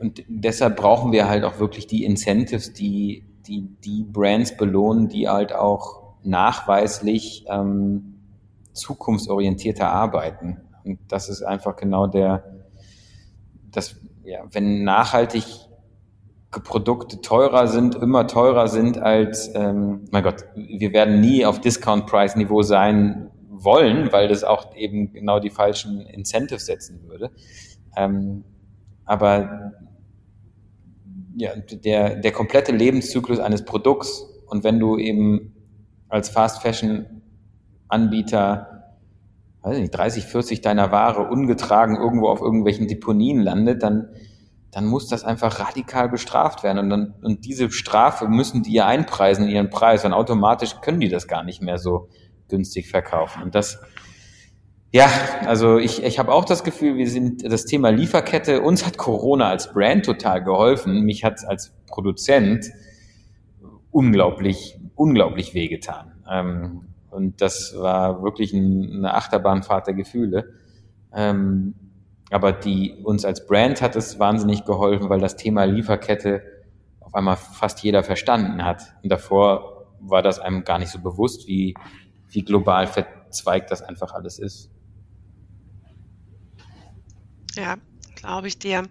und 0.00 0.24
deshalb 0.28 0.76
brauchen 0.76 1.10
wir 1.12 1.28
halt 1.28 1.44
auch 1.44 1.58
wirklich 1.58 1.86
die 1.86 2.04
Incentives, 2.04 2.72
die 2.72 3.24
die, 3.48 3.62
die 3.84 4.04
Brands 4.04 4.56
belohnen, 4.56 5.08
die 5.08 5.28
halt 5.28 5.52
auch 5.52 6.14
nachweislich 6.22 7.46
ähm, 7.48 8.20
zukunftsorientierter 8.72 9.90
arbeiten. 9.90 10.58
Und 10.84 11.00
das 11.08 11.28
ist 11.28 11.42
einfach 11.42 11.76
genau 11.76 12.06
der, 12.06 12.44
das, 13.70 13.96
ja, 14.28 14.44
wenn 14.52 14.84
nachhaltig 14.84 15.44
Produkte 16.50 17.20
teurer 17.20 17.66
sind, 17.66 17.94
immer 17.94 18.26
teurer 18.26 18.68
sind 18.68 18.98
als, 18.98 19.50
ähm, 19.54 20.04
mein 20.10 20.22
Gott, 20.22 20.44
wir 20.54 20.92
werden 20.92 21.20
nie 21.20 21.44
auf 21.44 21.60
Discount-Price-Niveau 21.60 22.62
sein 22.62 23.30
wollen, 23.48 24.12
weil 24.12 24.28
das 24.28 24.44
auch 24.44 24.74
eben 24.76 25.12
genau 25.12 25.40
die 25.40 25.50
falschen 25.50 26.02
Incentives 26.02 26.66
setzen 26.66 27.00
würde. 27.06 27.30
Ähm, 27.96 28.44
aber 29.04 29.72
ja, 31.36 31.52
der, 31.56 32.16
der 32.16 32.32
komplette 32.32 32.72
Lebenszyklus 32.72 33.38
eines 33.38 33.64
Produkts 33.64 34.22
und 34.46 34.64
wenn 34.64 34.78
du 34.78 34.98
eben 34.98 35.54
als 36.08 36.28
Fast 36.28 36.62
Fashion 36.62 37.22
Anbieter, 37.88 38.77
weiß 39.68 39.78
nicht, 39.78 39.94
30, 39.94 40.24
40 40.24 40.60
deiner 40.60 40.90
Ware 40.90 41.28
ungetragen 41.28 41.96
irgendwo 41.96 42.28
auf 42.28 42.40
irgendwelchen 42.40 42.88
Deponien 42.88 43.40
landet, 43.40 43.82
dann, 43.82 44.08
dann 44.70 44.86
muss 44.86 45.08
das 45.08 45.24
einfach 45.24 45.60
radikal 45.60 46.08
bestraft 46.08 46.62
werden. 46.62 46.78
Und, 46.78 46.90
dann, 46.90 47.14
und 47.22 47.44
diese 47.44 47.70
Strafe 47.70 48.28
müssen 48.28 48.62
die 48.62 48.72
ja 48.72 48.86
einpreisen 48.86 49.44
in 49.44 49.50
ihren 49.50 49.70
Preis 49.70 50.04
und 50.04 50.12
automatisch 50.12 50.80
können 50.80 51.00
die 51.00 51.08
das 51.08 51.28
gar 51.28 51.44
nicht 51.44 51.62
mehr 51.62 51.78
so 51.78 52.08
günstig 52.48 52.88
verkaufen. 52.88 53.42
Und 53.42 53.54
das, 53.54 53.80
ja, 54.90 55.10
also 55.44 55.76
ich, 55.76 56.02
ich 56.02 56.18
habe 56.18 56.32
auch 56.32 56.46
das 56.46 56.64
Gefühl, 56.64 56.96
wir 56.96 57.10
sind 57.10 57.44
das 57.44 57.66
Thema 57.66 57.90
Lieferkette, 57.90 58.62
uns 58.62 58.86
hat 58.86 58.96
Corona 58.96 59.50
als 59.50 59.72
Brand 59.72 60.06
total 60.06 60.42
geholfen. 60.42 61.02
Mich 61.02 61.24
hat 61.24 61.46
als 61.46 61.74
Produzent 61.86 62.70
unglaublich, 63.90 64.78
unglaublich 64.94 65.52
wehgetan. 65.52 66.12
Ähm, 66.30 66.88
und 67.10 67.40
das 67.40 67.74
war 67.78 68.22
wirklich 68.22 68.52
ein, 68.52 68.98
eine 68.98 69.14
Achterbahnfahrt 69.14 69.86
der 69.86 69.94
Gefühle. 69.94 70.52
Ähm, 71.12 71.74
aber 72.30 72.52
die 72.52 72.94
uns 73.02 73.24
als 73.24 73.46
Brand 73.46 73.80
hat 73.80 73.96
es 73.96 74.18
wahnsinnig 74.18 74.64
geholfen, 74.64 75.08
weil 75.08 75.20
das 75.20 75.36
Thema 75.36 75.64
Lieferkette 75.64 76.42
auf 77.00 77.14
einmal 77.14 77.36
fast 77.36 77.82
jeder 77.82 78.02
verstanden 78.02 78.64
hat. 78.64 78.94
Und 79.02 79.10
davor 79.10 79.86
war 80.00 80.22
das 80.22 80.38
einem 80.38 80.64
gar 80.64 80.78
nicht 80.78 80.90
so 80.90 80.98
bewusst, 80.98 81.48
wie, 81.48 81.74
wie 82.28 82.44
global 82.44 82.86
verzweigt 82.86 83.70
das 83.70 83.82
einfach 83.82 84.12
alles 84.12 84.38
ist. 84.38 84.70
Ja, 87.56 87.76
glaube 88.18 88.48
ich 88.48 88.58
dir. 88.58 88.84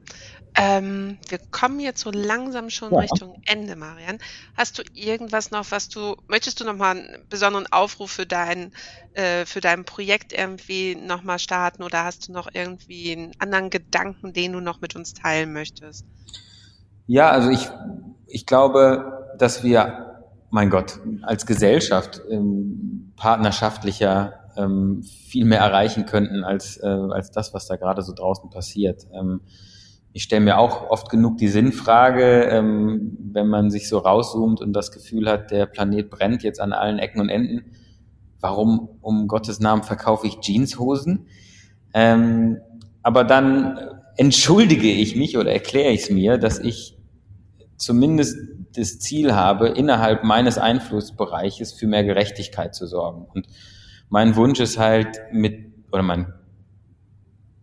Ähm, 0.55 1.19
wir 1.29 1.37
kommen 1.51 1.79
jetzt 1.79 2.01
so 2.01 2.09
langsam 2.09 2.71
schon 2.71 2.91
ja. 2.91 2.99
Richtung 2.99 3.41
Ende, 3.45 3.75
Marian. 3.75 4.17
Hast 4.55 4.79
du 4.79 4.83
irgendwas 4.93 5.51
noch, 5.51 5.69
was 5.69 5.87
du, 5.87 6.15
möchtest 6.27 6.59
du 6.59 6.65
nochmal 6.65 6.97
einen 6.97 7.25
besonderen 7.29 7.71
Aufruf 7.71 8.11
für 8.11 8.25
dein, 8.25 8.71
äh, 9.13 9.45
für 9.45 9.61
dein 9.61 9.85
Projekt 9.85 10.33
irgendwie 10.33 10.95
nochmal 10.95 11.37
starten 11.37 11.83
oder 11.83 12.05
hast 12.05 12.27
du 12.27 12.31
noch 12.31 12.47
irgendwie 12.51 13.11
einen 13.11 13.31
anderen 13.37 13.69
Gedanken, 13.69 14.33
den 14.33 14.53
du 14.53 14.59
noch 14.59 14.81
mit 14.81 14.95
uns 14.95 15.13
teilen 15.13 15.53
möchtest? 15.53 16.05
Ja, 17.05 17.29
also 17.29 17.49
ich, 17.49 17.69
ich 18.25 18.47
glaube, 18.47 19.35
dass 19.37 19.63
wir, 19.63 20.23
mein 20.49 20.71
Gott, 20.71 20.99
als 21.21 21.45
Gesellschaft 21.45 22.21
ähm, 22.31 23.13
partnerschaftlicher 23.15 24.46
ähm, 24.57 25.03
viel 25.03 25.45
mehr 25.45 25.59
erreichen 25.59 26.05
könnten 26.05 26.43
als, 26.43 26.77
äh, 26.77 26.87
als 26.87 27.31
das, 27.31 27.53
was 27.53 27.67
da 27.67 27.75
gerade 27.75 28.01
so 28.01 28.13
draußen 28.13 28.49
passiert. 28.49 29.07
Ähm, 29.13 29.41
ich 30.13 30.23
stelle 30.23 30.41
mir 30.41 30.57
auch 30.57 30.89
oft 30.89 31.09
genug 31.09 31.37
die 31.37 31.47
Sinnfrage, 31.47 32.45
ähm, 32.45 33.17
wenn 33.31 33.47
man 33.47 33.69
sich 33.69 33.87
so 33.87 33.99
rauszoomt 33.99 34.61
und 34.61 34.73
das 34.73 34.91
Gefühl 34.91 35.29
hat, 35.29 35.51
der 35.51 35.67
Planet 35.67 36.09
brennt 36.09 36.43
jetzt 36.43 36.59
an 36.59 36.73
allen 36.73 36.97
Ecken 36.97 37.21
und 37.21 37.29
Enden. 37.29 37.71
Warum 38.39 38.89
um 39.01 39.27
Gottes 39.27 39.59
Namen 39.59 39.83
verkaufe 39.83 40.25
ich 40.25 40.39
Jeanshosen? 40.41 41.27
Ähm, 41.93 42.57
aber 43.03 43.23
dann 43.23 43.79
entschuldige 44.15 44.91
ich 44.91 45.15
mich 45.15 45.37
oder 45.37 45.51
erkläre 45.51 45.91
ich 45.91 46.01
es 46.01 46.09
mir, 46.09 46.37
dass 46.37 46.59
ich 46.59 46.97
zumindest 47.77 48.37
das 48.75 48.99
Ziel 48.99 49.35
habe, 49.35 49.69
innerhalb 49.69 50.23
meines 50.23 50.57
Einflussbereiches 50.57 51.73
für 51.73 51.87
mehr 51.87 52.03
Gerechtigkeit 52.03 52.75
zu 52.75 52.87
sorgen. 52.87 53.25
Und 53.33 53.47
mein 54.09 54.35
Wunsch 54.35 54.59
ist 54.59 54.77
halt 54.77 55.19
mit, 55.31 55.73
oder 55.91 56.03
mein, 56.03 56.33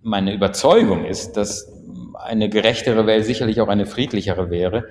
meine 0.03 0.35
Überzeugung 0.35 1.05
ist, 1.05 1.33
dass 1.37 1.73
eine 2.15 2.49
gerechtere 2.49 3.07
Welt 3.07 3.25
sicherlich 3.25 3.61
auch 3.61 3.69
eine 3.69 3.87
friedlichere 3.87 4.51
wäre. 4.51 4.85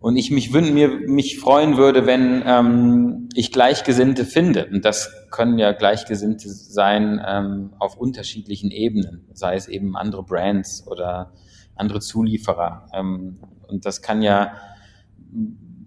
Und 0.00 0.16
ich 0.16 0.30
mich, 0.30 0.52
mir, 0.52 0.88
mich 0.88 1.40
freuen 1.40 1.76
würde, 1.76 2.06
wenn 2.06 2.42
ähm, 2.46 3.28
ich 3.34 3.50
Gleichgesinnte 3.50 4.24
finde. 4.24 4.66
Und 4.66 4.84
das 4.84 5.10
können 5.30 5.58
ja 5.58 5.72
Gleichgesinnte 5.72 6.48
sein 6.48 7.20
ähm, 7.26 7.72
auf 7.78 7.96
unterschiedlichen 7.96 8.70
Ebenen, 8.70 9.26
sei 9.32 9.56
es 9.56 9.66
eben 9.66 9.96
andere 9.96 10.22
Brands 10.22 10.86
oder 10.86 11.32
andere 11.74 12.00
Zulieferer. 12.00 12.86
Ähm, 12.94 13.38
und 13.66 13.86
das 13.86 14.00
kann 14.00 14.22
ja 14.22 14.52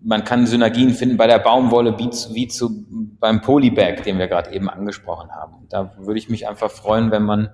man 0.03 0.23
kann 0.23 0.47
Synergien 0.47 0.91
finden 0.91 1.17
bei 1.17 1.27
der 1.27 1.39
Baumwolle 1.39 1.97
wie 1.99 2.09
zu, 2.09 2.33
wie 2.33 2.47
zu 2.47 2.85
beim 3.19 3.41
Polybag, 3.41 4.03
den 4.03 4.17
wir 4.17 4.27
gerade 4.27 4.51
eben 4.51 4.69
angesprochen 4.69 5.31
haben. 5.31 5.67
Da 5.69 5.93
würde 5.97 6.19
ich 6.19 6.29
mich 6.29 6.47
einfach 6.47 6.71
freuen, 6.71 7.11
wenn 7.11 7.23
man 7.23 7.49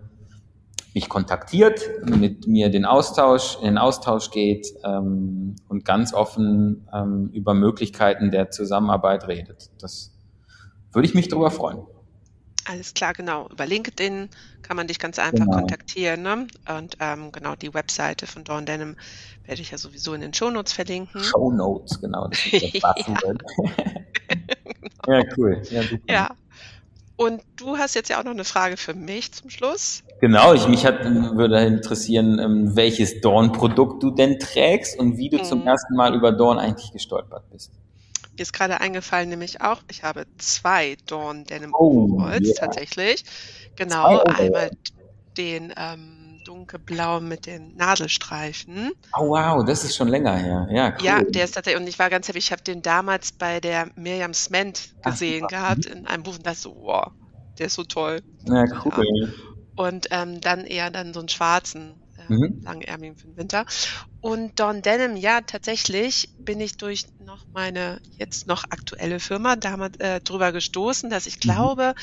mich 0.94 1.10
kontaktiert, 1.10 1.82
mit 2.06 2.48
mir 2.48 2.70
den 2.70 2.86
Austausch, 2.86 3.58
in 3.60 3.66
den 3.66 3.78
Austausch 3.78 4.32
geht 4.32 4.68
ähm, 4.84 5.56
und 5.68 5.86
ganz 5.86 6.14
offen 6.14 6.88
ähm, 6.92 7.30
über 7.34 7.54
Möglichkeiten 7.54 8.32
der 8.32 8.50
Zusammenarbeit 8.50 9.28
redet. 9.28 9.70
Das 9.80 10.18
würde 10.92 11.08
ich 11.08 11.14
mich 11.14 11.28
darüber 11.28 11.52
freuen. 11.52 11.86
Alles 12.66 12.94
klar, 12.94 13.14
genau. 13.14 13.48
Über 13.50 13.66
LinkedIn 13.66 14.30
kann 14.68 14.76
man 14.76 14.88
dich 14.88 15.00
ganz 15.00 15.18
einfach 15.18 15.46
genau. 15.46 15.58
kontaktieren. 15.58 16.22
Ne? 16.22 16.48
Und 16.78 16.98
ähm, 17.00 17.32
genau 17.32 17.56
die 17.56 17.74
Webseite 17.74 18.28
von 18.28 18.44
Dawn 18.44 18.66
Denim 18.66 18.98
werde 19.46 19.62
ich 19.62 19.72
ja 19.72 19.78
sowieso 19.78 20.14
in 20.14 20.22
den 20.22 20.34
Shownotes 20.34 20.74
verlinken. 20.74 21.24
Shownotes, 21.24 22.02
genau. 22.02 22.28
Das 22.28 22.46
ist 22.46 22.64
das 22.64 22.74
ja. 22.84 22.94
genau. 23.06 23.34
ja, 25.08 25.24
cool. 25.38 25.62
Ja, 25.70 25.84
super. 25.84 26.14
Ja. 26.14 26.30
Und 27.16 27.42
du 27.56 27.78
hast 27.78 27.96
jetzt 27.96 28.10
ja 28.10 28.20
auch 28.20 28.26
noch 28.26 28.32
eine 28.32 28.44
Frage 28.44 28.78
für 28.78 28.94
mich 28.94 29.32
zum 29.32 29.50
Schluss. 29.50 30.04
Genau, 30.22 30.54
ich 30.54 30.68
mich 30.68 30.86
hat, 30.86 31.04
würde 31.04 31.60
interessieren, 31.62 32.38
ähm, 32.38 32.76
welches 32.76 33.22
Dawn-Produkt 33.22 34.04
du 34.04 34.12
denn 34.12 34.38
trägst 34.38 35.00
und 35.00 35.18
wie 35.18 35.30
du 35.30 35.38
mhm. 35.38 35.44
zum 35.44 35.66
ersten 35.66 35.96
Mal 35.96 36.14
über 36.14 36.32
Dawn 36.32 36.60
eigentlich 36.60 36.92
gestolpert 36.92 37.50
bist. 37.52 37.72
Mir 38.38 38.44
ist 38.44 38.54
gerade 38.54 38.80
eingefallen, 38.80 39.30
nämlich 39.30 39.62
auch, 39.62 39.82
ich 39.90 40.04
habe 40.04 40.28
zwei 40.38 40.96
Dawn 41.08 41.44
Denim 41.46 41.74
oh, 41.74 42.04
Overalls 42.04 42.48
yeah. 42.48 42.56
tatsächlich. 42.56 43.24
Genau, 43.76 44.20
einmal 44.24 44.70
den 45.38 45.74
ähm, 45.76 46.40
dunkelblau 46.46 47.20
mit 47.20 47.48
den 47.48 47.76
Nadelstreifen. 47.76 48.92
Oh 49.18 49.30
wow, 49.30 49.66
das 49.66 49.84
ist 49.84 49.96
schon 49.96 50.08
länger 50.08 50.36
her. 50.36 50.68
Ja, 50.72 50.90
cool. 50.90 51.06
Ja, 51.06 51.24
der 51.24 51.46
ist 51.46 51.56
tatsächlich, 51.56 51.82
und 51.82 51.88
ich 51.88 51.98
war 51.98 52.12
ganz 52.12 52.28
happy, 52.28 52.38
ich 52.38 52.52
habe 52.52 52.62
den 52.62 52.84
damals 52.84 53.32
bei 53.32 53.60
der 53.60 53.90
Miriam 53.96 54.36
Sment 54.36 54.90
gesehen 55.04 55.46
Ach, 55.46 55.50
gehabt 55.50 55.86
in 55.88 56.06
einem 56.06 56.22
Buch 56.22 56.36
und 56.36 56.46
dachte 56.46 56.60
so, 56.60 56.76
wow, 56.76 57.12
der 57.58 57.66
ist 57.66 57.74
so 57.74 57.84
toll. 57.86 58.22
Ja, 58.46 58.66
cool. 58.86 59.06
Ja. 59.20 59.28
Und 59.76 60.08
ähm, 60.12 60.42
dann 60.42 60.64
eher 60.64 60.92
dann 60.92 61.14
so 61.14 61.20
einen 61.22 61.30
schwarzen 61.30 61.96
mhm. 62.30 62.62
langärmigen 62.64 63.16
für 63.16 63.28
den 63.28 63.38
Winter. 63.38 63.66
Und 64.22 64.60
Don 64.60 64.82
Denim, 64.82 65.16
ja, 65.16 65.42
tatsächlich 65.42 66.30
bin 66.40 66.60
ich 66.60 66.78
durch 66.78 67.06
noch 67.26 67.46
meine 67.54 68.02
jetzt 68.18 68.48
noch 68.48 68.66
aktuelle 68.66 69.20
Firma 69.20 69.56
damals 69.56 69.98
äh, 70.00 70.22
drüber 70.22 70.52
gestoßen, 70.52 71.10
dass 71.10 71.28
ich 71.28 71.38
mhm. 71.38 71.42
glaube, 71.42 71.96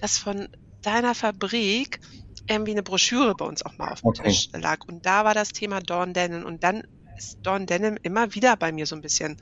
dass 0.00 0.18
von 0.18 0.48
deiner 0.82 1.14
Fabrik 1.14 2.00
irgendwie 2.48 2.72
eine 2.72 2.82
Broschüre 2.82 3.34
bei 3.34 3.44
uns 3.44 3.64
auch 3.64 3.78
mal 3.78 3.92
auf 3.92 4.00
dem 4.00 4.08
okay. 4.08 4.24
Tisch 4.24 4.48
lag. 4.52 4.84
Und 4.86 5.06
da 5.06 5.24
war 5.24 5.34
das 5.34 5.50
Thema 5.50 5.80
Dawn 5.80 6.12
Denim. 6.12 6.44
Und 6.44 6.64
dann 6.64 6.82
ist 7.16 7.38
Dawn 7.42 7.66
Denim 7.66 7.96
immer 8.02 8.34
wieder 8.34 8.56
bei 8.56 8.72
mir 8.72 8.86
so 8.86 8.96
ein 8.96 9.02
bisschen 9.02 9.36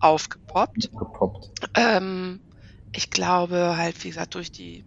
aufgepoppt. 0.00 0.90
Gepoppt. 0.90 1.50
Ähm, 1.74 2.40
ich 2.92 3.10
glaube 3.10 3.76
halt, 3.76 4.02
wie 4.04 4.08
gesagt, 4.08 4.34
durch 4.34 4.50
die 4.50 4.84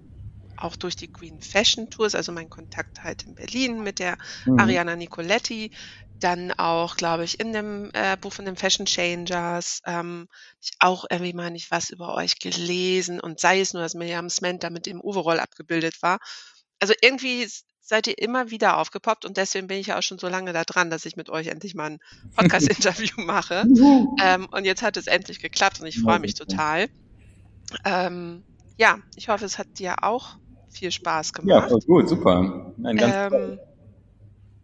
auch 0.64 0.76
durch 0.76 0.96
die 0.96 1.12
Green 1.12 1.42
Fashion 1.42 1.90
Tours, 1.90 2.16
also 2.16 2.32
mein 2.32 2.50
Kontakt 2.50 3.04
halt 3.04 3.24
in 3.24 3.36
Berlin 3.36 3.84
mit 3.84 4.00
der 4.00 4.18
mhm. 4.46 4.60
Ariana 4.60 4.96
Nicoletti, 4.96 5.72
dann 6.20 6.52
auch, 6.54 6.96
glaube 6.96 7.26
ich, 7.26 7.40
in 7.40 7.52
dem 7.52 7.90
äh, 7.94 8.16
Buch 8.20 8.32
von 8.32 8.46
den 8.46 8.56
Fashion 8.56 8.86
Changers, 8.86 9.82
ähm, 9.86 10.30
ich 10.62 10.72
auch 10.80 11.06
irgendwie 11.10 11.34
mal 11.34 11.52
nicht 11.52 11.70
was 11.70 11.90
über 11.90 12.16
euch 12.16 12.40
gelesen 12.40 13.20
und 13.20 13.40
sei 13.42 13.60
es 13.60 13.74
nur, 13.74 13.82
dass 13.82 13.94
Miriam 13.94 14.30
Sment 14.30 14.64
da 14.64 14.70
mit 14.70 14.86
dem 14.86 15.02
Overall 15.02 15.40
abgebildet 15.40 16.02
war. 16.02 16.20
Also 16.80 16.94
irgendwie 17.02 17.48
seid 17.82 18.08
ihr 18.08 18.18
immer 18.18 18.50
wieder 18.50 18.78
aufgepoppt 18.78 19.26
und 19.26 19.36
deswegen 19.36 19.68
bin 19.68 19.78
ich 19.78 19.88
ja 19.88 19.98
auch 19.98 20.04
schon 20.04 20.18
so 20.18 20.30
lange 20.30 20.54
da 20.54 20.64
dran, 20.64 20.90
dass 20.90 21.06
ich 21.06 21.18
mit 21.18 21.30
euch 21.30 21.48
endlich 21.48 21.76
mal 21.76 21.92
ein 21.92 22.00
Podcast-Interview 22.36 23.22
mache. 23.22 23.66
ähm, 24.22 24.48
und 24.50 24.64
jetzt 24.64 24.82
hat 24.82 24.96
es 24.96 25.08
endlich 25.08 25.40
geklappt 25.40 25.82
und 25.82 25.88
ich 25.88 26.00
freue 26.00 26.20
mich 26.20 26.36
total. 26.36 26.88
Ähm, 27.84 28.44
ja, 28.78 29.00
ich 29.16 29.28
hoffe, 29.28 29.44
es 29.44 29.58
hat 29.58 29.80
dir 29.80 30.04
auch 30.04 30.38
viel 30.74 30.92
Spaß 30.92 31.34
gemacht. 31.34 31.50
Ja, 31.50 31.68
voll 31.68 31.82
gut, 31.82 32.10
super. 32.10 32.74
Nein, 32.78 32.98
ganz 32.98 33.34
ähm, 33.34 33.60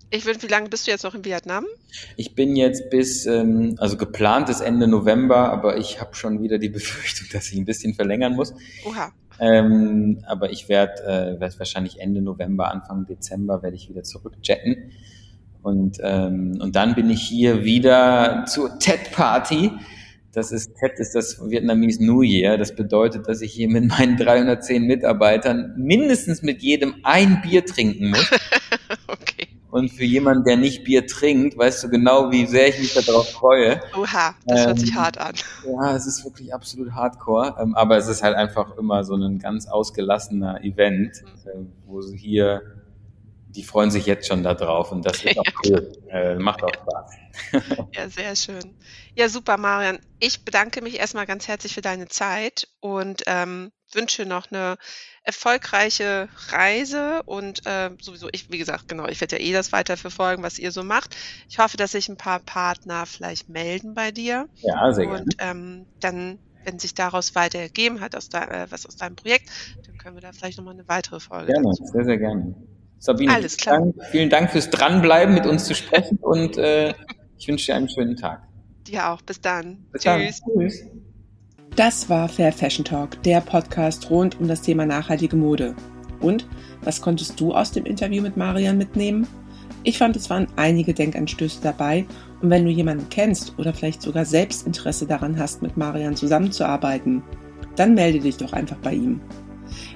Ich 0.10 0.26
würde, 0.26 0.41
wie 0.41 0.47
lange 0.47 0.70
bist 0.70 0.88
du 0.88 0.91
jetzt 0.91 1.03
noch 1.03 1.16
in 1.16 1.24
Vietnam? 1.24 1.66
Ich 2.18 2.36
bin 2.36 2.55
jetzt 2.55 2.89
bis, 2.89 3.26
ähm, 3.26 3.76
also 3.78 3.97
geplant 3.97 4.49
ist 4.49 4.62
Ende 4.62 4.88
November, 4.88 5.51
aber 5.51 5.78
ich 5.78 6.01
habe 6.01 6.16
schon 6.16 6.41
wieder 6.41 6.57
die 6.57 6.70
Befürchtung, 6.78 7.28
dass 7.32 7.51
ich 7.51 7.57
ein 7.57 7.66
bisschen 7.66 7.93
verlängern 7.93 8.36
muss. 8.36 8.53
Oha. 8.86 9.12
Ähm, 9.39 10.24
aber 10.28 10.51
ich 10.51 10.68
werde 10.68 11.03
äh, 11.03 11.39
werd 11.39 11.57
wahrscheinlich 11.60 11.99
Ende 11.99 12.22
November, 12.22 12.72
Anfang 12.72 13.05
Dezember 13.05 13.64
werde 13.64 13.78
ich 13.78 13.89
wieder 13.89 14.03
zurückjetten. 14.03 14.91
Und, 15.62 15.97
ähm, 16.01 16.57
und 16.62 16.76
dann 16.76 16.95
bin 16.95 17.10
ich 17.10 17.22
hier 17.22 17.64
wieder 17.64 18.45
zur 18.47 18.80
TED-Party. 18.80 19.72
Das 20.32 20.52
ist, 20.52 20.76
TED 20.76 21.00
ist 21.00 21.16
das 21.16 21.40
Vietnamese 21.50 22.06
New 22.06 22.22
Year. 22.22 22.58
Das 22.58 22.76
bedeutet, 22.76 23.28
dass 23.28 23.42
ich 23.42 23.52
hier 23.52 23.68
mit 23.68 23.86
meinen 23.86 24.16
310 24.16 24.84
Mitarbeitern 24.84 25.74
mindestens 25.78 26.44
mit 26.44 26.62
jedem 26.62 26.96
ein 27.04 27.42
Bier 27.42 27.66
trinken 27.66 28.10
muss. 28.10 28.32
okay. 29.08 29.48
Und 29.72 29.90
für 29.90 30.04
jemanden, 30.04 30.46
der 30.46 30.58
nicht 30.58 30.84
Bier 30.84 31.06
trinkt, 31.06 31.58
weißt 31.58 31.84
du 31.84 31.90
genau, 31.90 32.32
wie 32.32 32.46
sehr 32.48 32.70
ich 32.70 32.80
mich 32.80 32.94
darauf 33.06 33.30
freue. 33.30 33.82
Oha, 33.96 34.34
das 34.46 34.62
ähm, 34.62 34.66
hört 34.68 34.80
sich 34.80 34.90
ähm, 34.90 34.96
hart 34.96 35.18
an. 35.20 35.34
Ja, 35.66 35.96
es 35.96 36.08
ist 36.08 36.24
wirklich 36.24 36.54
absolut 36.54 36.92
hardcore. 36.92 37.56
Ähm, 37.60 37.76
aber 37.76 37.98
es 37.98 38.08
ist 38.08 38.24
halt 38.24 38.36
einfach 38.36 38.78
immer 38.78 39.04
so 39.04 39.16
ein 39.16 39.40
ganz 39.40 39.68
ausgelassener 39.68 40.64
Event, 40.64 41.22
mhm. 41.24 41.50
äh, 41.50 41.66
wo 41.86 42.02
sie 42.02 42.18
hier, 42.18 42.62
die 43.50 43.64
freuen 43.64 43.89
sich 43.89 44.06
jetzt 44.06 44.28
schon 44.28 44.43
da 44.43 44.54
drauf 44.54 44.91
und 44.91 45.06
das 45.06 45.24
ist 45.24 45.38
auch 45.39 45.43
cool. 45.66 45.91
Äh, 46.10 46.36
macht 46.36 46.64
auch 46.64 46.74
Spaß. 46.74 47.12
ja, 47.93 48.10
sehr 48.10 48.36
schön. 48.36 48.78
Ja, 49.16 49.28
super, 49.30 49.58
Marian. 49.58 50.00
Ich 50.20 50.45
bedanke 50.45 50.82
mich 50.82 51.00
erstmal 51.00 51.26
ganz 51.26 51.47
herzlich 51.47 51.74
für 51.74 51.82
deine 51.82 52.08
Zeit 52.08 52.68
und 52.80 53.24
ähm, 53.26 53.72
wünsche 53.91 54.26
noch 54.26 54.52
eine 54.52 54.78
erfolgreiche 55.24 56.30
Reise 56.50 57.24
und 57.26 57.66
äh, 57.66 57.89
sowieso, 58.02 58.30
ich, 58.32 58.52
wie 58.52 58.58
gesagt, 58.58 58.88
genau, 58.88 59.08
ich 59.08 59.20
werde 59.20 59.38
ja 59.38 59.43
eh 59.43 59.54
das 59.54 59.72
weiter 59.72 59.97
verfolgen, 59.97 60.43
was 60.43 60.60
ihr 60.60 60.72
so 60.72 60.84
macht. 60.84 61.16
Ich 61.50 61.60
hoffe, 61.60 61.78
dass 61.78 61.91
sich 61.91 62.08
ein 62.08 62.18
paar 62.18 62.39
Partner 62.39 63.06
vielleicht 63.06 63.50
melden 63.50 63.95
bei 63.95 64.12
dir. 64.12 64.47
Ja, 64.58 64.91
sehr 64.93 65.08
gerne. 65.08 65.22
Und 65.22 65.36
ähm, 65.39 65.86
dann, 66.00 66.39
wenn 66.64 66.78
sich 66.78 66.93
daraus 66.93 67.34
weiter 67.34 67.60
ergeben 67.60 68.00
hat, 68.00 68.16
aus 68.16 68.30
de, 68.30 68.41
äh, 68.41 68.68
was 68.70 68.86
aus 68.86 68.95
deinem 68.95 69.16
Projekt, 69.16 69.50
dann 69.86 69.97
können 69.97 70.16
wir 70.16 70.22
da 70.22 70.32
vielleicht 70.34 70.58
nochmal 70.60 70.76
eine 70.76 70.88
weitere 70.88 71.20
Folge 71.20 71.52
Gerne, 71.52 71.70
dazu. 71.70 71.86
sehr, 71.86 72.06
sehr 72.06 72.18
gerne. 72.18 72.56
Sabine, 73.00 73.34
Alles 73.34 73.58
klar. 73.58 73.80
Dank, 73.80 73.95
vielen 74.12 74.30
Dank 74.30 74.52
fürs 74.52 74.70
Dranbleiben, 74.70 75.34
mit 75.34 75.45
uns 75.45 75.66
zu 75.66 75.74
sprechen 75.74 76.18
und 76.22 76.58
äh, 76.58 76.93
ich 77.38 77.47
wünsche 77.47 77.68
dir 77.68 77.76
einen 77.76 77.89
schönen 77.89 78.18
Tag. 78.18 78.43
Dir 78.86 79.10
auch. 79.10 79.22
Bis 79.22 79.39
dann. 79.39 79.86
Bis 79.91 80.04
Tschüss. 80.04 80.41
Dann. 80.41 80.60
Tschüss. 80.60 80.84
Das 81.76 82.10
war 82.10 82.28
Fair 82.28 82.52
Fashion 82.52 82.84
Talk, 82.84 83.22
der 83.24 83.39
Podcast 83.39 84.10
rund 84.10 84.39
um 84.39 84.47
das 84.47 84.62
Thema 84.62 84.86
nachhaltige 84.86 85.38
Mode. 85.38 85.76
Und 86.20 86.45
was 86.82 87.02
konntest 87.02 87.39
du 87.39 87.54
aus 87.54 87.72
dem 87.72 87.86
Interview 87.86 88.22
mit 88.22 88.36
Marian 88.36 88.78
mitnehmen? 88.78 89.28
Ich 89.84 89.97
fand, 89.97 90.18
es 90.18 90.30
waren 90.30 90.47
einige 90.58 90.93
Denkanstöße 90.93 91.62
dabei 91.62 92.06
und 92.41 92.50
wenn 92.50 92.66
du 92.66 92.72
jemanden 92.72 93.08
kennst 93.10 93.58
oder 93.58 93.74
vielleicht 93.74 94.02
sogar 94.02 94.26
selbst 94.26 94.68
Interesse 94.68 95.06
daran 95.06 95.39
hast, 95.39 95.62
mit 95.62 95.78
Marian 95.78 96.18
zusammenzuarbeiten, 96.18 97.24
dann 97.78 97.93
melde 97.93 98.20
dich 98.20 98.36
doch 98.36 98.52
einfach 98.52 98.78
bei 98.78 98.93
ihm. 98.93 99.22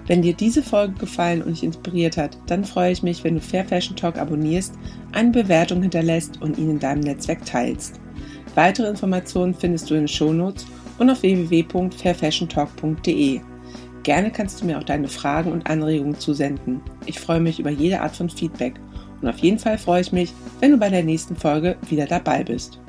Wenn 0.08 0.22
dir 0.22 0.34
diese 0.34 0.62
Folge 0.62 0.96
gefallen 0.96 1.42
und 1.42 1.52
dich 1.52 1.64
inspiriert 1.64 2.18
hat, 2.18 2.38
dann 2.48 2.66
freue 2.66 2.92
ich 2.92 3.04
mich, 3.04 3.24
wenn 3.24 3.36
du 3.36 3.42
Fair 3.42 3.64
Fashion 3.64 3.96
Talk 3.96 4.18
abonnierst, 4.18 4.74
eine 5.14 5.32
Bewertung 5.32 5.82
hinterlässt 5.82 6.42
und 6.42 6.58
ihn 6.58 6.72
in 6.72 6.80
deinem 6.80 7.00
Netzwerk 7.02 7.46
teilst. 7.46 8.02
Weitere 8.56 8.90
Informationen 8.90 9.54
findest 9.54 9.90
du 9.90 9.94
in 9.94 10.02
den 10.02 10.10
Shownotes 10.10 10.66
und 11.00 11.10
auf 11.10 11.22
www.fairfashiontalk.de. 11.22 13.40
Gerne 14.04 14.32
kannst 14.32 14.62
du 14.62 14.66
mir 14.66 14.78
auch 14.78 14.84
deine 14.84 15.08
Fragen 15.08 15.54
und 15.54 15.66
Anregungen 15.68 16.20
zusenden. 16.20 16.82
Ich 17.06 17.20
freue 17.20 17.40
mich 17.40 17.60
über 17.60 17.70
jede 17.70 18.02
Art 18.02 18.16
von 18.16 18.30
Feedback 18.30 18.74
und 19.22 19.30
auf 19.30 19.38
jeden 19.40 19.60
Fall 19.60 19.78
freue 19.78 20.02
ich 20.02 20.12
mich, 20.12 20.34
wenn 20.60 20.72
du 20.72 20.78
bei 20.78 20.90
der 20.90 21.04
nächsten 21.04 21.38
Folge 21.38 21.78
wieder 21.90 22.06
dabei 22.06 22.44
bist. 22.44 22.80